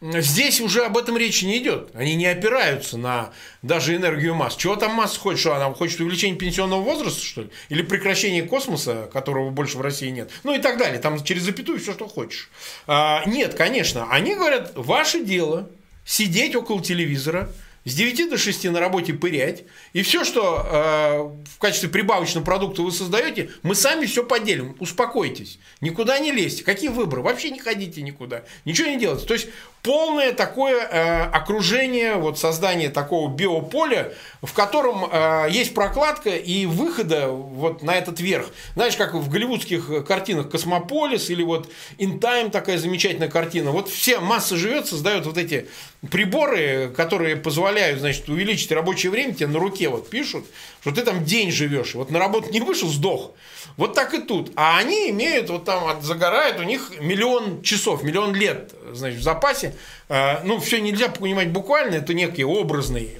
здесь 0.00 0.62
уже 0.62 0.86
об 0.86 0.96
этом 0.96 1.18
речи 1.18 1.44
не 1.44 1.58
идет. 1.58 1.90
Они 1.92 2.14
не 2.14 2.24
опираются 2.24 2.96
на 2.96 3.30
даже 3.60 3.94
энергию 3.94 4.34
масс. 4.34 4.56
Чего 4.56 4.74
там 4.74 4.92
масса 4.92 5.20
хочет? 5.20 5.40
Что 5.40 5.54
она 5.54 5.70
хочет 5.74 6.00
увеличения 6.00 6.36
пенсионного 6.36 6.80
возраста, 6.80 7.22
что 7.22 7.42
ли? 7.42 7.50
Или 7.68 7.82
прекращение 7.82 8.42
космоса, 8.42 9.06
которого 9.12 9.50
больше 9.50 9.76
в 9.76 9.82
России 9.82 10.08
нет? 10.08 10.30
Ну 10.44 10.54
и 10.54 10.58
так 10.58 10.78
далее. 10.78 10.98
Там 10.98 11.22
через 11.22 11.42
запятую 11.42 11.78
все, 11.78 11.92
что 11.92 12.08
хочешь. 12.08 12.48
А, 12.86 13.22
нет, 13.26 13.54
конечно. 13.54 14.06
Они 14.10 14.34
говорят, 14.34 14.72
ваше 14.76 15.22
дело 15.22 15.68
сидеть 16.06 16.54
около 16.54 16.82
телевизора, 16.82 17.50
с 17.86 17.94
9 17.94 18.30
до 18.30 18.36
6 18.36 18.64
на 18.64 18.80
работе 18.80 19.14
пырять, 19.14 19.62
и 19.92 20.02
все, 20.02 20.24
что 20.24 20.66
э, 20.68 21.18
в 21.54 21.58
качестве 21.58 21.88
прибавочного 21.88 22.44
продукта 22.44 22.82
вы 22.82 22.90
создаете, 22.90 23.50
мы 23.62 23.76
сами 23.76 24.06
все 24.06 24.24
поделим. 24.24 24.76
Успокойтесь. 24.80 25.60
Никуда 25.80 26.18
не 26.18 26.32
лезьте. 26.32 26.64
Какие 26.64 26.90
выборы? 26.90 27.22
Вообще 27.22 27.50
не 27.50 27.60
ходите 27.60 28.02
никуда. 28.02 28.42
Ничего 28.64 28.88
не 28.88 28.98
делайте. 28.98 29.24
То 29.24 29.34
есть 29.34 29.48
полное 29.82 30.32
такое 30.32 30.80
э, 30.80 31.22
окружение, 31.30 32.16
вот 32.16 32.40
создание 32.40 32.90
такого 32.90 33.32
биополя, 33.32 34.12
в 34.42 34.52
котором 34.52 35.08
э, 35.08 35.46
есть 35.50 35.72
прокладка 35.72 36.30
и 36.30 36.66
выхода 36.66 37.28
вот 37.28 37.84
на 37.84 37.94
этот 37.94 38.18
верх. 38.18 38.48
Знаешь, 38.74 38.96
как 38.96 39.14
в 39.14 39.30
голливудских 39.30 40.04
картинах 40.04 40.50
«Космополис» 40.50 41.30
или 41.30 41.44
вот 41.44 41.70
«In 41.98 42.18
Time» 42.18 42.50
такая 42.50 42.78
замечательная 42.78 43.28
картина. 43.28 43.70
Вот 43.70 43.88
все 43.88 44.18
масса 44.18 44.56
живет, 44.56 44.88
создают 44.88 45.24
вот 45.24 45.38
эти 45.38 45.68
приборы, 46.10 46.92
которые 46.96 47.36
позволяют, 47.36 48.00
значит, 48.00 48.28
увеличить 48.28 48.72
рабочее 48.72 49.10
время, 49.10 49.34
тебе 49.34 49.48
на 49.48 49.58
руке 49.58 49.88
вот 49.88 50.08
пишут, 50.10 50.44
что 50.80 50.92
ты 50.92 51.02
там 51.02 51.24
день 51.24 51.50
живешь, 51.50 51.94
вот 51.94 52.10
на 52.10 52.18
работу 52.18 52.50
не 52.50 52.60
вышел, 52.60 52.88
сдох. 52.88 53.32
Вот 53.76 53.94
так 53.94 54.14
и 54.14 54.18
тут. 54.22 54.52
А 54.56 54.78
они 54.78 55.10
имеют, 55.10 55.50
вот 55.50 55.64
там 55.64 56.00
загорают, 56.02 56.60
у 56.60 56.62
них 56.62 56.92
миллион 57.00 57.62
часов, 57.62 58.02
миллион 58.02 58.34
лет, 58.34 58.72
значит, 58.92 59.20
в 59.20 59.22
запасе. 59.22 59.74
А, 60.08 60.42
ну, 60.44 60.58
все 60.60 60.80
нельзя 60.80 61.08
понимать 61.08 61.50
буквально, 61.50 61.96
это 61.96 62.14
некий 62.14 62.44
образный 62.44 63.18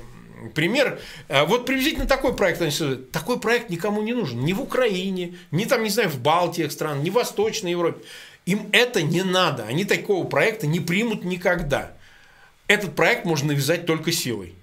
пример. 0.55 1.01
А, 1.29 1.45
вот 1.45 1.67
приблизительно 1.67 2.07
такой 2.07 2.35
проект 2.35 2.63
они 2.63 2.71
создают. 2.71 3.11
Такой 3.11 3.39
проект 3.39 3.71
никому 3.71 4.03
не 4.03 4.13
нужен. 4.13 4.45
Ни 4.45 4.53
в 4.53 4.61
Украине, 4.61 5.37
ни 5.51 5.65
там, 5.65 5.83
не 5.83 5.91
знаю, 5.91 6.09
в 6.09 6.21
Балтиях 6.21 6.73
стран, 6.73 7.03
ни 7.03 7.11
в 7.11 7.15
Восточной 7.15 7.73
Европе. 7.73 8.05
Им 8.47 8.69
это 8.73 9.03
не 9.03 9.23
надо. 9.23 9.65
Они 9.65 9.85
такого 9.85 10.25
проекта 10.25 10.67
не 10.67 10.81
примут 10.81 11.25
никогда. 11.25 11.96
Этот 12.69 12.95
проект 12.95 13.25
можно 13.25 13.49
навязать 13.49 13.87
только 13.87 14.13
силой. 14.13 14.55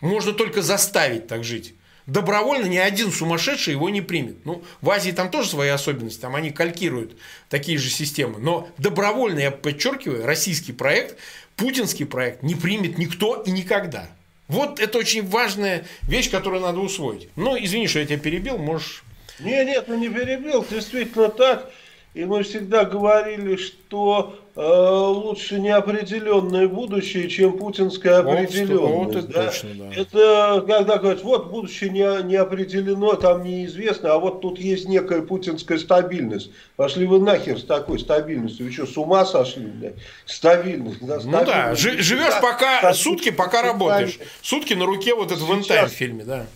Можно 0.00 0.32
только 0.32 0.62
заставить 0.62 1.26
так 1.26 1.44
жить. 1.44 1.74
Добровольно 2.06 2.66
ни 2.66 2.76
один 2.76 3.10
сумасшедший 3.10 3.72
его 3.72 3.90
не 3.90 4.00
примет. 4.00 4.44
Ну, 4.44 4.62
в 4.80 4.90
Азии 4.90 5.10
там 5.10 5.28
тоже 5.28 5.48
свои 5.48 5.70
особенности, 5.70 6.20
там 6.20 6.36
они 6.36 6.50
калькируют 6.50 7.16
такие 7.48 7.78
же 7.78 7.90
системы. 7.90 8.38
Но 8.38 8.68
добровольно, 8.78 9.40
я 9.40 9.50
подчеркиваю, 9.50 10.24
российский 10.24 10.72
проект, 10.72 11.16
путинский 11.56 12.06
проект 12.06 12.42
не 12.42 12.54
примет 12.54 12.98
никто 12.98 13.42
и 13.42 13.50
никогда. 13.50 14.08
Вот 14.46 14.78
это 14.78 14.98
очень 14.98 15.26
важная 15.26 15.84
вещь, 16.02 16.30
которую 16.30 16.62
надо 16.62 16.78
усвоить. 16.78 17.28
Ну, 17.34 17.56
извини, 17.58 17.88
что 17.88 17.98
я 17.98 18.06
тебя 18.06 18.18
перебил, 18.18 18.58
можешь... 18.58 19.02
Нет, 19.40 19.66
нет, 19.66 19.88
ну 19.88 19.98
не 19.98 20.08
перебил, 20.08 20.64
действительно 20.70 21.28
так. 21.28 21.70
И 22.14 22.24
мы 22.24 22.44
всегда 22.44 22.84
говорили, 22.84 23.56
что 23.56 24.38
лучше 24.56 25.60
неопределенное 25.60 26.66
будущее, 26.66 27.28
чем 27.28 27.58
путинская 27.58 28.18
определенность. 28.20 28.80
Вот, 28.80 29.14
вот 29.14 29.16
это, 29.16 29.26
да? 29.28 29.46
точно, 29.46 29.68
да. 29.74 29.90
это 29.94 30.64
когда 30.66 30.96
говорят, 30.96 31.22
вот 31.22 31.50
будущее 31.50 31.90
не, 31.90 32.22
не 32.24 32.36
определено, 32.36 33.14
там 33.16 33.44
неизвестно, 33.44 34.14
а 34.14 34.18
вот 34.18 34.40
тут 34.40 34.58
есть 34.58 34.88
некая 34.88 35.20
путинская 35.20 35.78
стабильность. 35.78 36.50
Пошли 36.76 37.06
вы 37.06 37.20
нахер 37.20 37.58
с 37.58 37.64
такой 37.64 37.98
стабильностью. 37.98 38.66
Вы 38.66 38.72
что, 38.72 38.86
с 38.86 38.96
ума 38.96 39.26
сошли? 39.26 39.66
Да? 39.66 39.88
Стабильность. 40.24 41.04
Да, 41.04 41.20
стабильность. 41.20 41.46
Ну 41.46 41.52
да, 41.52 41.74
живешь 41.74 42.40
пока, 42.40 42.78
стабильность. 42.78 43.02
сутки 43.02 43.30
пока 43.30 43.62
работаешь. 43.62 44.18
Сутки 44.40 44.72
на 44.72 44.86
руке 44.86 45.14
вот 45.14 45.32
это 45.32 45.40
Сейчас, 45.40 45.92
в 45.92 45.94
фильме, 45.94 46.24
да. 46.24 46.46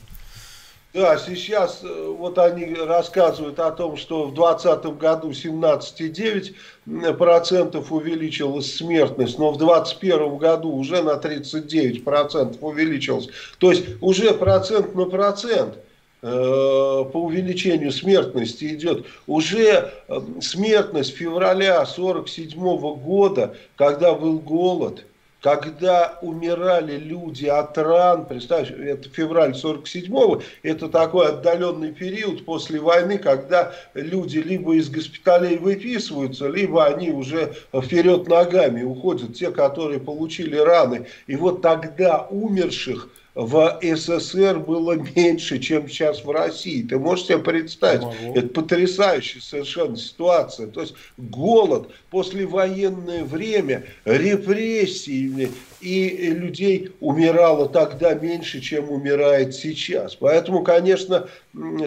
Да, 0.92 1.16
сейчас 1.18 1.84
э, 1.84 2.14
вот 2.18 2.36
они 2.38 2.74
рассказывают 2.74 3.60
о 3.60 3.70
том, 3.70 3.96
что 3.96 4.24
в 4.24 4.34
2020 4.34 4.98
году 4.98 5.30
17,9% 5.30 7.86
увеличилась 7.90 8.74
смертность, 8.74 9.38
но 9.38 9.52
в 9.52 9.58
2021 9.58 10.38
году 10.38 10.72
уже 10.72 11.00
на 11.02 11.12
39% 11.12 12.58
увеличилась. 12.60 13.28
То 13.58 13.70
есть 13.70 13.84
уже 14.00 14.34
процент 14.34 14.96
на 14.96 15.04
процент 15.04 15.78
э, 16.22 16.28
по 16.28 17.22
увеличению 17.22 17.92
смертности 17.92 18.74
идет. 18.74 19.06
Уже 19.28 19.92
э, 20.08 20.20
смертность 20.40 21.14
февраля 21.14 21.82
1947 21.82 22.60
года, 22.96 23.54
когда 23.76 24.14
был 24.14 24.40
голод– 24.40 25.04
когда 25.40 26.18
умирали 26.20 26.96
люди 26.98 27.46
от 27.46 27.76
ран, 27.78 28.26
представь, 28.26 28.70
это 28.70 29.08
февраль 29.08 29.52
47-го, 29.52 30.42
это 30.62 30.88
такой 30.88 31.28
отдаленный 31.28 31.92
период 31.92 32.44
после 32.44 32.78
войны, 32.78 33.18
когда 33.18 33.72
люди 33.94 34.38
либо 34.38 34.74
из 34.74 34.90
госпиталей 34.90 35.56
выписываются, 35.56 36.48
либо 36.48 36.84
они 36.84 37.10
уже 37.10 37.54
вперед 37.72 38.28
ногами 38.28 38.82
уходят, 38.82 39.34
те, 39.34 39.50
которые 39.50 40.00
получили 40.00 40.56
раны. 40.56 41.06
И 41.26 41.36
вот 41.36 41.62
тогда 41.62 42.26
умерших 42.30 43.08
в 43.34 43.78
СССР 43.80 44.58
было 44.58 44.92
меньше, 44.94 45.58
чем 45.58 45.88
сейчас 45.88 46.24
в 46.24 46.30
России. 46.30 46.82
Ты 46.82 46.98
можешь 46.98 47.26
себе 47.26 47.38
представить? 47.38 48.02
Это 48.34 48.48
потрясающая 48.48 49.40
совершенно 49.40 49.96
ситуация. 49.96 50.66
То 50.66 50.80
есть 50.80 50.94
голод, 51.16 51.90
послевоенное 52.10 53.24
время, 53.24 53.84
репрессии, 54.04 55.50
и 55.80 56.30
людей 56.30 56.92
умирало 57.00 57.68
тогда 57.68 58.14
меньше, 58.14 58.60
чем 58.60 58.90
умирает 58.90 59.54
сейчас. 59.54 60.14
Поэтому, 60.14 60.62
конечно, 60.62 61.28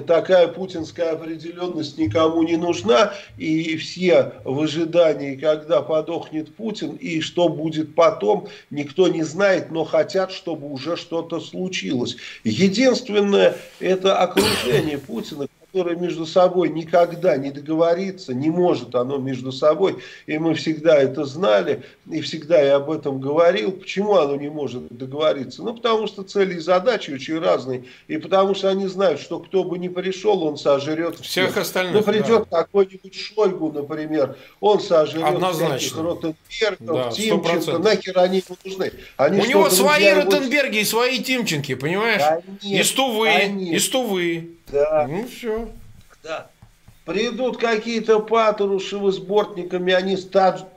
такая 0.07 0.47
путинская 0.47 1.11
определенность 1.11 1.97
никому 1.97 2.43
не 2.43 2.57
нужна, 2.57 3.13
и 3.37 3.77
все 3.77 4.33
в 4.43 4.61
ожидании, 4.61 5.35
когда 5.35 5.81
подохнет 5.81 6.53
Путин, 6.55 6.95
и 6.95 7.21
что 7.21 7.49
будет 7.49 7.95
потом, 7.95 8.47
никто 8.69 9.07
не 9.07 9.23
знает, 9.23 9.71
но 9.71 9.83
хотят, 9.83 10.31
чтобы 10.31 10.71
уже 10.71 10.97
что-то 10.97 11.39
случилось. 11.39 12.17
Единственное, 12.43 13.55
это 13.79 14.17
окружение 14.17 14.97
Путина, 14.97 15.47
которое 15.73 15.95
между 15.95 16.27
собой 16.27 16.69
никогда 16.69 17.35
не 17.35 17.49
договорится, 17.49 18.33
не 18.33 18.51
может 18.51 18.93
оно 18.93 19.17
между 19.17 19.51
собой, 19.51 19.97
и 20.27 20.37
мы 20.37 20.53
всегда 20.53 20.95
это 20.97 21.25
знали, 21.25 21.81
и 22.09 22.21
всегда 22.21 22.61
я 22.61 22.75
об 22.75 22.91
этом 22.91 23.19
говорил. 23.19 23.71
Почему 23.71 24.15
оно 24.17 24.35
не 24.35 24.49
может 24.49 24.87
договориться? 24.95 25.63
Ну, 25.63 25.73
потому 25.73 26.05
что 26.05 26.21
цели 26.21 26.55
и 26.55 26.59
задачи 26.59 27.09
очень 27.09 27.39
разные, 27.39 27.85
и 28.07 28.17
потому 28.17 28.53
что 28.53 28.69
они 28.69 28.85
знают, 28.85 29.19
что 29.19 29.39
кто 29.39 29.63
бы 29.63 29.79
ни 29.79 29.87
пришел, 29.87 30.43
он 30.43 30.57
сожрет 30.57 31.15
всех. 31.15 31.49
всех 31.49 31.57
остальных. 31.57 31.95
Ну, 31.95 32.03
придет 32.03 32.47
да. 32.51 32.63
какой-нибудь 32.63 33.15
Шойгу, 33.15 33.71
например, 33.71 34.35
он 34.59 34.79
сожрет 34.79 35.23
Однозначно. 35.23 35.77
всяких 35.79 35.97
Ротенбергов, 35.97 37.05
да, 37.05 37.11
Тимченко, 37.11 37.77
нахер 37.79 38.19
они 38.19 38.43
ему 38.47 38.57
нужны. 38.63 38.91
Они 39.17 39.41
У 39.41 39.45
него 39.45 39.69
свои. 39.71 40.13
Ротенберги 40.13 40.79
и 40.79 40.83
свои 40.83 41.17
Тимченки, 41.17 41.73
понимаешь? 41.73 42.21
Конечно, 42.21 42.79
и 42.79 42.83
Стувы, 42.83 43.25
конечно. 43.25 43.75
и 43.75 43.79
Стувы. 43.79 44.49
Да. 44.73 45.07
Ну 45.07 45.27
все. 45.27 45.69
Да. 46.23 46.47
Придут 47.05 47.57
какие-то 47.57 48.19
Патрушевы 48.19 49.11
с 49.11 49.17
бортниками, 49.17 49.91
они 49.91 50.15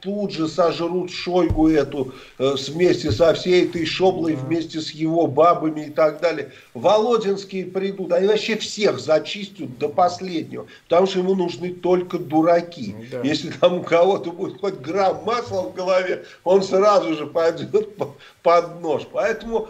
тут 0.01 0.33
же 0.33 0.49
сожрут 0.49 1.13
Шойгу 1.13 1.69
эту 1.69 2.15
э, 2.39 2.57
вместе 2.67 3.13
со 3.13 3.33
всей 3.33 3.65
этой 3.65 3.87
шоблой, 3.87 4.35
да. 4.35 4.41
вместе 4.41 4.81
с 4.81 4.91
его 4.91 5.29
бабами 5.29 5.87
и 5.87 5.91
так 5.91 6.21
далее. 6.21 6.51
Володинские 6.75 7.67
придут, 7.67 8.13
они 8.13 8.27
вообще 8.27 8.57
всех 8.57 8.99
зачистят 8.99 9.79
до 9.79 9.89
последнего, 9.89 10.67
потому 10.89 11.07
что 11.07 11.21
ему 11.21 11.37
нужны 11.37 11.73
только 11.73 12.19
дураки. 12.19 12.97
Да. 13.09 13.21
Если 13.23 13.51
там 13.51 13.75
у 13.75 13.83
кого-то 13.85 14.33
будет 14.33 14.61
хоть 14.61 14.81
грамм 14.81 15.23
масла 15.25 15.63
в 15.63 15.75
голове, 15.75 16.25
он 16.43 16.65
сразу 16.65 17.15
же 17.15 17.29
пойдет 17.29 17.91
под 18.43 18.83
нож. 18.83 19.07
Поэтому 19.13 19.69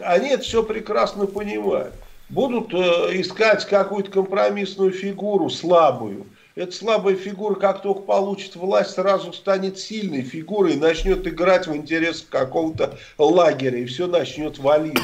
они 0.00 0.30
это 0.30 0.42
все 0.42 0.62
прекрасно 0.62 1.26
понимают 1.26 1.92
будут 2.32 2.72
э, 2.72 3.20
искать 3.20 3.66
какую-то 3.66 4.10
компромиссную 4.10 4.90
фигуру, 4.90 5.50
слабую. 5.50 6.26
Эта 6.54 6.72
слабая 6.72 7.14
фигура, 7.14 7.54
как 7.54 7.82
только 7.82 8.02
получит 8.02 8.56
власть, 8.56 8.90
сразу 8.90 9.32
станет 9.32 9.78
сильной 9.78 10.22
фигурой 10.22 10.74
и 10.74 10.80
начнет 10.80 11.26
играть 11.26 11.66
в 11.66 11.74
интересах 11.74 12.28
какого-то 12.28 12.98
лагеря, 13.16 13.78
и 13.78 13.86
все 13.86 14.06
начнет 14.06 14.58
валиться. 14.58 15.02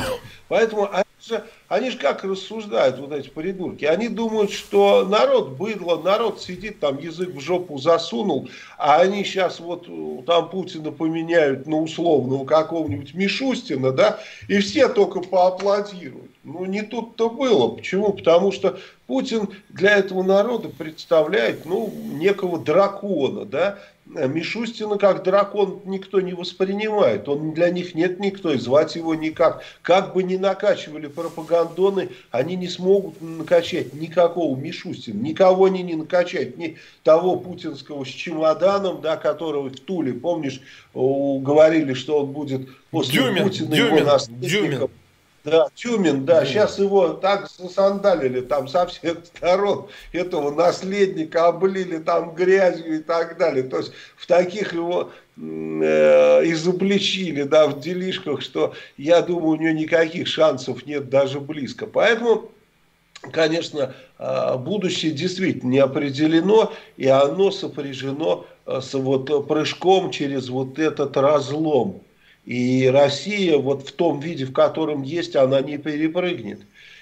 Поэтому 0.49 0.91
они 0.93 1.05
же, 1.27 1.45
они 1.69 1.91
же 1.91 1.99
как 1.99 2.25
рассуждают, 2.25 2.99
вот 2.99 3.13
эти 3.13 3.29
придурки, 3.29 3.87
они 3.87 4.09
думают, 4.09 4.51
что 4.51 5.07
народ 5.07 5.51
быдло, 5.51 6.01
народ 6.03 6.41
сидит 6.41 6.81
там, 6.81 6.99
язык 6.99 7.31
в 7.31 7.41
жопу 7.41 7.79
засунул, 7.79 8.51
а 8.77 9.01
они 9.01 9.25
сейчас 9.25 9.59
вот 9.59 9.87
э, 9.89 10.23
там 10.27 10.51
Путина 10.51 10.93
поменяют 10.93 11.67
на 11.67 11.81
условного 11.81 12.45
какого-нибудь 12.45 13.15
Мишустина, 13.15 13.93
да, 13.93 14.21
и 14.49 14.59
все 14.59 14.89
только 14.89 15.21
поаплодируют. 15.21 16.28
Ну, 16.49 16.65
не 16.65 16.83
тут-то 16.83 17.29
было. 17.29 17.69
Почему? 17.69 18.13
Потому 18.13 18.53
что 18.53 18.79
Путин 19.07 19.49
для 19.69 19.99
этого 19.99 20.23
народа 20.23 20.71
представляет, 20.71 21.67
ну, 21.67 21.93
некого 22.15 22.59
дракона, 22.59 23.45
да, 23.45 23.79
Мишустина 24.07 24.97
как 24.97 25.23
дракон 25.23 25.83
никто 25.85 26.23
не 26.23 26.33
воспринимает. 26.33 27.29
Он 27.29 27.53
для 27.53 27.69
них 27.69 27.95
нет 27.95 28.19
никто, 28.19 28.51
и 28.51 28.59
звать 28.59 28.97
его 28.97 29.15
никак. 29.15 29.63
Как 29.83 30.15
бы 30.15 30.23
ни 30.23 30.37
накачивали 30.37 31.09
пропагандоны, 31.09 32.09
они 32.31 32.57
не 32.57 32.69
смогут 32.69 33.21
накачать 33.21 33.93
никакого 33.93 34.57
Мишустина. 34.57 35.21
Никого 35.21 35.67
они 35.67 35.83
не 35.83 35.95
накачают. 35.95 36.57
Ни 36.57 36.79
того 37.03 37.37
путинского 37.37 38.07
с 38.07 38.09
чемоданом, 38.09 39.03
да, 39.03 39.19
которого 39.19 39.69
в 39.69 39.79
Туле, 39.79 40.15
помнишь, 40.15 40.63
говорили, 40.95 41.93
что 41.93 42.21
он 42.21 42.33
будет 42.33 42.67
после 42.91 43.21
Дюмин, 43.21 43.43
Путина 43.43 43.77
Дюмин, 43.77 43.97
его 43.97 44.11
наследником. 44.11 44.49
Дюмин. 44.49 44.91
Да, 45.45 45.69
Тюмин, 45.75 46.25
да, 46.25 46.45
сейчас 46.45 46.79
его 46.79 47.11
так 47.11 47.49
засандалили 47.49 48.41
там 48.41 48.69
со 48.69 48.87
всех 48.87 49.25
сторон, 49.37 49.89
этого 50.13 50.51
наследника 50.51 51.47
облили 51.47 51.99
там 51.99 52.35
грязью 52.35 52.97
и 52.97 53.03
так 53.03 53.39
далее. 53.39 53.63
То 53.63 53.79
есть 53.79 53.93
в 54.17 54.27
таких 54.27 54.73
его 54.73 55.11
э, 55.37 55.41
изобличили, 55.41 57.45
да, 57.45 57.69
в 57.69 57.81
делишках, 57.81 58.43
что 58.43 58.75
я 58.97 59.23
думаю, 59.23 59.51
у 59.51 59.57
него 59.57 59.71
никаких 59.71 60.27
шансов 60.27 60.85
нет 60.87 61.09
даже 61.09 61.41
близко. 61.41 61.87
Поэтому 61.87 62.51
конечно, 63.33 63.95
э, 64.19 64.57
будущее 64.59 65.13
действительно 65.13 65.71
не 65.71 65.79
определено, 65.79 66.73
и 66.97 67.07
оно 67.07 67.51
сопряжено 67.51 68.47
э, 68.67 68.81
с 68.81 68.95
вот 68.95 69.49
прыжком 69.49 70.11
через 70.11 70.49
вот 70.49 70.79
этот 70.79 71.17
разлом 71.17 72.03
и 72.49 72.87
Россия 72.87 73.59
вот 73.59 73.87
в 73.87 73.93
том 73.93 74.21
виде, 74.21 74.47
в 74.47 74.55
котором 74.55 75.03
есть, 75.03 75.37
она 75.37 75.61
не 75.61 75.77
перепрыгнет. 75.77 76.61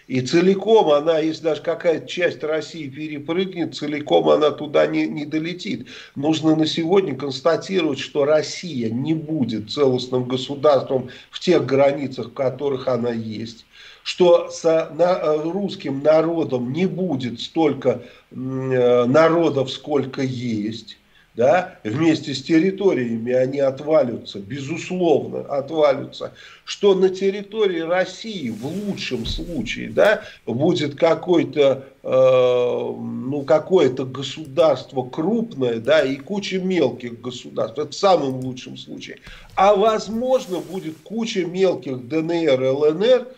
И 0.09 0.21
целиком 0.21 0.91
она, 0.91 1.21
если 1.21 1.45
даже 1.45 1.63
какая-то 1.63 2.09
часть 2.09 2.43
России 2.43 2.89
перепрыгнет, 2.89 3.77
целиком 3.77 4.29
она 4.29 4.51
туда 4.51 4.89
не, 4.89 5.07
не 5.07 5.25
долетит. 5.25 5.87
Нужно 6.17 6.57
на 6.57 6.67
сегодня 6.67 7.15
констатировать, 7.15 8.01
что 8.01 8.25
Россия 8.25 8.91
не 8.91 9.15
будет 9.15 9.71
целостным 9.71 10.25
государством 10.25 11.11
в 11.31 11.39
тех 11.39 11.65
границах, 11.65 12.31
в 12.31 12.35
которых 12.35 12.89
она 12.89 13.11
есть. 13.11 13.67
Что 14.03 14.51
с 14.51 14.65
на, 14.65 15.37
русским 15.45 16.03
народом 16.03 16.73
не 16.73 16.87
будет 16.87 17.41
столько 17.41 18.03
э, 18.33 19.05
народов, 19.05 19.71
сколько 19.71 20.23
есть 20.23 20.97
да, 21.37 21.79
вместе 21.85 22.35
с 22.35 22.43
территориями 22.43 23.33
они 23.33 23.61
отвалятся, 23.61 24.39
безусловно 24.39 25.41
отвалятся, 25.41 26.33
что 26.65 26.95
на 26.95 27.11
территории 27.11 27.81
России 27.81 28.49
в 28.49 28.65
лучшем 28.67 29.27
случае 29.27 29.91
да, 29.91 30.23
будет 30.47 30.95
какой-то 30.95 31.85
э, 32.03 32.09
ну, 32.11 33.43
какое-то 33.43 34.07
государство 34.07 35.03
крупное 35.03 35.79
да, 35.79 36.03
и 36.03 36.17
куча 36.17 36.59
мелких 36.59 37.21
государств, 37.21 37.79
это 37.79 37.91
в 37.91 37.95
самом 37.95 38.41
лучшем 38.41 38.79
случае. 38.79 39.19
А 39.55 39.75
возможно 39.75 40.61
будет 40.61 40.97
куча 41.05 41.45
мелких 41.45 42.09
ДНР, 42.09 42.63
ЛНР, 42.63 43.29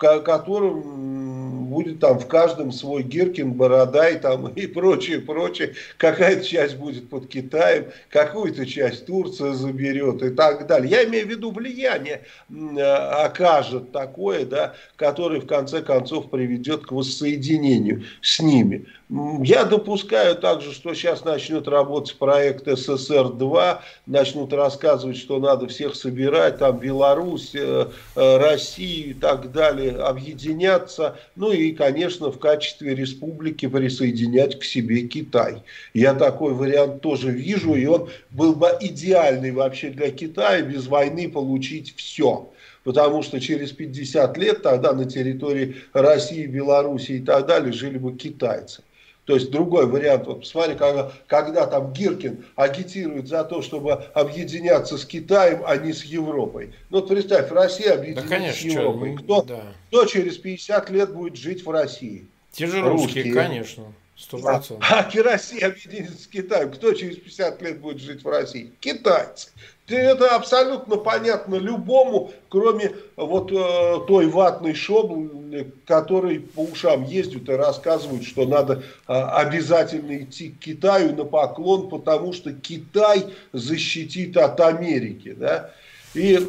в 0.00 0.20
котором 0.20 1.68
будет 1.68 2.00
там 2.00 2.18
в 2.18 2.26
каждом 2.26 2.72
свой 2.72 3.02
Гиркин, 3.02 3.52
Бородай 3.52 4.18
там 4.18 4.48
и 4.56 4.66
прочее, 4.66 5.20
прочее. 5.20 5.74
Какая-то 5.96 6.44
часть 6.44 6.76
будет 6.76 7.08
под 7.08 7.28
Китаем, 7.28 7.86
какую-то 8.10 8.66
часть 8.66 9.06
Турция 9.06 9.52
заберет 9.52 10.22
и 10.22 10.30
так 10.30 10.66
далее. 10.66 10.90
Я 10.90 11.04
имею 11.04 11.26
в 11.26 11.30
виду 11.30 11.50
влияние 11.50 12.22
окажет 12.48 13.92
такое, 13.92 14.44
да, 14.44 14.74
которое 14.96 15.40
в 15.40 15.46
конце 15.46 15.82
концов 15.82 16.30
приведет 16.30 16.86
к 16.86 16.92
воссоединению 16.92 18.04
с 18.20 18.40
ними. 18.40 18.86
Я 19.10 19.64
допускаю 19.64 20.36
также, 20.36 20.74
что 20.74 20.92
сейчас 20.92 21.24
начнет 21.24 21.66
работать 21.66 22.18
проект 22.18 22.68
СССР-2, 22.68 23.78
начнут 24.04 24.52
рассказывать, 24.52 25.16
что 25.16 25.38
надо 25.38 25.66
всех 25.66 25.94
собирать, 25.94 26.58
там 26.58 26.78
Беларусь, 26.78 27.52
э, 27.54 27.88
э, 28.16 28.36
Россию 28.36 29.10
и 29.10 29.14
так 29.14 29.50
далее, 29.50 29.96
объединяться, 29.96 31.16
ну 31.36 31.50
и, 31.50 31.72
конечно, 31.72 32.30
в 32.30 32.38
качестве 32.38 32.94
республики 32.94 33.66
присоединять 33.66 34.58
к 34.58 34.64
себе 34.64 35.06
Китай. 35.06 35.62
Я 35.94 36.12
такой 36.12 36.52
вариант 36.52 37.00
тоже 37.00 37.30
вижу, 37.30 37.74
и 37.76 37.86
он 37.86 38.10
был 38.30 38.54
бы 38.54 38.68
идеальный 38.78 39.52
вообще 39.52 39.88
для 39.88 40.10
Китая, 40.10 40.60
без 40.60 40.86
войны 40.86 41.30
получить 41.30 41.96
все 41.96 42.50
потому 42.84 43.22
что 43.22 43.38
через 43.38 43.72
50 43.72 44.38
лет 44.38 44.62
тогда 44.62 44.94
на 44.94 45.04
территории 45.04 45.76
России, 45.92 46.46
Беларуси 46.46 47.12
и 47.12 47.20
так 47.20 47.46
далее 47.46 47.70
жили 47.70 47.98
бы 47.98 48.16
китайцы. 48.16 48.82
То 49.28 49.34
есть 49.34 49.50
другой 49.50 49.84
вариант. 49.84 50.26
Вот 50.26 50.40
посмотри, 50.40 50.74
когда, 50.74 51.12
когда 51.26 51.66
там 51.66 51.92
Гиркин 51.92 52.46
агитирует 52.56 53.28
за 53.28 53.44
то, 53.44 53.60
чтобы 53.60 53.92
объединяться 53.92 54.96
с 54.96 55.04
Китаем, 55.04 55.62
а 55.66 55.76
не 55.76 55.92
с 55.92 56.02
Европой. 56.02 56.72
Ну 56.88 57.00
вот 57.00 57.08
представь, 57.08 57.50
Россия 57.50 57.92
объединяется 57.92 58.26
да, 58.26 58.36
конечно, 58.36 58.70
с 58.70 58.72
Европой. 58.72 59.16
Что, 59.18 59.22
кто, 59.22 59.42
да. 59.42 59.62
кто 59.88 60.04
через 60.06 60.38
50 60.38 60.88
лет 60.88 61.12
будет 61.12 61.36
жить 61.36 61.62
в 61.62 61.70
России? 61.70 62.26
Те 62.52 62.68
же 62.68 62.80
русские, 62.80 63.24
русские. 63.24 63.34
конечно. 63.34 63.92
100%. 64.16 64.78
А, 64.80 65.00
а 65.00 65.22
Россия 65.22 65.66
объединится 65.66 66.22
с 66.22 66.26
Китаем. 66.26 66.72
Кто 66.72 66.94
через 66.94 67.16
50 67.16 67.60
лет 67.60 67.80
будет 67.80 68.00
жить 68.00 68.24
в 68.24 68.28
России? 68.30 68.72
Китайцы. 68.80 69.50
Это 69.88 70.36
абсолютно 70.36 70.96
понятно 70.96 71.54
любому, 71.54 72.30
кроме 72.50 72.92
вот 73.16 73.50
э, 73.50 74.00
той 74.06 74.26
ватной 74.26 74.74
шоблы, 74.74 75.72
который 75.86 76.40
по 76.40 76.60
ушам 76.60 77.04
ездят 77.04 77.48
и 77.48 77.52
рассказывают, 77.52 78.24
что 78.24 78.44
надо 78.44 78.82
э, 79.06 79.12
обязательно 79.12 80.18
идти 80.18 80.50
к 80.50 80.58
Китаю 80.58 81.16
на 81.16 81.24
поклон, 81.24 81.88
потому 81.88 82.34
что 82.34 82.52
Китай 82.52 83.26
защитит 83.52 84.36
от 84.36 84.60
Америки. 84.60 85.34
Да? 85.38 85.70
И, 86.12 86.34
э, 86.34 86.40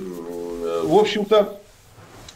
в 0.84 0.98
общем-то, 0.98 1.60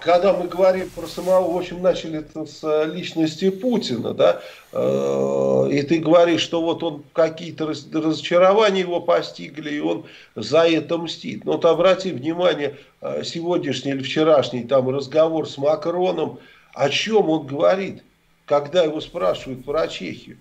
когда 0.04 0.34
мы 0.34 0.48
говорим 0.48 0.90
про 0.90 1.08
самого, 1.08 1.52
в 1.54 1.58
общем, 1.58 1.82
начали 1.82 2.26
с 2.46 2.86
личности 2.86 3.50
Путина, 3.50 4.14
да, 4.14 4.42
э, 4.72 5.70
и 5.72 5.82
ты 5.84 6.00
говоришь, 6.00 6.42
что 6.42 6.62
вот 6.62 6.84
он 6.84 7.04
какие-то 7.14 7.68
разочарования 7.68 8.82
его 8.82 9.00
постигли, 9.00 9.76
и 9.76 9.80
он 9.80 10.06
за 10.36 10.68
это 10.68 10.98
мстит. 10.98 11.46
Но 11.46 11.54
вот 11.54 11.66
обрати 11.66 12.12
внимание, 12.12 12.78
э, 13.02 13.24
сегодняшний 13.24 13.92
или 13.92 14.04
вчерашний 14.04 14.64
там 14.64 14.90
разговор 14.90 15.50
с 15.50 15.58
Макроном, 15.58 16.40
о 16.74 16.90
чем 16.90 17.30
он 17.30 17.48
говорит, 17.48 18.04
когда 18.46 18.84
его 18.84 19.00
спрашивают 19.00 19.64
про 19.64 19.88
Чехию. 19.88 20.38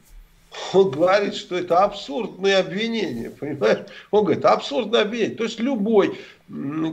Он 0.74 0.90
говорит, 0.90 1.34
что 1.34 1.56
это 1.56 1.78
абсурдные 1.84 2.58
обвинения, 2.58 3.30
понимаешь? 3.30 3.86
Он 4.10 4.24
говорит, 4.24 4.44
абсурдное 4.44 5.02
обвинение. 5.02 5.36
То 5.36 5.44
есть 5.44 5.60
любой 5.60 6.18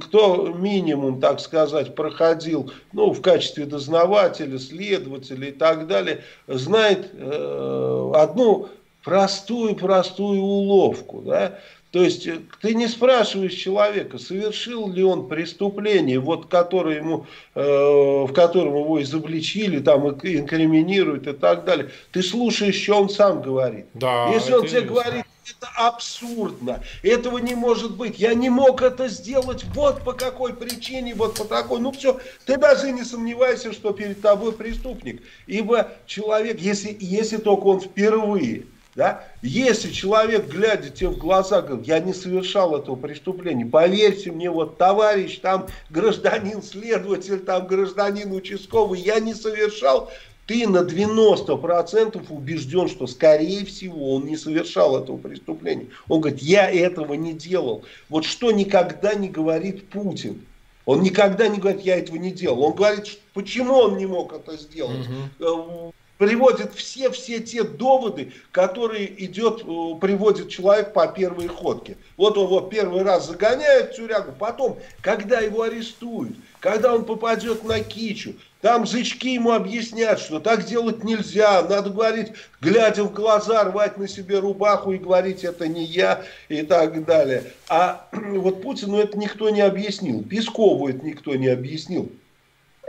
кто 0.02 0.54
минимум, 0.54 1.19
так 1.19 1.39
сказать, 1.41 1.93
проходил 1.93 2.72
ну, 2.93 3.12
в 3.12 3.22
качестве 3.22 3.65
дознавателя, 3.65 4.58
следователя 4.58 5.50
и 5.50 5.52
так 5.52 5.88
далее, 5.88 6.24
знает 6.48 7.10
э, 7.13 8.12
одну 8.15 8.69
простую-простую 9.04 10.39
уловку. 10.39 11.22
Да? 11.22 11.60
То 11.91 12.04
есть 12.04 12.28
э, 12.28 12.39
ты 12.62 12.75
не 12.75 12.88
спрашиваешь 12.88 13.54
человека, 13.54 14.19
совершил 14.19 14.91
ли 14.91 15.04
он 15.04 15.28
преступление, 15.28 16.19
вот, 16.19 16.45
которое 16.45 16.97
ему, 16.97 17.25
э, 17.56 17.62
в 17.62 18.32
котором 18.34 18.78
его 18.78 19.02
изобличили, 19.02 19.80
там, 19.80 20.08
инкриминируют 20.08 21.25
и 21.28 21.34
так 21.34 21.65
далее. 21.65 21.89
Ты 22.12 22.21
слушаешь, 22.21 22.75
что 22.75 23.02
он 23.02 23.10
сам 23.10 23.41
говорит. 23.41 23.88
Да, 23.95 24.30
Если 24.32 24.54
он 24.54 24.67
тебе 24.67 24.82
говорит, 24.82 25.25
это 25.49 25.67
абсурдно, 25.75 26.84
этого 27.02 27.39
не 27.39 27.56
может 27.56 27.97
быть, 27.97 28.19
я 28.19 28.36
не 28.36 28.52
мог 28.52 28.84
это 28.84 29.08
сделать, 29.08 29.65
вот 29.73 30.04
по 30.04 30.13
какой 30.13 30.54
причине, 30.54 31.15
вот 31.15 31.39
по 31.39 31.43
такой, 31.43 31.80
ну 31.80 31.91
все, 31.91 32.19
ты 32.45 32.58
даже 32.58 32.91
не 32.91 33.04
сомневайся, 33.04 33.73
что 33.73 33.93
перед 33.93 34.21
тобой 34.21 34.52
преступник. 34.52 35.23
Ибо 35.47 35.89
человек, 36.06 36.60
если, 36.60 36.95
если 36.99 37.38
только 37.38 37.65
он 37.65 37.82
впервые 37.82 38.65
да? 38.95 39.23
Если 39.41 39.91
человек, 39.91 40.47
глядя 40.47 40.89
тебе 40.89 41.10
в 41.10 41.17
глаза, 41.17 41.62
говорит, 41.62 41.88
я 41.88 41.99
не 41.99 42.13
совершал 42.13 42.75
этого 42.75 42.95
преступления, 42.95 43.65
поверьте 43.65 44.32
мне, 44.32 44.49
вот 44.49 44.78
товарищ, 44.78 45.39
там 45.39 45.67
гражданин 45.89 46.62
следователь, 46.62 47.39
там 47.39 47.67
гражданин 47.67 48.32
участковый, 48.32 48.99
я 48.99 49.19
не 49.19 49.34
совершал, 49.34 50.12
ты 50.47 50.67
на 50.67 50.80
90% 50.80 52.25
убежден, 52.30 52.88
что 52.88 53.06
скорее 53.06 53.65
всего 53.65 54.15
он 54.15 54.25
не 54.25 54.36
совершал 54.36 54.97
этого 54.97 55.17
преступления. 55.17 55.89
Он 56.08 56.21
говорит, 56.21 56.41
я 56.41 56.67
этого 56.71 57.13
не 57.13 57.34
делал. 57.34 57.84
Вот 58.10 58.25
что 58.25 58.52
никогда 58.52 59.13
не 59.13 59.30
говорит 59.30 59.89
Путин. 59.89 60.41
Он 60.86 61.04
никогда 61.04 61.47
не 61.47 61.60
говорит, 61.60 61.82
я 61.82 61.99
этого 61.99 62.17
не 62.17 62.32
делал. 62.32 62.63
Он 62.63 62.73
говорит, 62.73 63.19
почему 63.36 63.75
он 63.75 63.97
не 63.97 64.08
мог 64.08 64.34
это 64.34 64.58
сделать. 64.58 65.08
Угу 65.39 65.93
приводит 66.20 66.74
все-все 66.76 67.40
те 67.40 67.64
доводы, 67.64 68.34
которые 68.52 69.26
идет, 69.26 69.64
э, 69.64 70.00
приводит 70.00 70.50
человек 70.50 70.92
по 70.92 71.08
первой 71.08 71.48
ходке. 71.48 71.98
Вот 72.17 72.36
вот 72.38 72.70
первый 72.70 73.04
раз 73.04 73.28
загоняет 73.28 73.94
в 73.94 73.96
тюрягу, 73.96 74.34
потом, 74.38 74.78
когда 75.02 75.40
его 75.40 75.63
арестуют, 75.63 76.36
когда 76.60 76.94
он 76.94 77.06
попадет 77.06 77.63
на 77.63 77.80
кичу, 77.80 78.34
там 78.60 78.86
зычки 78.86 79.30
ему 79.30 79.54
объяснят, 79.54 80.20
что 80.20 80.42
так 80.42 80.65
делать 80.65 81.06
нельзя, 81.06 81.62
надо 81.63 81.90
говорить, 81.90 82.34
глядя 82.60 83.06
в 83.06 83.13
глаза, 83.13 83.63
рвать 83.63 83.98
на 83.98 84.10
себе 84.10 84.40
рубаху 84.40 84.92
и 84.92 84.98
говорить, 84.98 85.46
это 85.46 85.70
не 85.70 85.86
я 85.86 86.26
и 86.50 86.63
так 86.63 87.06
далее. 87.06 87.46
А 87.70 88.10
вот 88.12 88.62
Путину 88.62 88.98
это 88.98 89.17
никто 89.17 89.50
не 89.50 89.62
объяснил, 89.62 90.22
Пескову 90.22 90.90
это 90.90 91.06
никто 91.06 91.34
не 91.36 91.48
объяснил. 91.48 92.12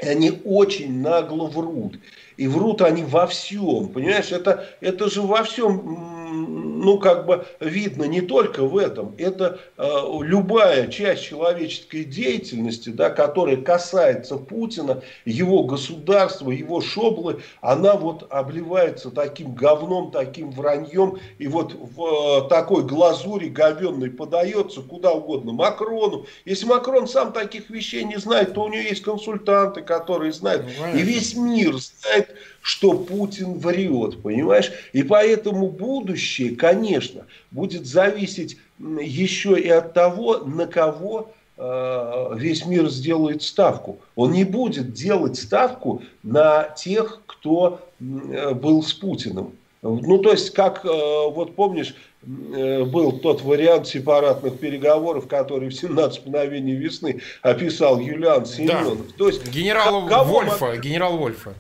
И 0.03 0.07
они 0.07 0.41
очень 0.45 1.01
нагло 1.01 1.47
врут. 1.47 1.95
И 2.41 2.49
врут 2.49 2.80
они 2.80 3.05
во 3.05 3.26
всем. 3.26 3.88
Понимаешь, 3.88 4.32
это, 4.32 4.64
это 4.80 5.11
же 5.11 5.20
во 5.20 5.43
всем 5.43 6.20
ну, 6.31 6.99
как 6.99 7.26
бы 7.26 7.47
видно 7.61 8.05
не 8.05 8.20
только 8.20 8.64
в 8.64 8.76
этом. 8.76 9.14
Это 9.18 9.61
э, 9.76 9.85
любая 10.20 10.89
часть 10.89 11.24
человеческой 11.24 12.05
деятельности, 12.05 12.91
да, 12.91 13.11
которая 13.11 13.57
касается 13.57 14.37
Путина, 14.37 15.03
его 15.24 15.64
государства, 15.64 16.51
его 16.51 16.81
шоблы, 16.81 17.41
она 17.61 17.95
вот 17.95 18.26
обливается 18.31 19.11
таким 19.11 19.55
говном, 19.55 20.11
таким 20.11 20.51
враньем. 20.51 21.18
И 21.39 21.47
вот 21.49 21.74
в 21.74 22.45
э, 22.45 22.49
такой 22.49 22.85
глазури 22.85 23.49
говенной 23.49 24.11
подается 24.11 24.83
куда 24.83 25.12
угодно. 25.12 25.53
Макрону. 25.53 26.26
Если 26.45 26.66
Макрон 26.66 27.09
сам 27.09 27.33
таких 27.33 27.70
вещей 27.70 28.05
не 28.05 28.16
знает, 28.16 28.55
то 28.55 28.64
у 28.64 28.68
него 28.68 28.83
есть 28.83 29.03
консультанты, 29.03 29.83
которые 29.83 30.33
знают. 30.33 30.66
Ну, 30.78 30.99
и 30.99 31.03
весь 31.03 31.35
мир 31.35 31.74
знает, 31.76 32.35
что 32.62 32.93
Путин 32.93 33.59
врет, 33.59 34.22
понимаешь? 34.22 34.70
И 34.93 35.03
поэтому 35.03 35.68
будущее, 35.68 36.20
конечно, 36.57 37.27
будет 37.51 37.87
зависеть 37.87 38.59
еще 38.79 39.59
и 39.59 39.68
от 39.68 39.93
того, 39.93 40.39
на 40.39 40.66
кого 40.66 41.31
э, 41.57 42.31
весь 42.37 42.64
мир 42.66 42.89
сделает 42.89 43.43
ставку. 43.43 43.99
Он 44.16 44.33
не 44.33 44.45
будет 44.45 44.93
делать 44.93 45.37
ставку 45.37 46.03
на 46.23 46.64
тех, 46.64 47.23
кто 47.27 47.81
э, 48.01 48.55
был 48.55 48.83
с 48.83 48.93
Путиным. 48.93 49.53
Ну, 49.83 50.18
то 50.18 50.33
есть, 50.33 50.51
как, 50.51 50.85
э, 50.85 50.89
вот 50.89 51.55
помнишь, 51.57 51.95
был 52.23 53.12
тот 53.12 53.41
вариант 53.41 53.87
сепаратных 53.87 54.59
переговоров, 54.59 55.27
который 55.27 55.71
в 55.71 55.75
17 55.75 56.27
мгновений 56.27 56.75
весны 56.75 57.23
описал 57.41 57.99
Юлиан 57.99 58.45
Семенов. 58.45 58.99
Да. 58.99 59.14
То 59.16 59.29
есть, 59.29 59.51
генерал 59.51 60.03
Вольфа, 60.25 60.77
генерал 60.77 61.16
Вольфа. 61.16 61.55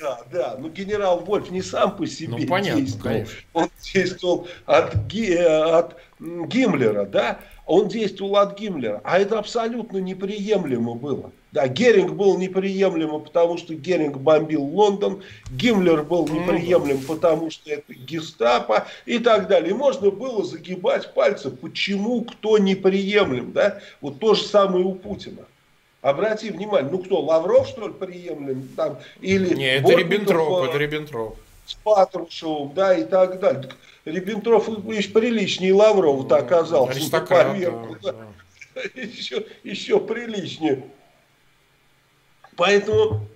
Да, 0.00 0.20
да, 0.32 0.56
но 0.58 0.68
генерал 0.70 1.20
Вольф 1.20 1.50
не 1.50 1.60
сам 1.60 1.94
по 1.94 2.06
себе 2.06 2.36
ну, 2.38 2.46
понятно, 2.46 2.80
действовал. 2.80 3.04
Конечно. 3.04 3.38
Он 3.52 3.68
действовал 3.92 4.48
от, 4.64 4.94
от 4.94 5.96
Гиммлера, 6.18 7.04
да, 7.04 7.38
он 7.66 7.88
действовал 7.88 8.36
от 8.36 8.58
Гиммлера. 8.58 9.00
А 9.04 9.18
это 9.18 9.38
абсолютно 9.38 9.98
неприемлемо 9.98 10.94
было. 10.94 11.32
Да, 11.52 11.66
Геринг 11.68 12.12
был 12.12 12.38
неприемлемо, 12.38 13.18
потому 13.18 13.58
что 13.58 13.74
Геринг 13.74 14.16
бомбил 14.16 14.62
Лондон, 14.62 15.22
Гиммлер 15.50 16.04
был 16.04 16.26
ну 16.26 16.34
неприемлем, 16.34 17.00
потому 17.02 17.50
что 17.50 17.70
это 17.70 17.92
гестапо 17.92 18.86
и 19.04 19.18
так 19.18 19.48
далее. 19.48 19.70
И 19.70 19.74
можно 19.74 20.10
было 20.10 20.44
загибать 20.44 21.12
пальцы, 21.12 21.50
почему 21.50 22.22
кто 22.22 22.56
неприемлем. 22.56 23.52
Да? 23.52 23.80
Вот 24.00 24.18
то 24.18 24.34
же 24.34 24.44
самое 24.44 24.84
у 24.84 24.94
Путина. 24.94 25.44
Обрати 26.02 26.50
внимание, 26.50 26.90
ну 26.90 26.98
кто, 26.98 27.20
Лавров, 27.20 27.68
что 27.68 27.88
ли, 27.88 27.94
приемлем? 27.94 28.68
Там, 28.76 28.98
или 29.20 29.54
Не, 29.54 29.76
это 29.76 29.92
Риббентроп, 29.92 30.68
это 30.68 30.78
Риббентроп. 30.78 31.38
С 31.66 31.74
Патрушевым, 31.74 32.72
да, 32.72 32.94
и 32.94 33.04
так 33.04 33.38
далее. 33.38 33.70
Риббентроп 34.06 34.66
еще 34.88 35.10
приличнее 35.10 35.74
Лаврова-то 35.74 36.36
оказался. 36.36 36.92
Аристократ, 36.92 37.58
да, 37.58 38.12
да. 38.12 38.14
Еще, 38.94 39.46
еще 39.62 40.00
приличнее. 40.00 40.84
Поэтому 42.56 43.26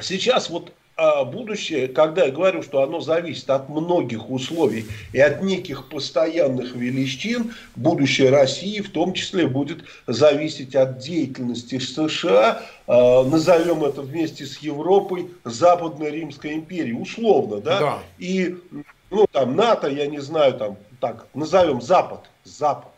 сейчас 0.00 0.48
вот 0.48 0.70
а 0.70 0.72
будущее, 0.96 1.88
когда 1.88 2.24
я 2.24 2.30
говорю, 2.30 2.62
что 2.62 2.82
оно 2.82 3.00
зависит 3.00 3.50
от 3.50 3.68
многих 3.68 4.30
условий 4.30 4.86
и 5.12 5.20
от 5.20 5.42
неких 5.42 5.90
постоянных 5.90 6.74
величин, 6.74 7.52
будущее 7.74 8.30
России 8.30 8.80
в 8.80 8.90
том 8.90 9.12
числе 9.12 9.46
будет 9.46 9.84
зависеть 10.06 10.74
от 10.74 10.98
деятельности 10.98 11.78
США, 11.78 12.62
а, 12.86 13.24
назовем 13.24 13.84
это 13.84 14.00
вместе 14.00 14.46
с 14.46 14.58
Европой, 14.58 15.28
Западной 15.44 16.10
Римской 16.10 16.54
империи, 16.54 16.92
условно, 16.92 17.60
да? 17.60 17.80
да. 17.80 17.98
И, 18.18 18.56
ну, 19.10 19.26
там, 19.30 19.54
НАТО, 19.54 19.88
я 19.88 20.06
не 20.06 20.20
знаю, 20.20 20.54
там, 20.54 20.78
так, 21.00 21.26
назовем 21.34 21.82
Запад, 21.82 22.20
Запад. 22.44 22.92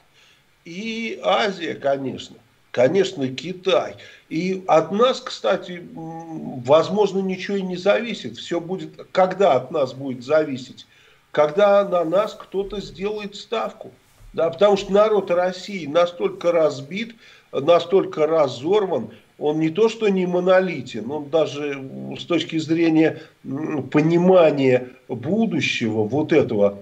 И 0.65 1.19
Азия, 1.25 1.75
конечно. 1.75 2.37
Конечно, 2.79 3.27
Китай. 3.27 3.97
И 4.29 4.63
от 4.69 4.93
нас, 4.93 5.21
кстати, 5.21 5.83
возможно, 5.95 7.19
ничего 7.19 7.57
и 7.57 7.63
не 7.63 7.77
зависит. 7.77 8.37
Все 8.37 8.61
будет, 8.61 8.91
когда 9.11 9.55
от 9.55 9.73
нас 9.73 9.95
будет 9.95 10.23
зависеть? 10.23 10.87
Когда 11.33 11.85
на 11.85 12.05
нас 12.05 12.35
кто-то 12.35 12.81
сделает 12.81 13.35
ставку. 13.35 13.91
Да, 14.33 14.49
потому 14.51 14.77
что 14.77 14.93
народ 14.93 15.33
России 15.33 15.87
настолько 15.87 16.53
разбит, 16.53 17.17
настолько 17.51 18.29
разорван, 18.29 19.11
он 19.39 19.59
не 19.59 19.71
то 19.71 19.89
что 19.89 20.07
не 20.07 20.27
монолитен, 20.27 21.11
он 21.11 21.31
даже 21.31 21.85
с 22.17 22.25
точки 22.27 22.59
зрения 22.59 23.23
понимания 23.91 24.91
будущего 25.09 26.05
вот 26.05 26.33
этого, 26.33 26.79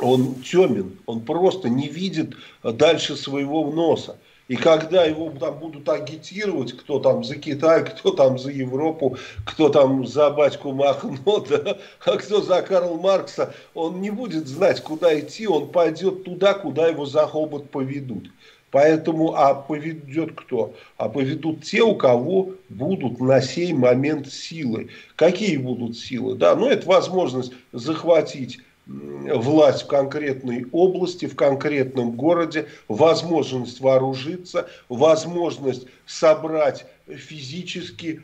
он 0.00 0.34
темен, 0.42 0.98
он 1.06 1.20
просто 1.20 1.68
не 1.68 1.86
видит 1.86 2.34
дальше 2.64 3.14
своего 3.14 3.70
носа. 3.70 4.16
И 4.46 4.56
когда 4.56 5.04
его 5.04 5.30
там 5.30 5.58
будут 5.58 5.88
агитировать, 5.88 6.74
кто 6.74 6.98
там 6.98 7.24
за 7.24 7.36
Китай, 7.36 7.82
кто 7.84 8.10
там 8.10 8.38
за 8.38 8.50
Европу, 8.50 9.16
кто 9.46 9.70
там 9.70 10.06
за 10.06 10.30
батьку 10.30 10.72
Махно, 10.72 11.40
да, 11.48 11.78
а 12.04 12.16
кто 12.16 12.42
за 12.42 12.60
Карл 12.60 12.96
Маркса, 12.98 13.54
он 13.72 14.02
не 14.02 14.10
будет 14.10 14.46
знать, 14.46 14.82
куда 14.82 15.18
идти, 15.18 15.46
он 15.46 15.68
пойдет 15.68 16.24
туда, 16.24 16.52
куда 16.54 16.88
его 16.88 17.06
за 17.06 17.26
хобот 17.26 17.70
поведут. 17.70 18.30
Поэтому, 18.70 19.34
а 19.34 19.54
поведет 19.54 20.32
кто? 20.34 20.74
А 20.98 21.08
поведут 21.08 21.62
те, 21.62 21.82
у 21.82 21.94
кого 21.94 22.50
будут 22.68 23.20
на 23.20 23.40
сей 23.40 23.72
момент 23.72 24.30
силы. 24.30 24.90
Какие 25.14 25.56
будут 25.58 25.96
силы? 25.96 26.34
Да, 26.34 26.56
ну 26.56 26.68
это 26.68 26.86
возможность 26.86 27.52
захватить 27.72 28.58
власть 28.86 29.84
в 29.84 29.86
конкретной 29.86 30.66
области, 30.72 31.26
в 31.26 31.36
конкретном 31.36 32.12
городе, 32.12 32.68
возможность 32.88 33.80
вооружиться, 33.80 34.68
возможность 34.88 35.86
собрать 36.06 36.86
физически 37.06 38.22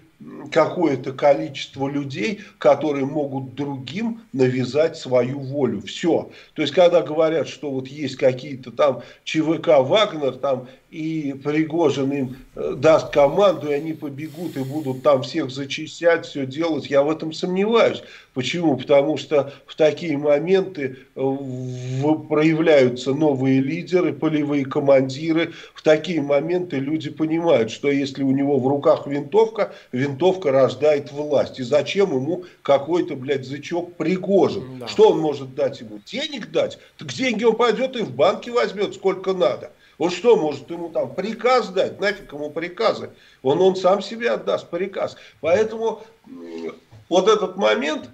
какое-то 0.53 1.13
количество 1.13 1.89
людей, 1.89 2.41
которые 2.59 3.07
могут 3.07 3.55
другим 3.55 4.23
навязать 4.33 4.97
свою 4.97 5.41
волю. 5.41 5.83
Все. 5.83 6.31
То 6.55 6.63
есть, 6.63 6.75
когда 6.75 7.01
говорят, 7.01 7.49
что 7.49 7.71
вот 7.71 7.89
есть 7.89 8.17
какие-то 8.17 8.71
там 8.71 9.03
ЧВК 9.25 9.79
Вагнер, 9.79 10.35
там 10.35 10.69
и 10.91 11.35
Пригожин 11.45 12.13
им 12.13 12.37
э, 12.57 12.75
даст 12.77 13.13
команду, 13.13 13.71
и 13.71 13.75
они 13.75 13.93
побегут 13.93 14.57
и 14.57 14.61
будут 14.65 15.03
там 15.05 15.23
всех 15.23 15.51
зачищать, 15.51 16.27
все 16.27 16.47
делать, 16.47 16.91
я 16.91 17.03
в 17.03 17.11
этом 17.11 17.33
сомневаюсь. 17.33 18.03
Почему? 18.35 18.77
Потому 18.77 19.17
что 19.17 19.53
в 19.67 19.77
такие 19.77 20.19
моменты 20.19 20.99
э, 21.15 21.37
проявляются 22.29 23.15
новые 23.15 23.61
лидеры, 23.61 24.13
полевые 24.13 24.65
командиры. 24.65 25.53
В 25.75 25.83
такие 25.83 26.21
моменты 26.23 26.79
люди 26.79 27.11
понимают, 27.11 27.71
что 27.71 27.89
если 27.89 28.25
у 28.25 28.33
него 28.33 28.59
в 28.59 28.67
руках 28.67 29.07
винтовка, 29.07 29.73
винтовка 29.93 30.51
рождает 30.51 31.13
власть. 31.13 31.61
И 31.61 31.63
зачем 31.63 32.13
ему 32.13 32.45
какой-то, 32.63 33.15
блядь, 33.15 33.47
зычок 33.47 33.95
Пригожин? 33.95 34.81
Да. 34.81 34.89
Что 34.89 35.11
он 35.11 35.21
может 35.21 35.55
дать 35.55 35.81
ему? 35.81 36.01
Денег 36.05 36.51
дать? 36.51 36.79
Так 36.99 37.13
деньги 37.13 37.45
он 37.45 37.55
пойдет 37.55 37.95
и 37.95 38.03
в 38.03 38.11
банке 38.11 38.51
возьмет 38.51 38.95
сколько 38.95 39.33
надо. 39.33 39.71
Он 40.01 40.11
что, 40.11 40.35
может 40.35 40.71
ему 40.71 40.89
там 40.89 41.15
приказ 41.15 41.69
дать? 41.69 42.01
Нафиг 42.01 42.33
ему 42.33 42.49
приказы? 42.49 43.11
Он, 43.43 43.61
он 43.61 43.77
сам 43.77 44.01
себе 44.01 44.31
отдаст 44.31 44.71
приказ. 44.71 45.15
Поэтому 45.43 46.03
вот 47.11 47.29
этот 47.29 47.59
момент 47.59 48.09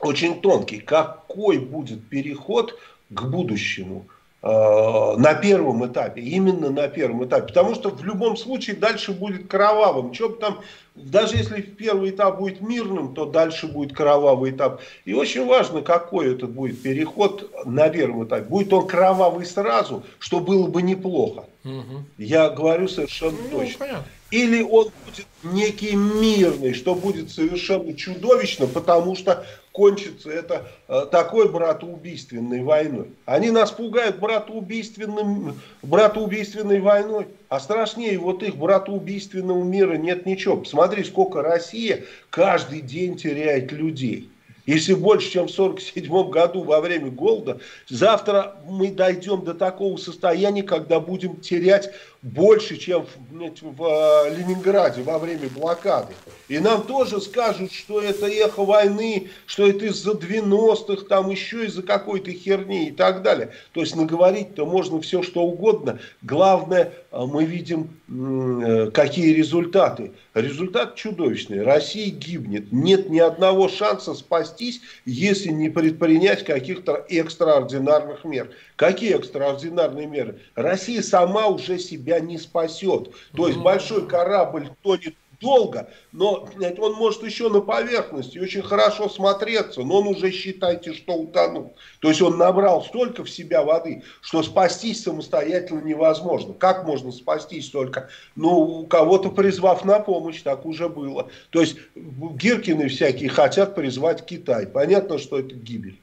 очень 0.00 0.40
тонкий. 0.40 0.78
Какой 0.78 1.58
будет 1.58 2.08
переход 2.08 2.78
к 3.10 3.22
будущему? 3.24 4.06
Э, 4.40 5.16
на 5.18 5.34
первом 5.34 5.84
этапе, 5.86 6.22
именно 6.22 6.70
на 6.70 6.88
первом 6.88 7.26
этапе, 7.26 7.48
потому 7.48 7.74
что 7.74 7.90
в 7.90 8.02
любом 8.02 8.38
случае 8.38 8.76
дальше 8.76 9.12
будет 9.12 9.48
кровавым, 9.48 10.14
что 10.14 10.30
бы 10.30 10.36
там, 10.36 10.60
даже 10.96 11.36
если 11.36 11.60
первый 11.60 12.10
этап 12.10 12.38
будет 12.38 12.60
мирным, 12.60 13.14
то 13.14 13.26
дальше 13.26 13.66
будет 13.66 13.94
кровавый 13.94 14.50
этап. 14.50 14.80
И 15.04 15.12
очень 15.12 15.46
важно, 15.46 15.82
какой 15.82 16.34
этот 16.34 16.50
будет 16.50 16.82
переход 16.82 17.50
на 17.64 17.88
первом 17.90 18.24
этапе. 18.24 18.44
Будет 18.44 18.72
он 18.72 18.86
кровавый 18.86 19.44
сразу, 19.44 20.02
что 20.18 20.40
было 20.40 20.66
бы 20.66 20.82
неплохо. 20.82 21.44
Угу. 21.64 22.04
Я 22.18 22.48
говорю 22.48 22.88
совершенно 22.88 23.36
ну, 23.50 23.58
точно. 23.58 23.78
Понятно. 23.78 24.06
или 24.30 24.62
он 24.62 24.88
будет 25.04 25.26
некий 25.42 25.94
мирный, 25.94 26.72
что 26.72 26.94
будет 26.94 27.30
совершенно 27.30 27.92
чудовищно, 27.94 28.66
потому 28.66 29.16
что 29.16 29.44
кончится 29.76 30.30
это 30.30 30.66
э, 30.88 31.04
такой 31.10 31.50
братоубийственной 31.50 32.62
войной. 32.62 33.08
Они 33.26 33.50
нас 33.50 33.70
пугают 33.70 34.18
братоубийственным, 34.18 35.60
братоубийственной 35.82 36.80
войной, 36.80 37.26
а 37.50 37.60
страшнее 37.60 38.18
вот 38.18 38.42
их 38.42 38.56
братоубийственного 38.56 39.62
мира 39.62 39.98
нет 39.98 40.24
ничего. 40.24 40.56
Посмотри, 40.56 41.04
сколько 41.04 41.42
Россия 41.42 42.04
каждый 42.30 42.80
день 42.80 43.18
теряет 43.18 43.70
людей. 43.70 44.30
Если 44.64 44.94
больше, 44.94 45.30
чем 45.30 45.46
в 45.46 45.52
1947 45.52 46.30
году 46.30 46.62
во 46.62 46.80
время 46.80 47.10
голода, 47.10 47.60
завтра 47.88 48.56
мы 48.66 48.90
дойдем 48.90 49.44
до 49.44 49.52
такого 49.52 49.98
состояния, 49.98 50.62
когда 50.62 51.00
будем 51.00 51.36
терять 51.36 51.92
больше, 52.22 52.76
чем 52.76 53.06
в, 53.30 53.84
э, 53.84 54.36
Ленинграде 54.36 55.02
во 55.02 55.18
время 55.18 55.48
блокады. 55.48 56.14
И 56.48 56.58
нам 56.58 56.82
тоже 56.82 57.20
скажут, 57.20 57.72
что 57.72 58.00
это 58.00 58.26
эхо 58.26 58.64
войны, 58.64 59.30
что 59.46 59.68
это 59.68 59.86
из-за 59.86 60.12
90-х, 60.12 61.04
там 61.08 61.30
еще 61.30 61.66
из-за 61.66 61.82
какой-то 61.82 62.32
херни 62.32 62.88
и 62.88 62.92
так 62.92 63.22
далее. 63.22 63.50
То 63.72 63.80
есть 63.80 63.96
наговорить-то 63.96 64.66
можно 64.66 65.00
все, 65.00 65.22
что 65.22 65.42
угодно. 65.42 65.98
Главное, 66.22 66.92
э, 67.12 67.20
мы 67.24 67.44
видим, 67.44 67.90
э, 68.08 68.90
какие 68.92 69.32
результаты. 69.32 70.12
Результат 70.34 70.96
чудовищный. 70.96 71.62
Россия 71.62 72.10
гибнет. 72.10 72.72
Нет 72.72 73.08
ни 73.08 73.18
одного 73.18 73.68
шанса 73.68 74.14
спастись, 74.14 74.80
если 75.04 75.48
не 75.48 75.68
предпринять 75.70 76.44
каких-то 76.44 77.04
экстраординарных 77.08 78.24
мер. 78.24 78.50
Какие 78.76 79.16
экстраординарные 79.16 80.06
меры? 80.06 80.40
Россия 80.54 81.02
сама 81.02 81.46
уже 81.46 81.78
себя 82.06 82.20
не 82.20 82.38
спасет. 82.38 83.10
То 83.34 83.48
есть 83.48 83.58
большой 83.58 84.06
корабль 84.06 84.70
тонет 84.82 85.14
долго, 85.38 85.90
но 86.12 86.48
он 86.78 86.92
может 86.94 87.22
еще 87.22 87.50
на 87.50 87.60
поверхности 87.60 88.38
очень 88.38 88.62
хорошо 88.62 89.10
смотреться, 89.10 89.82
но 89.82 89.98
он 89.98 90.06
уже 90.06 90.30
считайте, 90.30 90.94
что 90.94 91.12
утонул. 91.12 91.74
То 92.00 92.08
есть 92.08 92.22
он 92.22 92.38
набрал 92.38 92.82
столько 92.82 93.22
в 93.22 93.28
себя 93.28 93.62
воды, 93.62 94.02
что 94.22 94.42
спастись 94.42 95.02
самостоятельно 95.02 95.80
невозможно. 95.80 96.54
Как 96.54 96.86
можно 96.86 97.12
спастись 97.12 97.68
только? 97.68 98.08
Ну, 98.34 98.86
кого-то 98.86 99.30
призвав 99.30 99.84
на 99.84 100.00
помощь, 100.00 100.40
так 100.40 100.64
уже 100.64 100.88
было. 100.88 101.28
То 101.50 101.60
есть 101.60 101.76
Гиркины 101.94 102.88
всякие 102.88 103.28
хотят 103.28 103.74
призвать 103.74 104.24
Китай. 104.24 104.66
Понятно, 104.66 105.18
что 105.18 105.38
это 105.38 105.54
гибель 105.54 106.00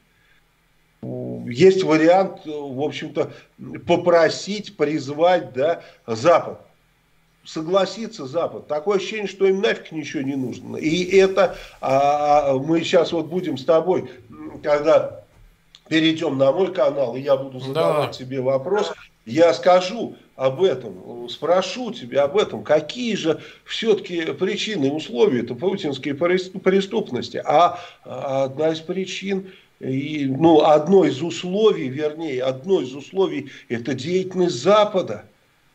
есть 1.47 1.83
вариант, 1.83 2.41
в 2.45 2.81
общем-то, 2.81 3.31
попросить, 3.85 4.77
призвать 4.77 5.53
да, 5.53 5.81
Запад. 6.07 6.61
Согласится 7.45 8.25
Запад. 8.25 8.67
Такое 8.67 8.97
ощущение, 8.97 9.27
что 9.27 9.45
им 9.45 9.61
нафиг 9.61 9.91
ничего 9.91 10.23
не 10.23 10.35
нужно. 10.35 10.77
И 10.77 11.03
это 11.17 11.57
а, 11.81 12.51
а, 12.51 12.53
мы 12.53 12.79
сейчас 12.81 13.11
вот 13.11 13.25
будем 13.25 13.57
с 13.57 13.65
тобой, 13.65 14.09
когда 14.61 15.23
перейдем 15.89 16.37
на 16.37 16.51
мой 16.51 16.73
канал, 16.73 17.15
и 17.15 17.21
я 17.21 17.35
буду 17.35 17.59
задавать 17.59 18.11
да. 18.11 18.13
тебе 18.13 18.39
вопрос, 18.39 18.93
я 19.25 19.53
скажу 19.53 20.15
об 20.35 20.63
этом, 20.63 21.29
спрошу 21.29 21.91
тебя 21.91 22.23
об 22.23 22.37
этом, 22.37 22.63
какие 22.63 23.15
же 23.15 23.41
все-таки 23.65 24.33
причины 24.33 24.87
и 24.87 24.91
условия 24.91 25.41
это 25.41 25.53
путинской 25.53 26.13
преступности. 26.13 27.41
А, 27.45 27.79
а 28.03 28.45
одна 28.45 28.69
из 28.69 28.79
причин 28.79 29.51
и, 29.83 30.25
ну, 30.25 30.61
одно 30.61 31.05
из 31.05 31.21
условий, 31.21 31.89
вернее, 31.89 32.43
одно 32.43 32.81
из 32.81 32.95
условий– 32.95 33.49
это 33.69 33.93
деятельность 33.93 34.61
Запада. 34.61 35.25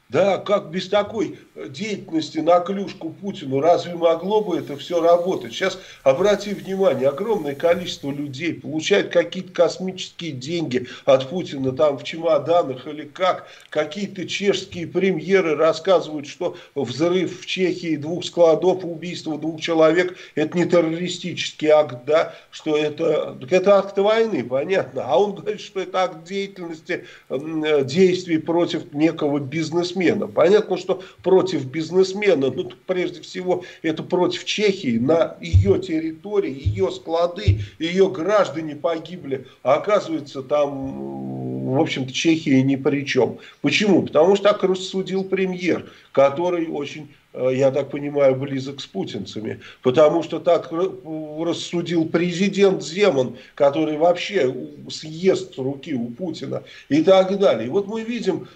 Да, 0.09 0.39
как 0.39 0.71
без 0.71 0.89
такой 0.89 1.39
деятельности 1.69 2.39
на 2.39 2.61
клюшку 2.61 3.11
Путину, 3.11 3.61
разве 3.61 3.95
могло 3.95 4.41
бы 4.41 4.57
это 4.57 4.75
все 4.79 5.03
работать? 5.03 5.53
Сейчас, 5.53 5.79
обрати 6.03 6.55
внимание, 6.55 7.09
огромное 7.11 7.55
количество 7.55 8.11
людей 8.11 8.55
получают 8.55 9.09
какие-то 9.11 9.53
космические 9.53 10.33
деньги 10.33 10.87
от 11.05 11.29
Путина 11.29 11.73
там 11.73 11.99
в 11.99 12.05
чемоданах 12.05 12.87
или 12.87 13.03
как. 13.03 13.49
Какие-то 13.69 14.27
чешские 14.27 14.87
премьеры 14.87 15.57
рассказывают, 15.57 16.27
что 16.27 16.57
взрыв 16.75 17.43
в 17.43 17.45
Чехии 17.45 17.97
двух 17.97 18.25
складов, 18.25 18.87
убийство 18.87 19.37
двух 19.37 19.61
человек, 19.61 20.17
это 20.35 20.57
не 20.57 20.65
террористический 20.65 21.69
акт, 21.69 22.07
да, 22.07 22.35
что 22.51 22.79
это, 22.79 23.37
это 23.51 23.77
акт 23.77 23.99
войны, 23.99 24.43
понятно. 24.43 25.03
А 25.05 25.21
он 25.21 25.35
говорит, 25.35 25.61
что 25.61 25.81
это 25.81 26.05
акт 26.05 26.25
деятельности, 26.25 27.05
действий 27.29 28.39
против 28.39 28.95
некого 28.95 29.39
бизнесмена. 29.39 29.98
Понятно, 30.29 30.77
что 30.77 31.03
против 31.23 31.65
бизнесмена, 31.65 32.51
ну, 32.51 32.71
прежде 32.87 33.21
всего, 33.21 33.65
это 33.83 34.03
против 34.03 34.45
Чехии, 34.45 34.99
на 34.99 35.37
ее 35.41 35.79
территории, 35.79 36.51
ее 36.53 36.91
склады, 36.91 37.61
ее 37.79 38.09
граждане 38.11 38.77
погибли, 38.77 39.47
а 39.63 39.75
оказывается, 39.75 40.43
там, 40.43 41.75
в 41.75 41.81
общем-то, 41.81 42.13
Чехия 42.13 42.63
ни 42.63 42.77
при 42.77 43.05
чем. 43.05 43.39
Почему? 43.61 44.03
Потому 44.03 44.37
что 44.37 44.45
так 44.45 44.63
рассудил 44.63 45.25
премьер, 45.25 45.91
который 46.13 46.69
очень 46.69 47.09
я 47.35 47.71
так 47.71 47.91
понимаю, 47.91 48.35
близок 48.37 48.81
с 48.81 48.87
путинцами. 48.87 49.61
Потому 49.83 50.23
что 50.23 50.41
так 50.41 50.73
рассудил 50.73 52.09
президент 52.09 52.83
Земан, 52.83 53.37
который 53.55 53.97
вообще 53.97 54.55
съест 54.91 55.59
руки 55.59 55.95
у 55.95 56.07
Путина 56.07 56.63
и 56.89 57.03
так 57.03 57.39
далее. 57.39 57.67
И 57.67 57.71
вот 57.71 57.87
мы 57.87 58.03
видим 58.03 58.49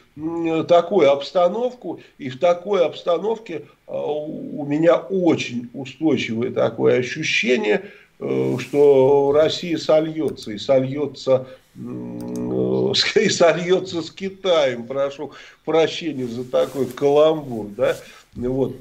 такую 0.68 1.10
обстановку, 1.10 2.00
и 2.18 2.28
в 2.28 2.38
такой 2.38 2.84
обстановке 2.84 3.54
э, 3.54 3.62
у 3.86 4.64
меня 4.66 4.96
очень 4.96 5.70
устойчивое 5.72 6.50
такое 6.50 6.98
ощущение, 6.98 7.84
э, 8.20 8.56
что 8.58 9.32
Россия 9.34 9.78
сольется, 9.78 10.52
и 10.52 10.58
сольется 10.58 11.46
и 11.74 13.28
сольется 13.30 14.02
с 14.02 14.10
Китаем, 14.10 14.86
прошу 14.86 15.32
прощения 15.64 16.26
за 16.26 16.44
такой 16.44 16.84
каламбур, 16.86 17.68
да, 17.74 17.96
вот. 18.34 18.76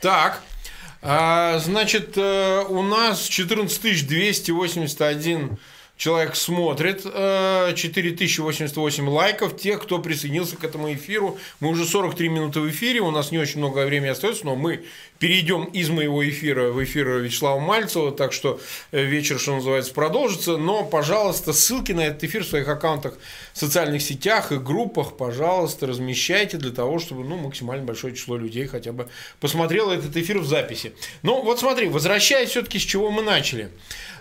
Так, 0.00 0.42
а, 1.00 1.58
значит, 1.58 2.16
э, 2.16 2.64
у 2.68 2.82
нас 2.82 3.22
14 3.22 4.06
281 4.06 5.58
человек 6.02 6.34
смотрит, 6.34 7.04
4088 7.04 9.06
э, 9.06 9.08
лайков, 9.08 9.56
тех, 9.56 9.80
кто 9.80 10.00
присоединился 10.00 10.56
к 10.56 10.64
этому 10.64 10.92
эфиру. 10.92 11.38
Мы 11.60 11.68
уже 11.68 11.84
43 11.84 12.28
минуты 12.28 12.58
в 12.58 12.68
эфире, 12.70 13.02
у 13.02 13.12
нас 13.12 13.30
не 13.30 13.38
очень 13.38 13.58
много 13.58 13.86
времени 13.86 14.10
остается, 14.10 14.44
но 14.44 14.56
мы 14.56 14.84
перейдем 15.20 15.62
из 15.66 15.90
моего 15.90 16.28
эфира 16.28 16.72
в 16.72 16.82
эфир 16.82 17.20
Вячеслава 17.20 17.60
Мальцева, 17.60 18.10
так 18.10 18.32
что 18.32 18.60
э, 18.90 19.04
вечер, 19.04 19.38
что 19.38 19.54
называется, 19.54 19.94
продолжится. 19.94 20.56
Но, 20.56 20.84
пожалуйста, 20.84 21.52
ссылки 21.52 21.92
на 21.92 22.00
этот 22.00 22.24
эфир 22.24 22.42
в 22.42 22.48
своих 22.48 22.66
аккаунтах 22.66 23.16
в 23.52 23.58
социальных 23.60 24.02
сетях 24.02 24.50
и 24.50 24.56
группах, 24.56 25.16
пожалуйста, 25.16 25.86
размещайте 25.86 26.56
для 26.56 26.72
того, 26.72 26.98
чтобы 26.98 27.22
ну, 27.22 27.36
максимально 27.36 27.84
большое 27.84 28.16
число 28.16 28.36
людей 28.36 28.66
хотя 28.66 28.90
бы 28.90 29.08
посмотрело 29.38 29.92
этот 29.92 30.16
эфир 30.16 30.40
в 30.40 30.46
записи. 30.46 30.94
Ну, 31.22 31.42
вот 31.42 31.60
смотри, 31.60 31.86
возвращаясь 31.86 32.50
все-таки 32.50 32.80
с 32.80 32.82
чего 32.82 33.12
мы 33.12 33.22
начали. 33.22 33.70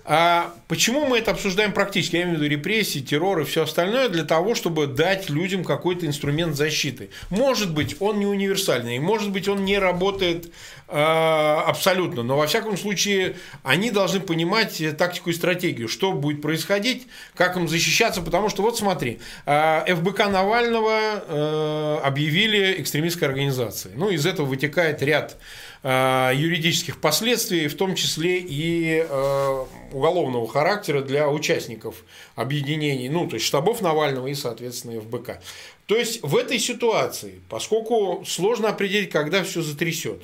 А 0.04 0.54
почему 0.68 1.06
мы 1.06 1.20
это 1.20 1.32
обсуждаем 1.32 1.74
практически? 1.74 2.16
Я 2.16 2.24
имею 2.24 2.38
в 2.38 2.42
виду 2.42 2.52
репрессии, 2.52 3.00
террор 3.00 3.42
и 3.42 3.44
все 3.44 3.64
остальное 3.64 4.10
для 4.10 4.24
того, 4.24 4.56
чтобы 4.56 4.88
дать 4.88 5.30
людям 5.30 5.64
какой-то 5.64 6.06
инструмент 6.08 6.56
защиты. 6.56 7.10
Может 7.30 7.74
быть, 7.74 7.98
он 8.00 8.20
не 8.20 8.26
универсальный, 8.26 8.98
может 9.00 9.32
быть, 9.32 9.48
он 9.48 9.64
не 9.64 9.78
работает 9.78 10.52
э, 10.88 10.94
абсолютно, 10.96 12.24
но 12.24 12.36
во 12.36 12.48
всяком 12.48 12.78
случае 12.78 13.36
они 13.64 13.92
должны 13.92 14.20
понимать 14.20 14.82
тактику 14.98 15.30
и 15.30 15.34
стратегию, 15.34 15.88
что 15.88 16.14
будет 16.14 16.42
происходить, 16.42 17.08
как 17.36 17.56
им 17.56 17.68
защищаться, 17.68 18.22
потому 18.22 18.50
что 18.50 18.64
вот 18.64 18.78
смотри, 18.78 19.20
э, 19.46 19.96
ФБК 19.96 20.30
Навального 20.30 21.00
э, 21.00 22.00
объявили 22.04 22.82
экстремистской 22.82 23.28
организацией. 23.28 23.94
Ну, 23.96 24.10
из 24.10 24.26
этого 24.26 24.48
вытекает 24.48 25.04
ряд 25.04 25.38
Э, 25.38 25.71
юридических 25.84 27.02
последствий, 27.02 27.68
в 27.68 27.76
том 27.76 27.96
числе 27.96 28.38
и 28.38 29.04
э, 29.08 29.66
уголовного 29.92 30.48
характера 30.48 31.02
для 31.02 31.28
участников 31.28 32.04
объединений, 32.36 33.10
ну, 33.10 33.28
то 33.28 33.36
есть 33.36 33.48
штабов 33.48 33.82
Навального 33.82 34.28
и, 34.28 34.36
соответственно, 34.36 35.02
ФБК. 35.02 35.42
То 35.88 35.96
есть 35.96 36.22
в 36.22 36.38
этой 36.38 36.60
ситуации, 36.60 37.42
поскольку 37.50 38.24
сложно 38.28 38.70
определить, 38.70 39.10
когда 39.10 39.44
все 39.44 39.64
затрясет, 39.64 40.22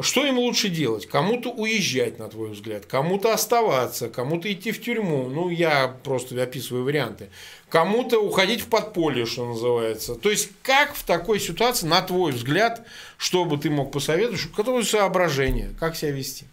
что 0.00 0.24
им 0.24 0.38
лучше 0.38 0.68
делать? 0.68 1.06
Кому-то 1.06 1.50
уезжать, 1.50 2.18
на 2.18 2.28
твой 2.28 2.50
взгляд, 2.50 2.86
кому-то 2.86 3.32
оставаться, 3.32 4.08
кому-то 4.08 4.52
идти 4.52 4.72
в 4.72 4.82
тюрьму. 4.82 5.28
Ну, 5.28 5.48
я 5.50 5.94
просто 6.02 6.40
описываю 6.42 6.84
варианты. 6.84 7.28
Кому-то 7.68 8.18
уходить 8.18 8.62
в 8.62 8.68
подполье, 8.68 9.26
что 9.26 9.46
называется. 9.46 10.14
То 10.14 10.30
есть, 10.30 10.50
как 10.62 10.94
в 10.94 11.04
такой 11.04 11.40
ситуации, 11.40 11.86
на 11.86 12.02
твой 12.02 12.32
взгляд, 12.32 12.86
что 13.16 13.44
бы 13.44 13.58
ты 13.58 13.70
мог 13.70 13.92
посоветовать, 13.92 14.40
какое 14.54 14.82
соображение, 14.82 15.70
как 15.78 15.96
себя 15.96 16.12
вести? 16.12 16.46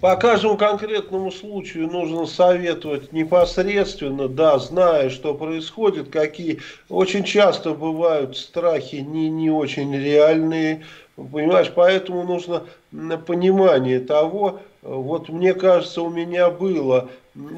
По 0.00 0.16
каждому 0.16 0.58
конкретному 0.58 1.32
случаю 1.32 1.86
нужно 1.86 2.26
советовать 2.26 3.12
непосредственно, 3.12 4.28
да, 4.28 4.58
зная, 4.58 5.08
что 5.08 5.32
происходит, 5.32 6.10
какие 6.10 6.60
очень 6.90 7.24
часто 7.24 7.70
бывают 7.70 8.36
страхи 8.36 8.96
не, 8.96 9.30
не 9.30 9.50
очень 9.50 9.96
реальные, 9.96 10.84
понимаешь, 11.16 11.72
поэтому 11.74 12.24
нужно 12.24 12.64
понимание 13.18 14.00
того, 14.00 14.60
вот 14.82 15.28
мне 15.28 15.54
кажется, 15.54 16.02
у 16.02 16.10
меня 16.10 16.50
было 16.50 17.08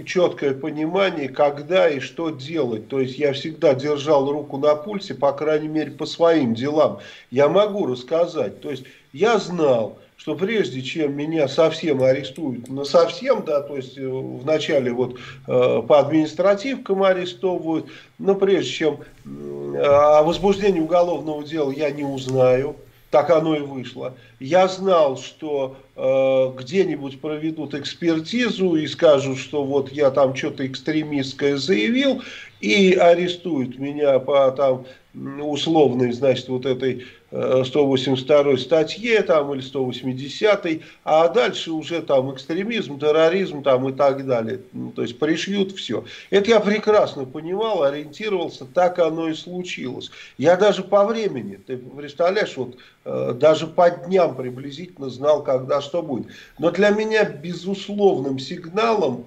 четкое 0.05 0.55
понимание, 0.55 1.29
когда 1.29 1.89
и 1.89 2.01
что 2.01 2.31
делать. 2.31 2.89
То 2.89 3.01
есть 3.01 3.19
я 3.19 3.33
всегда 3.33 3.75
держал 3.75 4.31
руку 4.31 4.57
на 4.59 4.75
пульсе, 4.75 5.15
по 5.15 5.33
крайней 5.33 5.69
мере, 5.69 5.91
по 5.91 6.07
своим 6.07 6.55
делам. 6.55 6.99
Я 7.31 7.49
могу 7.49 7.87
рассказать. 7.87 8.61
То 8.61 8.71
есть 8.71 8.85
я 9.13 9.39
знал, 9.39 9.99
что 10.17 10.35
прежде 10.35 10.83
чем 10.83 11.15
меня 11.17 11.47
совсем 11.47 12.03
арестуют, 12.03 12.69
на 12.69 12.85
совсем, 12.85 13.45
да, 13.45 13.61
то 13.61 13.77
есть 13.77 13.99
э, 13.99 14.09
вначале 14.09 14.91
вот 14.93 15.19
э, 15.47 15.83
по 15.87 16.01
административкам 16.01 17.03
арестовывают, 17.03 17.87
но 18.19 18.35
прежде 18.35 18.71
чем 18.71 18.99
э, 19.25 19.77
о 19.79 20.23
возбуждении 20.23 20.81
уголовного 20.81 21.45
дела 21.45 21.71
я 21.71 21.91
не 21.91 22.05
узнаю, 22.05 22.77
так 23.17 23.31
оно 23.31 23.57
и 23.57 23.61
вышло. 23.61 24.15
Я 24.41 24.69
знал, 24.69 25.17
что 25.17 25.79
э, 25.97 26.53
где-нибудь 26.61 27.19
проведут 27.19 27.73
экспертизу 27.73 28.77
и 28.77 28.87
скажут, 28.87 29.39
что 29.39 29.65
вот 29.65 29.91
я 29.91 30.11
там 30.11 30.37
что-то 30.37 30.67
экстремистское 30.67 31.57
заявил, 31.57 32.23
и 32.61 32.95
арестуют 32.95 33.79
меня 33.79 34.19
по 34.19 34.51
там 34.51 34.87
условной, 35.15 36.13
значит, 36.13 36.49
вот 36.49 36.67
этой 36.67 37.07
182 37.31 38.53
э, 38.53 38.57
статье 38.59 39.23
там 39.23 39.53
или 39.55 39.61
180, 39.61 40.83
а 41.05 41.29
дальше 41.29 41.73
уже 41.73 42.03
там 42.03 42.33
экстремизм, 42.35 42.99
терроризм 42.99 43.63
там 43.63 43.89
и 43.89 43.93
так 43.93 44.27
далее. 44.27 44.61
Ну, 44.73 44.93
то 44.93 45.03
есть 45.03 45.19
пришьют 45.19 45.73
все. 45.73 46.05
Это 46.31 46.51
я 46.51 46.61
прекрасно 46.61 47.25
понимал, 47.25 47.83
ориентировался, 47.83 48.67
так 48.67 48.99
оно 48.99 49.29
и 49.29 49.35
случилось. 49.35 50.11
Я 50.37 50.57
даже 50.57 50.83
по 50.83 51.05
времени, 51.07 51.59
ты 51.67 51.79
представляешь, 51.79 52.57
вот 52.57 52.77
э, 53.05 53.35
даже 53.41 53.67
по 53.67 53.91
дням 53.91 54.37
приблизительно 54.37 55.09
знал, 55.09 55.43
когда 55.43 55.81
что 55.81 56.03
будет. 56.03 56.27
Но 56.59 56.71
для 56.71 56.91
меня 56.91 57.25
безусловным 57.25 58.39
сигналом 58.39 59.27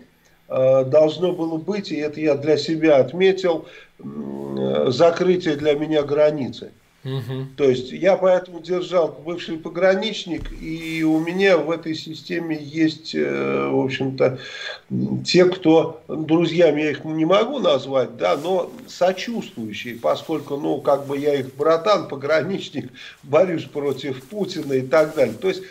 должно 0.50 1.32
было 1.32 1.58
быть, 1.58 1.92
и 1.92 1.98
это 1.98 2.20
я 2.20 2.36
для 2.36 2.58
себя 2.58 2.98
отметил, 2.98 3.68
закрытие 4.88 5.56
для 5.56 5.74
меня 5.74 6.04
границы. 6.04 6.72
Угу. 7.06 7.46
То 7.56 7.70
есть 7.70 7.94
я 7.94 8.18
поэтому 8.18 8.60
держал 8.60 9.08
бывший 9.26 9.58
пограничник, 9.58 10.52
и 10.62 11.02
у 11.04 11.20
меня 11.20 11.58
в 11.58 11.72
этой 11.72 11.96
системе 11.96 12.58
есть, 12.60 13.16
э, 13.16 13.70
в 13.72 13.80
общем-то, 13.80 14.40
те, 15.24 15.46
кто 15.46 16.02
друзьями 16.10 16.82
я 16.82 16.92
их 16.92 17.06
не 17.06 17.24
могу 17.24 17.60
назвать, 17.60 18.18
да, 18.18 18.36
но 18.36 18.70
сочувствующие, 18.88 19.96
поскольку, 19.96 20.58
ну, 20.58 20.82
как 20.82 21.08
бы 21.08 21.18
я 21.18 21.36
их 21.36 21.56
братан, 21.56 22.10
пограничник, 22.10 22.92
борюсь 23.24 23.64
против 23.64 24.22
Путина 24.26 24.74
и 24.74 24.82
так 24.82 25.16
далее. 25.16 25.36
То 25.36 25.48
есть 25.48 25.64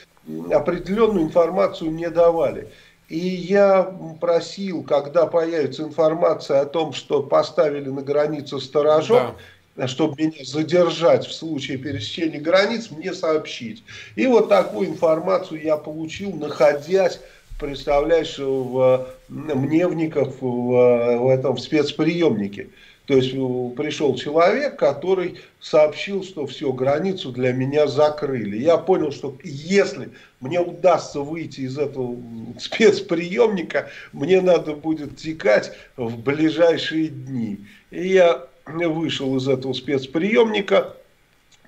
определенную 0.51 1.27
информацию 1.27 1.91
мне 1.91 2.09
давали. 2.09 2.69
И 3.09 3.19
я 3.19 3.85
просил, 4.21 4.83
когда 4.83 5.27
появится 5.27 5.83
информация 5.83 6.61
о 6.61 6.67
том, 6.67 6.93
что 6.93 7.23
поставили 7.23 7.89
на 7.89 8.03
границу 8.03 8.61
сторожок, 8.61 9.35
да. 9.77 9.89
чтобы 9.89 10.23
меня 10.23 10.45
задержать 10.45 11.27
в 11.27 11.33
случае 11.33 11.79
пересечения 11.79 12.39
границ, 12.39 12.91
мне 12.91 13.15
сообщить. 13.15 13.83
И 14.15 14.27
вот 14.27 14.51
такую 14.51 14.89
информацию 14.89 15.63
я 15.63 15.79
получил, 15.79 16.33
находясь, 16.33 17.19
представляешь, 17.59 18.39
в 18.39 19.09
Мневников, 19.29 20.43
в, 20.43 21.17
в 21.19 21.29
этом 21.29 21.57
в 21.57 21.61
спецприемнике. 21.61 22.69
То 23.09 23.17
есть 23.17 23.33
э, 23.33 23.71
пришел 23.75 24.15
человек, 24.17 24.79
который 24.79 25.41
сообщил, 25.61 26.23
что 26.23 26.47
все, 26.47 26.71
границу 26.75 27.33
для 27.33 27.53
меня 27.53 27.87
закрыли. 27.87 28.59
Я 28.59 28.77
понял, 28.77 29.13
что 29.13 29.35
если 29.43 30.11
мне 30.41 30.61
удастся 30.61 31.21
выйти 31.21 31.63
из 31.63 31.79
этого 31.79 32.17
спецприемника, 32.61 33.89
мне 34.13 34.43
надо 34.43 34.75
будет 34.75 35.17
текать 35.17 35.73
в 35.97 36.19
ближайшие 36.19 37.09
дни. 37.09 37.65
И 37.91 38.09
я 38.09 38.45
вышел 38.67 39.35
из 39.39 39.49
этого 39.49 39.73
спецприемника, 39.73 40.95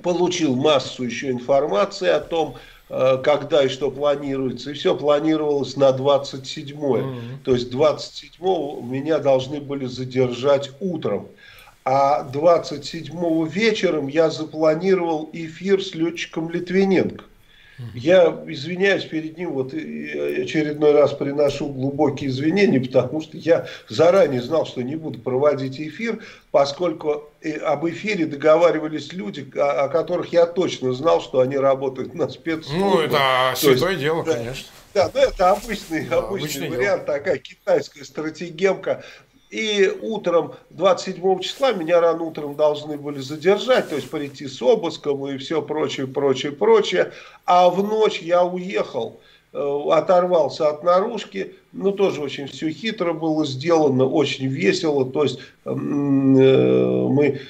получил 0.03 0.55
массу 0.55 1.05
еще 1.05 1.31
информации 1.31 2.09
о 2.09 2.21
том, 2.21 2.57
когда 2.91 3.65
и 3.65 3.69
что 3.69 3.91
планируется. 3.91 4.71
И 4.71 4.75
все 4.75 4.97
планировалось 4.97 5.77
на 5.77 5.93
27 5.93 6.77
-е. 6.77 7.03
Mm 7.03 7.15
-hmm. 7.15 7.45
То 7.45 7.53
есть 7.55 7.71
27 7.71 8.83
меня 8.83 9.19
должны 9.19 9.61
были 9.61 9.87
задержать 9.87 10.71
утром. 10.81 11.29
А 11.85 12.23
27 12.25 13.49
вечером 13.49 14.09
я 14.09 14.29
запланировал 14.31 15.31
эфир 15.33 15.83
с 15.83 15.95
летчиком 15.95 16.51
Литвиненко. 16.51 17.25
Я 17.95 18.43
извиняюсь 18.47 19.05
перед 19.05 19.39
ним, 19.39 19.53
вот 19.53 19.73
очередной 19.73 20.93
раз 20.93 21.13
приношу 21.13 21.69
глубокие 21.69 22.31
извинения, 22.31 22.81
потому 22.93 23.21
что 23.21 23.37
я 23.37 23.67
заранее 23.89 24.43
знал, 24.43 24.67
что 24.67 24.83
не 24.83 24.97
буду 24.97 25.19
проводить 25.19 25.81
эфир, 25.81 26.23
поскольку 26.51 27.31
об 27.65 27.89
эфире 27.89 28.27
договаривались 28.27 29.13
люди, 29.13 29.51
о, 29.57 29.89
которых 29.89 30.33
я 30.33 30.47
точно 30.47 30.93
знал, 30.93 31.21
что 31.21 31.41
они 31.41 31.57
работают 31.57 32.15
на 32.15 32.29
спецслужбах. 32.29 32.81
Ну, 32.81 33.01
это 33.01 33.55
святое 33.57 33.91
есть, 33.91 34.03
дело, 34.03 34.25
да, 34.25 34.35
конечно. 34.35 34.67
Да, 34.93 35.11
ну 35.15 35.21
это 35.21 35.51
обычный, 35.51 36.07
да, 36.07 36.19
обычный, 36.19 36.67
обычный 36.67 36.69
вариант, 36.69 37.05
дело. 37.07 37.19
такая 37.19 37.39
китайская 37.39 38.05
стратегемка. 38.05 39.05
И 39.51 39.93
утром 40.03 40.55
27 40.71 41.41
числа 41.41 41.73
меня 41.73 42.01
рано 42.01 42.23
утром 42.23 42.55
должны 42.55 42.97
были 42.97 43.19
задержать, 43.19 43.89
то 43.89 43.97
есть 43.97 44.09
прийти 44.09 44.47
с 44.47 44.63
обыском 44.63 45.27
и 45.27 45.39
все 45.39 45.61
прочее, 45.61 46.07
прочее, 46.07 46.53
прочее. 46.53 47.13
А 47.47 47.69
в 47.69 47.83
ночь 47.83 48.21
я 48.21 48.45
уехал, 48.45 49.21
э, 49.53 49.81
оторвался 49.91 50.69
от 50.69 50.85
наружки, 50.85 51.57
ну 51.73 51.91
тоже 51.91 52.21
очень 52.21 52.47
все 52.47 52.71
хитро 52.71 53.13
было 53.13 53.45
сделано, 53.45 54.05
очень 54.07 54.47
весело. 54.47 55.05
То 55.05 55.25
есть 55.25 55.41
э, 55.65 55.71
мы 55.73 57.41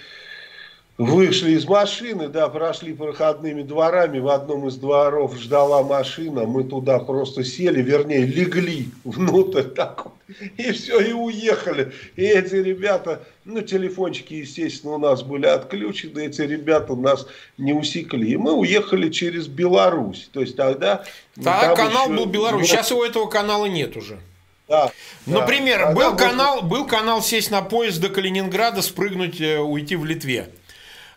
Вышли 1.00 1.52
из 1.52 1.66
машины, 1.66 2.28
да, 2.28 2.50
прошли 2.50 2.92
проходными 2.92 3.62
дворами, 3.62 4.18
в 4.18 4.28
одном 4.28 4.68
из 4.68 4.76
дворов 4.76 5.34
ждала 5.34 5.82
машина, 5.82 6.44
мы 6.44 6.62
туда 6.62 6.98
просто 6.98 7.42
сели, 7.42 7.80
вернее, 7.80 8.26
легли 8.26 8.88
внутрь 9.04 9.62
так 9.76 10.04
вот, 10.04 10.14
и 10.58 10.72
все, 10.72 11.00
и 11.00 11.12
уехали. 11.12 11.92
И 12.16 12.24
эти 12.24 12.56
ребята, 12.56 13.22
ну, 13.46 13.62
телефончики, 13.62 14.34
естественно, 14.34 14.92
у 14.92 14.98
нас 14.98 15.22
были 15.22 15.46
отключены, 15.46 16.26
эти 16.26 16.42
ребята 16.42 16.94
нас 16.94 17.26
не 17.56 17.72
усекли. 17.72 18.32
И 18.32 18.36
мы 18.36 18.52
уехали 18.52 19.08
через 19.08 19.46
Беларусь. 19.46 20.28
То 20.34 20.42
есть 20.42 20.54
тогда... 20.54 21.04
Да, 21.34 21.74
канал 21.76 22.08
еще... 22.08 22.16
был 22.18 22.26
Беларусь, 22.26 22.68
сейчас 22.68 22.92
у 22.92 23.02
этого 23.02 23.24
канала 23.24 23.64
нет 23.64 23.96
уже. 23.96 24.20
Да, 24.68 24.92
Например, 25.24 25.78
да. 25.78 25.92
был, 25.92 26.14
канал, 26.14 26.60
был 26.60 26.86
канал 26.86 27.22
сесть 27.22 27.50
на 27.50 27.62
поезд 27.62 28.02
до 28.02 28.10
Калининграда, 28.10 28.82
спрыгнуть, 28.82 29.40
э, 29.40 29.58
уйти 29.58 29.96
в 29.96 30.04
Литве. 30.04 30.50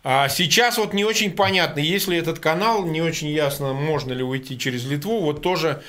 А 0.04 0.28
сейчас 0.28 0.78
вот 0.78 0.93
не 0.93 1.06
очень 1.06 1.32
понятно, 1.32 1.80
если 1.80 2.18
этот 2.18 2.39
канал, 2.39 2.86
не 2.86 3.01
очень 3.01 3.30
ясно, 3.30 3.74
можно 3.74 4.12
ли 4.12 4.22
уйти 4.22 4.60
через 4.60 4.86
Литву. 4.86 5.22
Вот 5.22 5.41
тоже, 5.41 5.82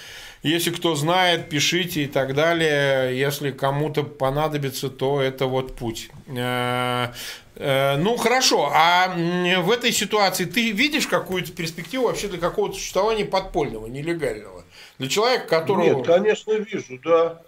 если 0.44 0.70
кто 0.70 0.94
знает, 0.94 1.48
пишите 1.48 2.04
и 2.04 2.06
так 2.06 2.34
далее. 2.34 3.18
Если 3.18 3.50
кому-то 3.50 4.04
понадобится, 4.04 4.88
то 4.88 5.20
это 5.20 5.46
вот 5.46 5.74
путь. 5.74 6.10
Э, 6.28 7.08
э, 7.56 7.96
ну 7.96 8.16
хорошо, 8.16 8.70
а 8.72 9.12
в 9.16 9.70
этой 9.72 9.90
ситуации 9.90 10.44
ты 10.44 10.70
видишь 10.70 11.08
какую-то 11.08 11.50
перспективу 11.50 12.06
вообще 12.06 12.28
для 12.28 12.38
какого-то 12.38 12.76
существования 12.76 13.24
подпольного, 13.24 13.88
нелегального? 13.88 14.64
Для 15.00 15.08
человека, 15.08 15.48
которого... 15.48 15.96
Нет, 15.96 16.06
конечно, 16.06 16.52
вижу, 16.52 17.00
да. 17.02 17.42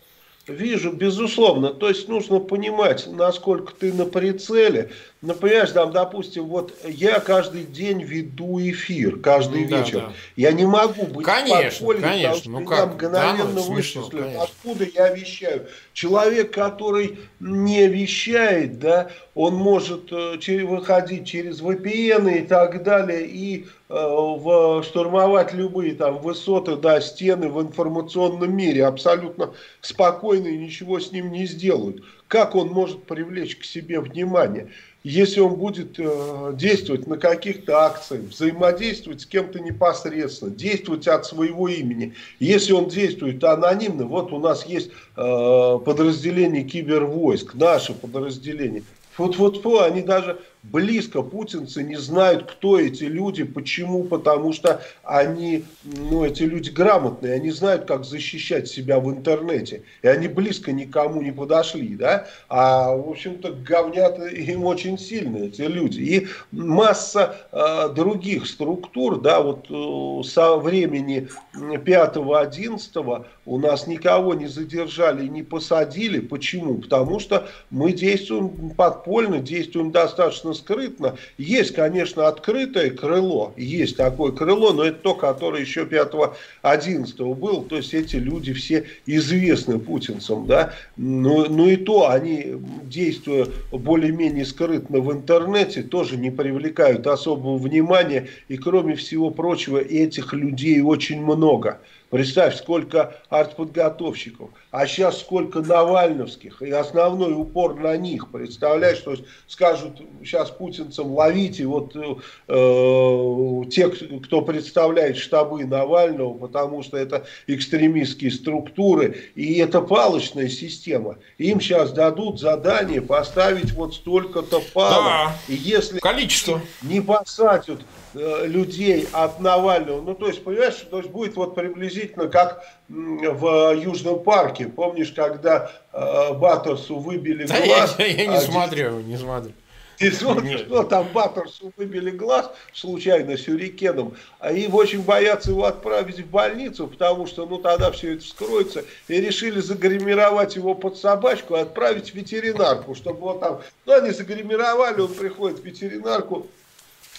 Вижу, 0.48 0.92
безусловно. 0.92 1.70
То 1.72 1.88
есть 1.88 2.08
нужно 2.08 2.38
понимать, 2.38 3.06
насколько 3.08 3.72
ты 3.74 3.92
на 3.92 4.04
прицеле. 4.04 4.92
Например, 5.26 5.68
там, 5.68 5.90
допустим, 5.90 6.44
вот 6.44 6.72
я 6.84 7.18
каждый 7.18 7.64
день 7.64 8.00
веду 8.00 8.60
эфир, 8.60 9.18
каждый 9.18 9.66
да, 9.66 9.78
вечер. 9.78 9.98
Да. 9.98 10.12
Я 10.36 10.52
не 10.52 10.64
могу 10.64 11.04
быть 11.06 11.26
конечно, 11.26 11.84
в 11.84 12.00
конечно. 12.00 12.20
потому 12.20 12.36
что 12.36 12.50
ну, 12.50 12.60
меня 12.60 12.86
мгновенно 12.86 13.44
да, 13.44 13.50
ну, 13.54 13.62
вычислят. 13.62 14.36
Откуда 14.40 14.84
я 14.84 15.08
вещаю? 15.08 15.66
Человек, 15.92 16.52
который 16.52 17.18
не 17.40 17.88
вещает, 17.88 18.78
да, 18.78 19.10
он 19.34 19.54
может 19.54 20.12
э, 20.12 20.64
выходить 20.64 21.26
через 21.26 21.60
VPN 21.60 22.38
и 22.38 22.46
так 22.46 22.84
далее, 22.84 23.26
и 23.26 23.64
э, 23.64 23.66
в, 23.88 24.84
штурмовать 24.84 25.52
любые 25.52 25.94
там 25.96 26.18
высоты, 26.18 26.76
да, 26.76 27.00
стены 27.00 27.48
в 27.48 27.60
информационном 27.60 28.56
мире 28.56 28.86
абсолютно 28.86 29.52
спокойно 29.80 30.46
и 30.46 30.56
ничего 30.56 31.00
с 31.00 31.10
ним 31.10 31.32
не 31.32 31.46
сделают. 31.46 32.04
как 32.28 32.54
он 32.54 32.68
может 32.68 33.02
привлечь 33.04 33.56
к 33.56 33.64
себе 33.64 34.00
внимание? 34.00 34.68
Если 35.08 35.38
он 35.38 35.54
будет 35.54 36.00
э, 36.00 36.52
действовать 36.54 37.06
на 37.06 37.16
каких-то 37.16 37.84
акциях, 37.84 38.22
взаимодействовать 38.22 39.20
с 39.20 39.26
кем-то 39.26 39.60
непосредственно, 39.60 40.50
действовать 40.50 41.06
от 41.06 41.24
своего 41.24 41.68
имени. 41.68 42.14
Если 42.40 42.72
он 42.72 42.88
действует 42.88 43.44
анонимно, 43.44 44.06
вот 44.06 44.32
у 44.32 44.40
нас 44.40 44.66
есть 44.66 44.90
э, 45.16 45.78
подразделение 45.84 46.64
кибервойск, 46.64 47.54
наше 47.54 47.94
подразделение. 47.94 48.82
Вот-вот-вот, 49.16 49.86
они 49.86 50.02
даже 50.02 50.40
близко 50.72 51.22
путинцы 51.22 51.82
не 51.82 51.96
знают, 51.96 52.50
кто 52.50 52.78
эти 52.78 53.04
люди, 53.04 53.44
почему, 53.44 54.04
потому 54.04 54.52
что 54.52 54.82
они, 55.02 55.64
ну, 55.84 56.24
эти 56.24 56.42
люди 56.42 56.70
грамотные, 56.70 57.34
они 57.34 57.50
знают, 57.50 57.84
как 57.84 58.04
защищать 58.04 58.68
себя 58.68 58.98
в 59.00 59.10
интернете, 59.10 59.82
и 60.02 60.08
они 60.08 60.28
близко 60.28 60.72
никому 60.72 61.22
не 61.22 61.32
подошли, 61.32 61.94
да, 61.96 62.26
а, 62.48 62.94
в 62.96 63.08
общем-то, 63.08 63.52
говнят 63.52 64.18
им 64.32 64.64
очень 64.64 64.98
сильно 64.98 65.38
эти 65.38 65.62
люди, 65.62 66.00
и 66.00 66.28
масса 66.50 67.36
э, 67.52 67.88
других 67.94 68.46
структур, 68.46 69.20
да, 69.20 69.40
вот 69.40 69.66
э, 69.70 70.28
со 70.28 70.56
времени 70.56 71.28
5-11 71.54 73.26
у 73.46 73.58
нас 73.58 73.86
никого 73.86 74.34
не 74.34 74.48
задержали, 74.48 75.26
не 75.26 75.42
посадили, 75.42 76.18
почему? 76.18 76.74
Потому 76.78 77.20
что 77.20 77.48
мы 77.70 77.92
действуем 77.92 78.70
подпольно, 78.70 79.38
действуем 79.38 79.92
достаточно 79.92 80.52
скрытно. 80.52 81.16
Есть, 81.38 81.72
конечно, 81.72 82.26
открытое 82.26 82.90
крыло, 82.90 83.54
есть 83.56 83.96
такое 83.96 84.32
крыло, 84.32 84.72
но 84.72 84.84
это 84.84 84.98
то, 84.98 85.14
которое 85.14 85.62
еще 85.62 85.84
5-11 85.84 87.34
был, 87.36 87.62
то 87.62 87.76
есть 87.76 87.94
эти 87.94 88.16
люди 88.16 88.52
все 88.52 88.86
известны 89.06 89.78
путинцам, 89.78 90.46
да, 90.46 90.72
но, 90.96 91.46
но 91.46 91.68
и 91.68 91.76
то 91.76 92.10
они, 92.10 92.56
действуя 92.82 93.46
более-менее 93.70 94.44
скрытно 94.44 94.98
в 94.98 95.12
интернете, 95.12 95.82
тоже 95.82 96.16
не 96.16 96.30
привлекают 96.30 97.06
особого 97.06 97.58
внимания, 97.58 98.28
и 98.48 98.56
кроме 98.56 98.96
всего 98.96 99.30
прочего, 99.30 99.78
этих 99.78 100.32
людей 100.32 100.80
очень 100.80 101.22
много. 101.22 101.80
Представь, 102.10 102.56
сколько 102.56 103.16
артподготовщиков, 103.30 104.50
а 104.70 104.86
сейчас 104.86 105.18
сколько 105.18 105.60
навальновских, 105.60 106.62
и 106.62 106.70
основной 106.70 107.34
упор 107.34 107.74
на 107.74 107.96
них, 107.96 108.30
представляешь, 108.30 109.00
то 109.00 109.10
есть 109.12 109.24
скажут 109.48 110.00
сейчас 110.22 110.50
путинцам 110.50 111.12
ловите 111.12 111.66
вот 111.66 111.96
э, 111.96 113.70
те, 113.70 113.88
кто 113.88 114.42
представляет 114.42 115.16
штабы 115.16 115.64
Навального, 115.64 116.34
потому 116.34 116.84
что 116.84 116.96
это 116.96 117.26
экстремистские 117.48 118.30
структуры, 118.30 119.16
и 119.34 119.54
это 119.58 119.80
палочная 119.80 120.48
система. 120.48 121.16
Им 121.38 121.60
сейчас 121.60 121.90
дадут 121.92 122.38
задание 122.38 123.02
поставить 123.02 123.72
вот 123.72 123.94
столько-то 123.94 124.62
палок, 124.72 125.04
да. 125.04 125.36
и 125.48 125.54
если 125.54 125.98
количество. 125.98 126.60
не 126.82 127.00
посадят 127.00 127.80
Э, 128.05 128.05
людей 128.16 129.08
от 129.12 129.40
Навального. 129.40 130.00
Ну, 130.00 130.14
то 130.14 130.28
есть, 130.28 130.42
понимаешь, 130.42 130.86
то 130.90 130.98
есть 130.98 131.10
будет 131.10 131.36
вот 131.36 131.54
приблизительно 131.54 132.28
как 132.28 132.64
в 132.88 133.74
Южном 133.74 134.22
парке. 134.22 134.66
Помнишь, 134.66 135.12
когда 135.12 135.70
э, 135.92 136.32
Баттерсу 136.34 136.98
выбили 136.98 137.44
да 137.44 137.60
глаз? 137.64 137.96
Я, 137.98 138.06
я, 138.06 138.22
я 138.22 138.26
не 138.26 138.36
а 138.36 138.40
смотрю, 138.40 139.00
не 139.00 139.16
смотрю. 139.16 139.52
Ты 139.98 140.12
смотришь, 140.12 140.60
что 140.60 140.82
там 140.82 141.08
Баттерсу 141.12 141.72
выбили 141.76 142.10
глаз 142.10 142.50
случайно 142.74 143.38
сюрикеном, 143.38 144.14
а 144.38 144.52
им 144.52 144.74
очень 144.74 145.00
боятся 145.00 145.50
его 145.50 145.64
отправить 145.64 146.20
в 146.20 146.26
больницу, 146.26 146.86
потому 146.86 147.26
что 147.26 147.46
ну 147.46 147.58
тогда 147.58 147.90
все 147.92 148.14
это 148.14 148.22
вскроется, 148.22 148.84
и 149.08 149.20
решили 149.20 149.60
загримировать 149.60 150.54
его 150.56 150.74
под 150.74 150.98
собачку 150.98 151.56
и 151.56 151.60
отправить 151.60 152.10
в 152.10 152.14
ветеринарку, 152.14 152.94
чтобы 152.94 153.20
вот 153.20 153.40
там, 153.40 153.62
ну 153.86 153.94
они 153.94 154.10
загримировали, 154.10 155.00
он 155.00 155.14
приходит 155.14 155.60
в 155.60 155.64
ветеринарку, 155.64 156.46
Э, 156.46 156.65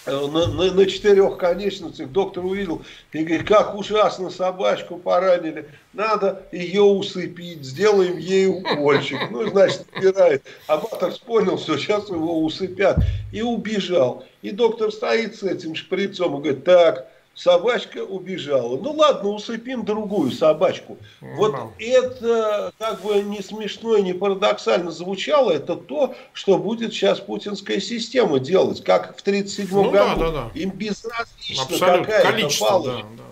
на, 0.08 0.46
на, 0.46 0.72
на 0.72 0.86
четырех 0.86 1.36
конечностях 1.36 2.08
доктор 2.10 2.44
увидел 2.44 2.82
и 3.12 3.24
говорит, 3.24 3.46
как 3.46 3.74
ужасно 3.74 4.30
собачку 4.30 4.96
поранили, 4.96 5.68
надо 5.92 6.42
ее 6.52 6.82
усыпить, 6.82 7.64
сделаем 7.64 8.18
ей 8.18 8.46
укольчик. 8.46 9.30
Ну, 9.30 9.48
значит, 9.48 9.86
убирает. 9.96 10.42
А 10.66 10.78
Баттерс 10.78 11.18
понял, 11.18 11.58
что 11.58 11.76
сейчас 11.76 12.08
его 12.08 12.42
усыпят. 12.42 12.98
И 13.32 13.42
убежал. 13.42 14.24
И 14.42 14.50
доктор 14.50 14.92
стоит 14.92 15.36
с 15.36 15.42
этим 15.42 15.74
шприцом 15.74 16.36
и 16.36 16.42
говорит, 16.42 16.64
так, 16.64 17.08
собачка 17.38 17.98
убежала. 17.98 18.76
Ну 18.76 18.92
ладно, 18.92 19.30
усыпим 19.30 19.84
другую 19.84 20.32
собачку. 20.32 20.98
Ну, 21.20 21.36
вот 21.36 21.52
да. 21.52 21.68
это 21.78 22.72
как 22.78 23.00
бы 23.00 23.22
не 23.22 23.42
смешно 23.42 23.96
и 23.96 24.02
не 24.02 24.12
парадоксально 24.12 24.90
звучало, 24.90 25.52
это 25.52 25.76
то, 25.76 26.14
что 26.32 26.58
будет 26.58 26.92
сейчас 26.92 27.20
путинская 27.20 27.80
система 27.80 28.40
делать, 28.40 28.82
как 28.82 29.16
в 29.16 29.20
1937 29.20 29.68
ну, 29.70 29.90
году. 29.90 30.20
Да, 30.20 30.30
да, 30.30 30.30
да. 30.30 30.60
Им 30.60 30.70
безразлично 30.70 31.78
какая-то 31.78 32.48
палочка. 32.58 33.06
Да, 33.16 33.22
да. 33.22 33.27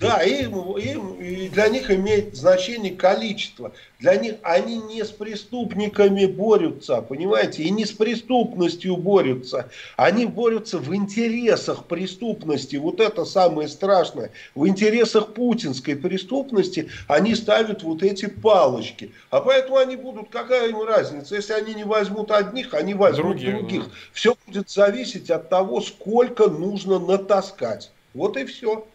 Да, 0.00 0.22
им, 0.22 0.76
им, 0.76 1.14
и 1.14 1.48
для 1.48 1.68
них 1.68 1.90
имеет 1.90 2.36
значение 2.36 2.94
количество. 2.94 3.72
Для 3.98 4.14
них 4.14 4.36
они 4.42 4.76
не 4.76 5.02
с 5.02 5.08
преступниками 5.08 6.26
борются, 6.26 7.02
понимаете, 7.02 7.64
и 7.64 7.70
не 7.70 7.84
с 7.84 7.90
преступностью 7.90 8.96
борются. 8.96 9.70
Они 9.96 10.24
борются 10.24 10.78
в 10.78 10.94
интересах 10.94 11.86
преступности. 11.86 12.76
Вот 12.76 13.00
это 13.00 13.24
самое 13.24 13.66
страшное. 13.66 14.30
В 14.54 14.68
интересах 14.68 15.34
путинской 15.34 15.96
преступности 15.96 16.90
они 17.08 17.34
ставят 17.34 17.82
вот 17.82 18.04
эти 18.04 18.26
палочки. 18.26 19.10
А 19.30 19.40
поэтому 19.40 19.78
они 19.78 19.96
будут, 19.96 20.28
какая 20.28 20.68
им 20.68 20.82
разница, 20.82 21.34
если 21.34 21.54
они 21.54 21.74
не 21.74 21.84
возьмут 21.84 22.30
одних, 22.30 22.72
они 22.74 22.94
возьмут 22.94 23.38
Другие, 23.38 23.52
других. 23.52 23.84
Да. 23.84 23.90
Все 24.12 24.36
будет 24.46 24.70
зависеть 24.70 25.28
от 25.30 25.48
того, 25.48 25.80
сколько 25.80 26.46
нужно 26.46 27.00
натаскать. 27.00 27.90
Вот 28.14 28.36
и 28.36 28.44
все. 28.44 28.86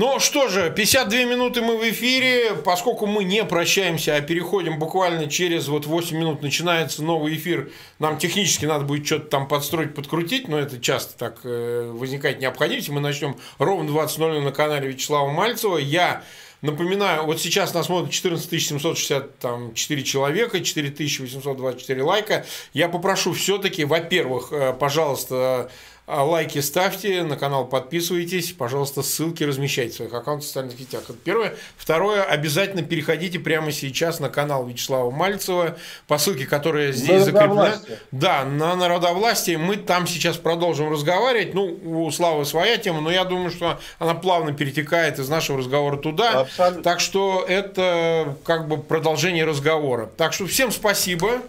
Ну 0.00 0.20
что 0.20 0.46
же, 0.46 0.70
52 0.70 1.24
минуты 1.24 1.60
мы 1.60 1.76
в 1.76 1.82
эфире. 1.90 2.54
Поскольку 2.64 3.06
мы 3.06 3.24
не 3.24 3.44
прощаемся, 3.44 4.14
а 4.14 4.20
переходим 4.20 4.78
буквально 4.78 5.28
через 5.28 5.66
вот 5.66 5.86
8 5.86 6.16
минут 6.16 6.40
начинается 6.40 7.02
новый 7.02 7.34
эфир. 7.34 7.72
Нам 7.98 8.16
технически 8.16 8.64
надо 8.64 8.84
будет 8.84 9.04
что-то 9.04 9.26
там 9.26 9.48
подстроить, 9.48 9.96
подкрутить, 9.96 10.46
но 10.46 10.56
это 10.56 10.80
часто 10.80 11.18
так 11.18 11.40
э, 11.42 11.90
возникает 11.92 12.38
необходимость. 12.38 12.90
Мы 12.90 13.00
начнем 13.00 13.38
ровно 13.58 13.90
20.00 13.90 14.40
на 14.40 14.52
канале 14.52 14.86
Вячеслава 14.86 15.32
Мальцева. 15.32 15.78
Я 15.78 16.22
Напоминаю, 16.60 17.24
вот 17.24 17.40
сейчас 17.40 17.72
нас 17.72 17.86
смотрит 17.86 18.12
14 18.12 18.60
764 18.60 20.02
человека, 20.02 20.60
4824 20.60 22.02
лайка. 22.02 22.46
Я 22.72 22.88
попрошу 22.88 23.32
все-таки, 23.32 23.84
во-первых, 23.84 24.52
э, 24.52 24.72
пожалуйста, 24.72 25.70
лайки 26.08 26.60
ставьте, 26.60 27.22
на 27.22 27.36
канал 27.36 27.66
подписывайтесь, 27.66 28.52
пожалуйста, 28.52 29.02
ссылки 29.02 29.44
размещайте 29.44 29.92
в 29.92 29.96
своих 29.96 30.14
аккаунтах 30.14 30.44
в 30.44 30.46
социальных 30.46 30.78
сетях. 30.78 31.02
Это 31.04 31.12
первое. 31.12 31.54
Второе, 31.76 32.22
обязательно 32.22 32.82
переходите 32.82 33.38
прямо 33.38 33.70
сейчас 33.72 34.18
на 34.18 34.30
канал 34.30 34.66
Вячеслава 34.66 35.10
Мальцева 35.10 35.76
по 36.06 36.16
ссылке, 36.16 36.46
которая 36.46 36.92
здесь 36.92 37.24
закреплена. 37.24 37.78
Да, 38.10 38.44
на 38.44 38.74
народовластие. 38.74 39.58
Мы 39.58 39.76
там 39.76 40.06
сейчас 40.06 40.38
продолжим 40.38 40.90
разговаривать. 40.90 41.52
Ну, 41.52 41.78
у 41.84 42.10
Славы 42.10 42.46
своя 42.46 42.78
тема, 42.78 43.02
но 43.02 43.10
я 43.10 43.24
думаю, 43.24 43.50
что 43.50 43.78
она 43.98 44.14
плавно 44.14 44.54
перетекает 44.54 45.18
из 45.18 45.28
нашего 45.28 45.58
разговора 45.58 45.98
туда. 45.98 46.40
Абсолютно. 46.40 46.82
Так 46.82 47.00
что 47.00 47.44
это 47.46 48.36
как 48.44 48.66
бы 48.66 48.78
продолжение 48.78 49.44
разговора. 49.44 50.08
Так 50.16 50.32
что 50.32 50.46
всем 50.46 50.70
спасибо. 50.70 51.42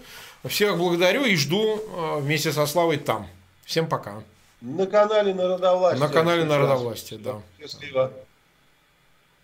Всех 0.45 0.77
благодарю 0.77 1.25
и 1.25 1.35
жду 1.35 1.77
э, 1.77 2.19
вместе 2.19 2.51
со 2.51 2.65
Славой 2.65 2.97
там. 2.97 3.27
Всем 3.65 3.87
пока. 3.87 4.15
На 4.61 4.85
канале 4.87 5.33
Народовластия. 5.33 6.07
На 6.07 6.13
канале 6.13 6.43
Народовластия, 6.45 7.19
да. 7.19 7.41
Счастливо. 7.59 8.11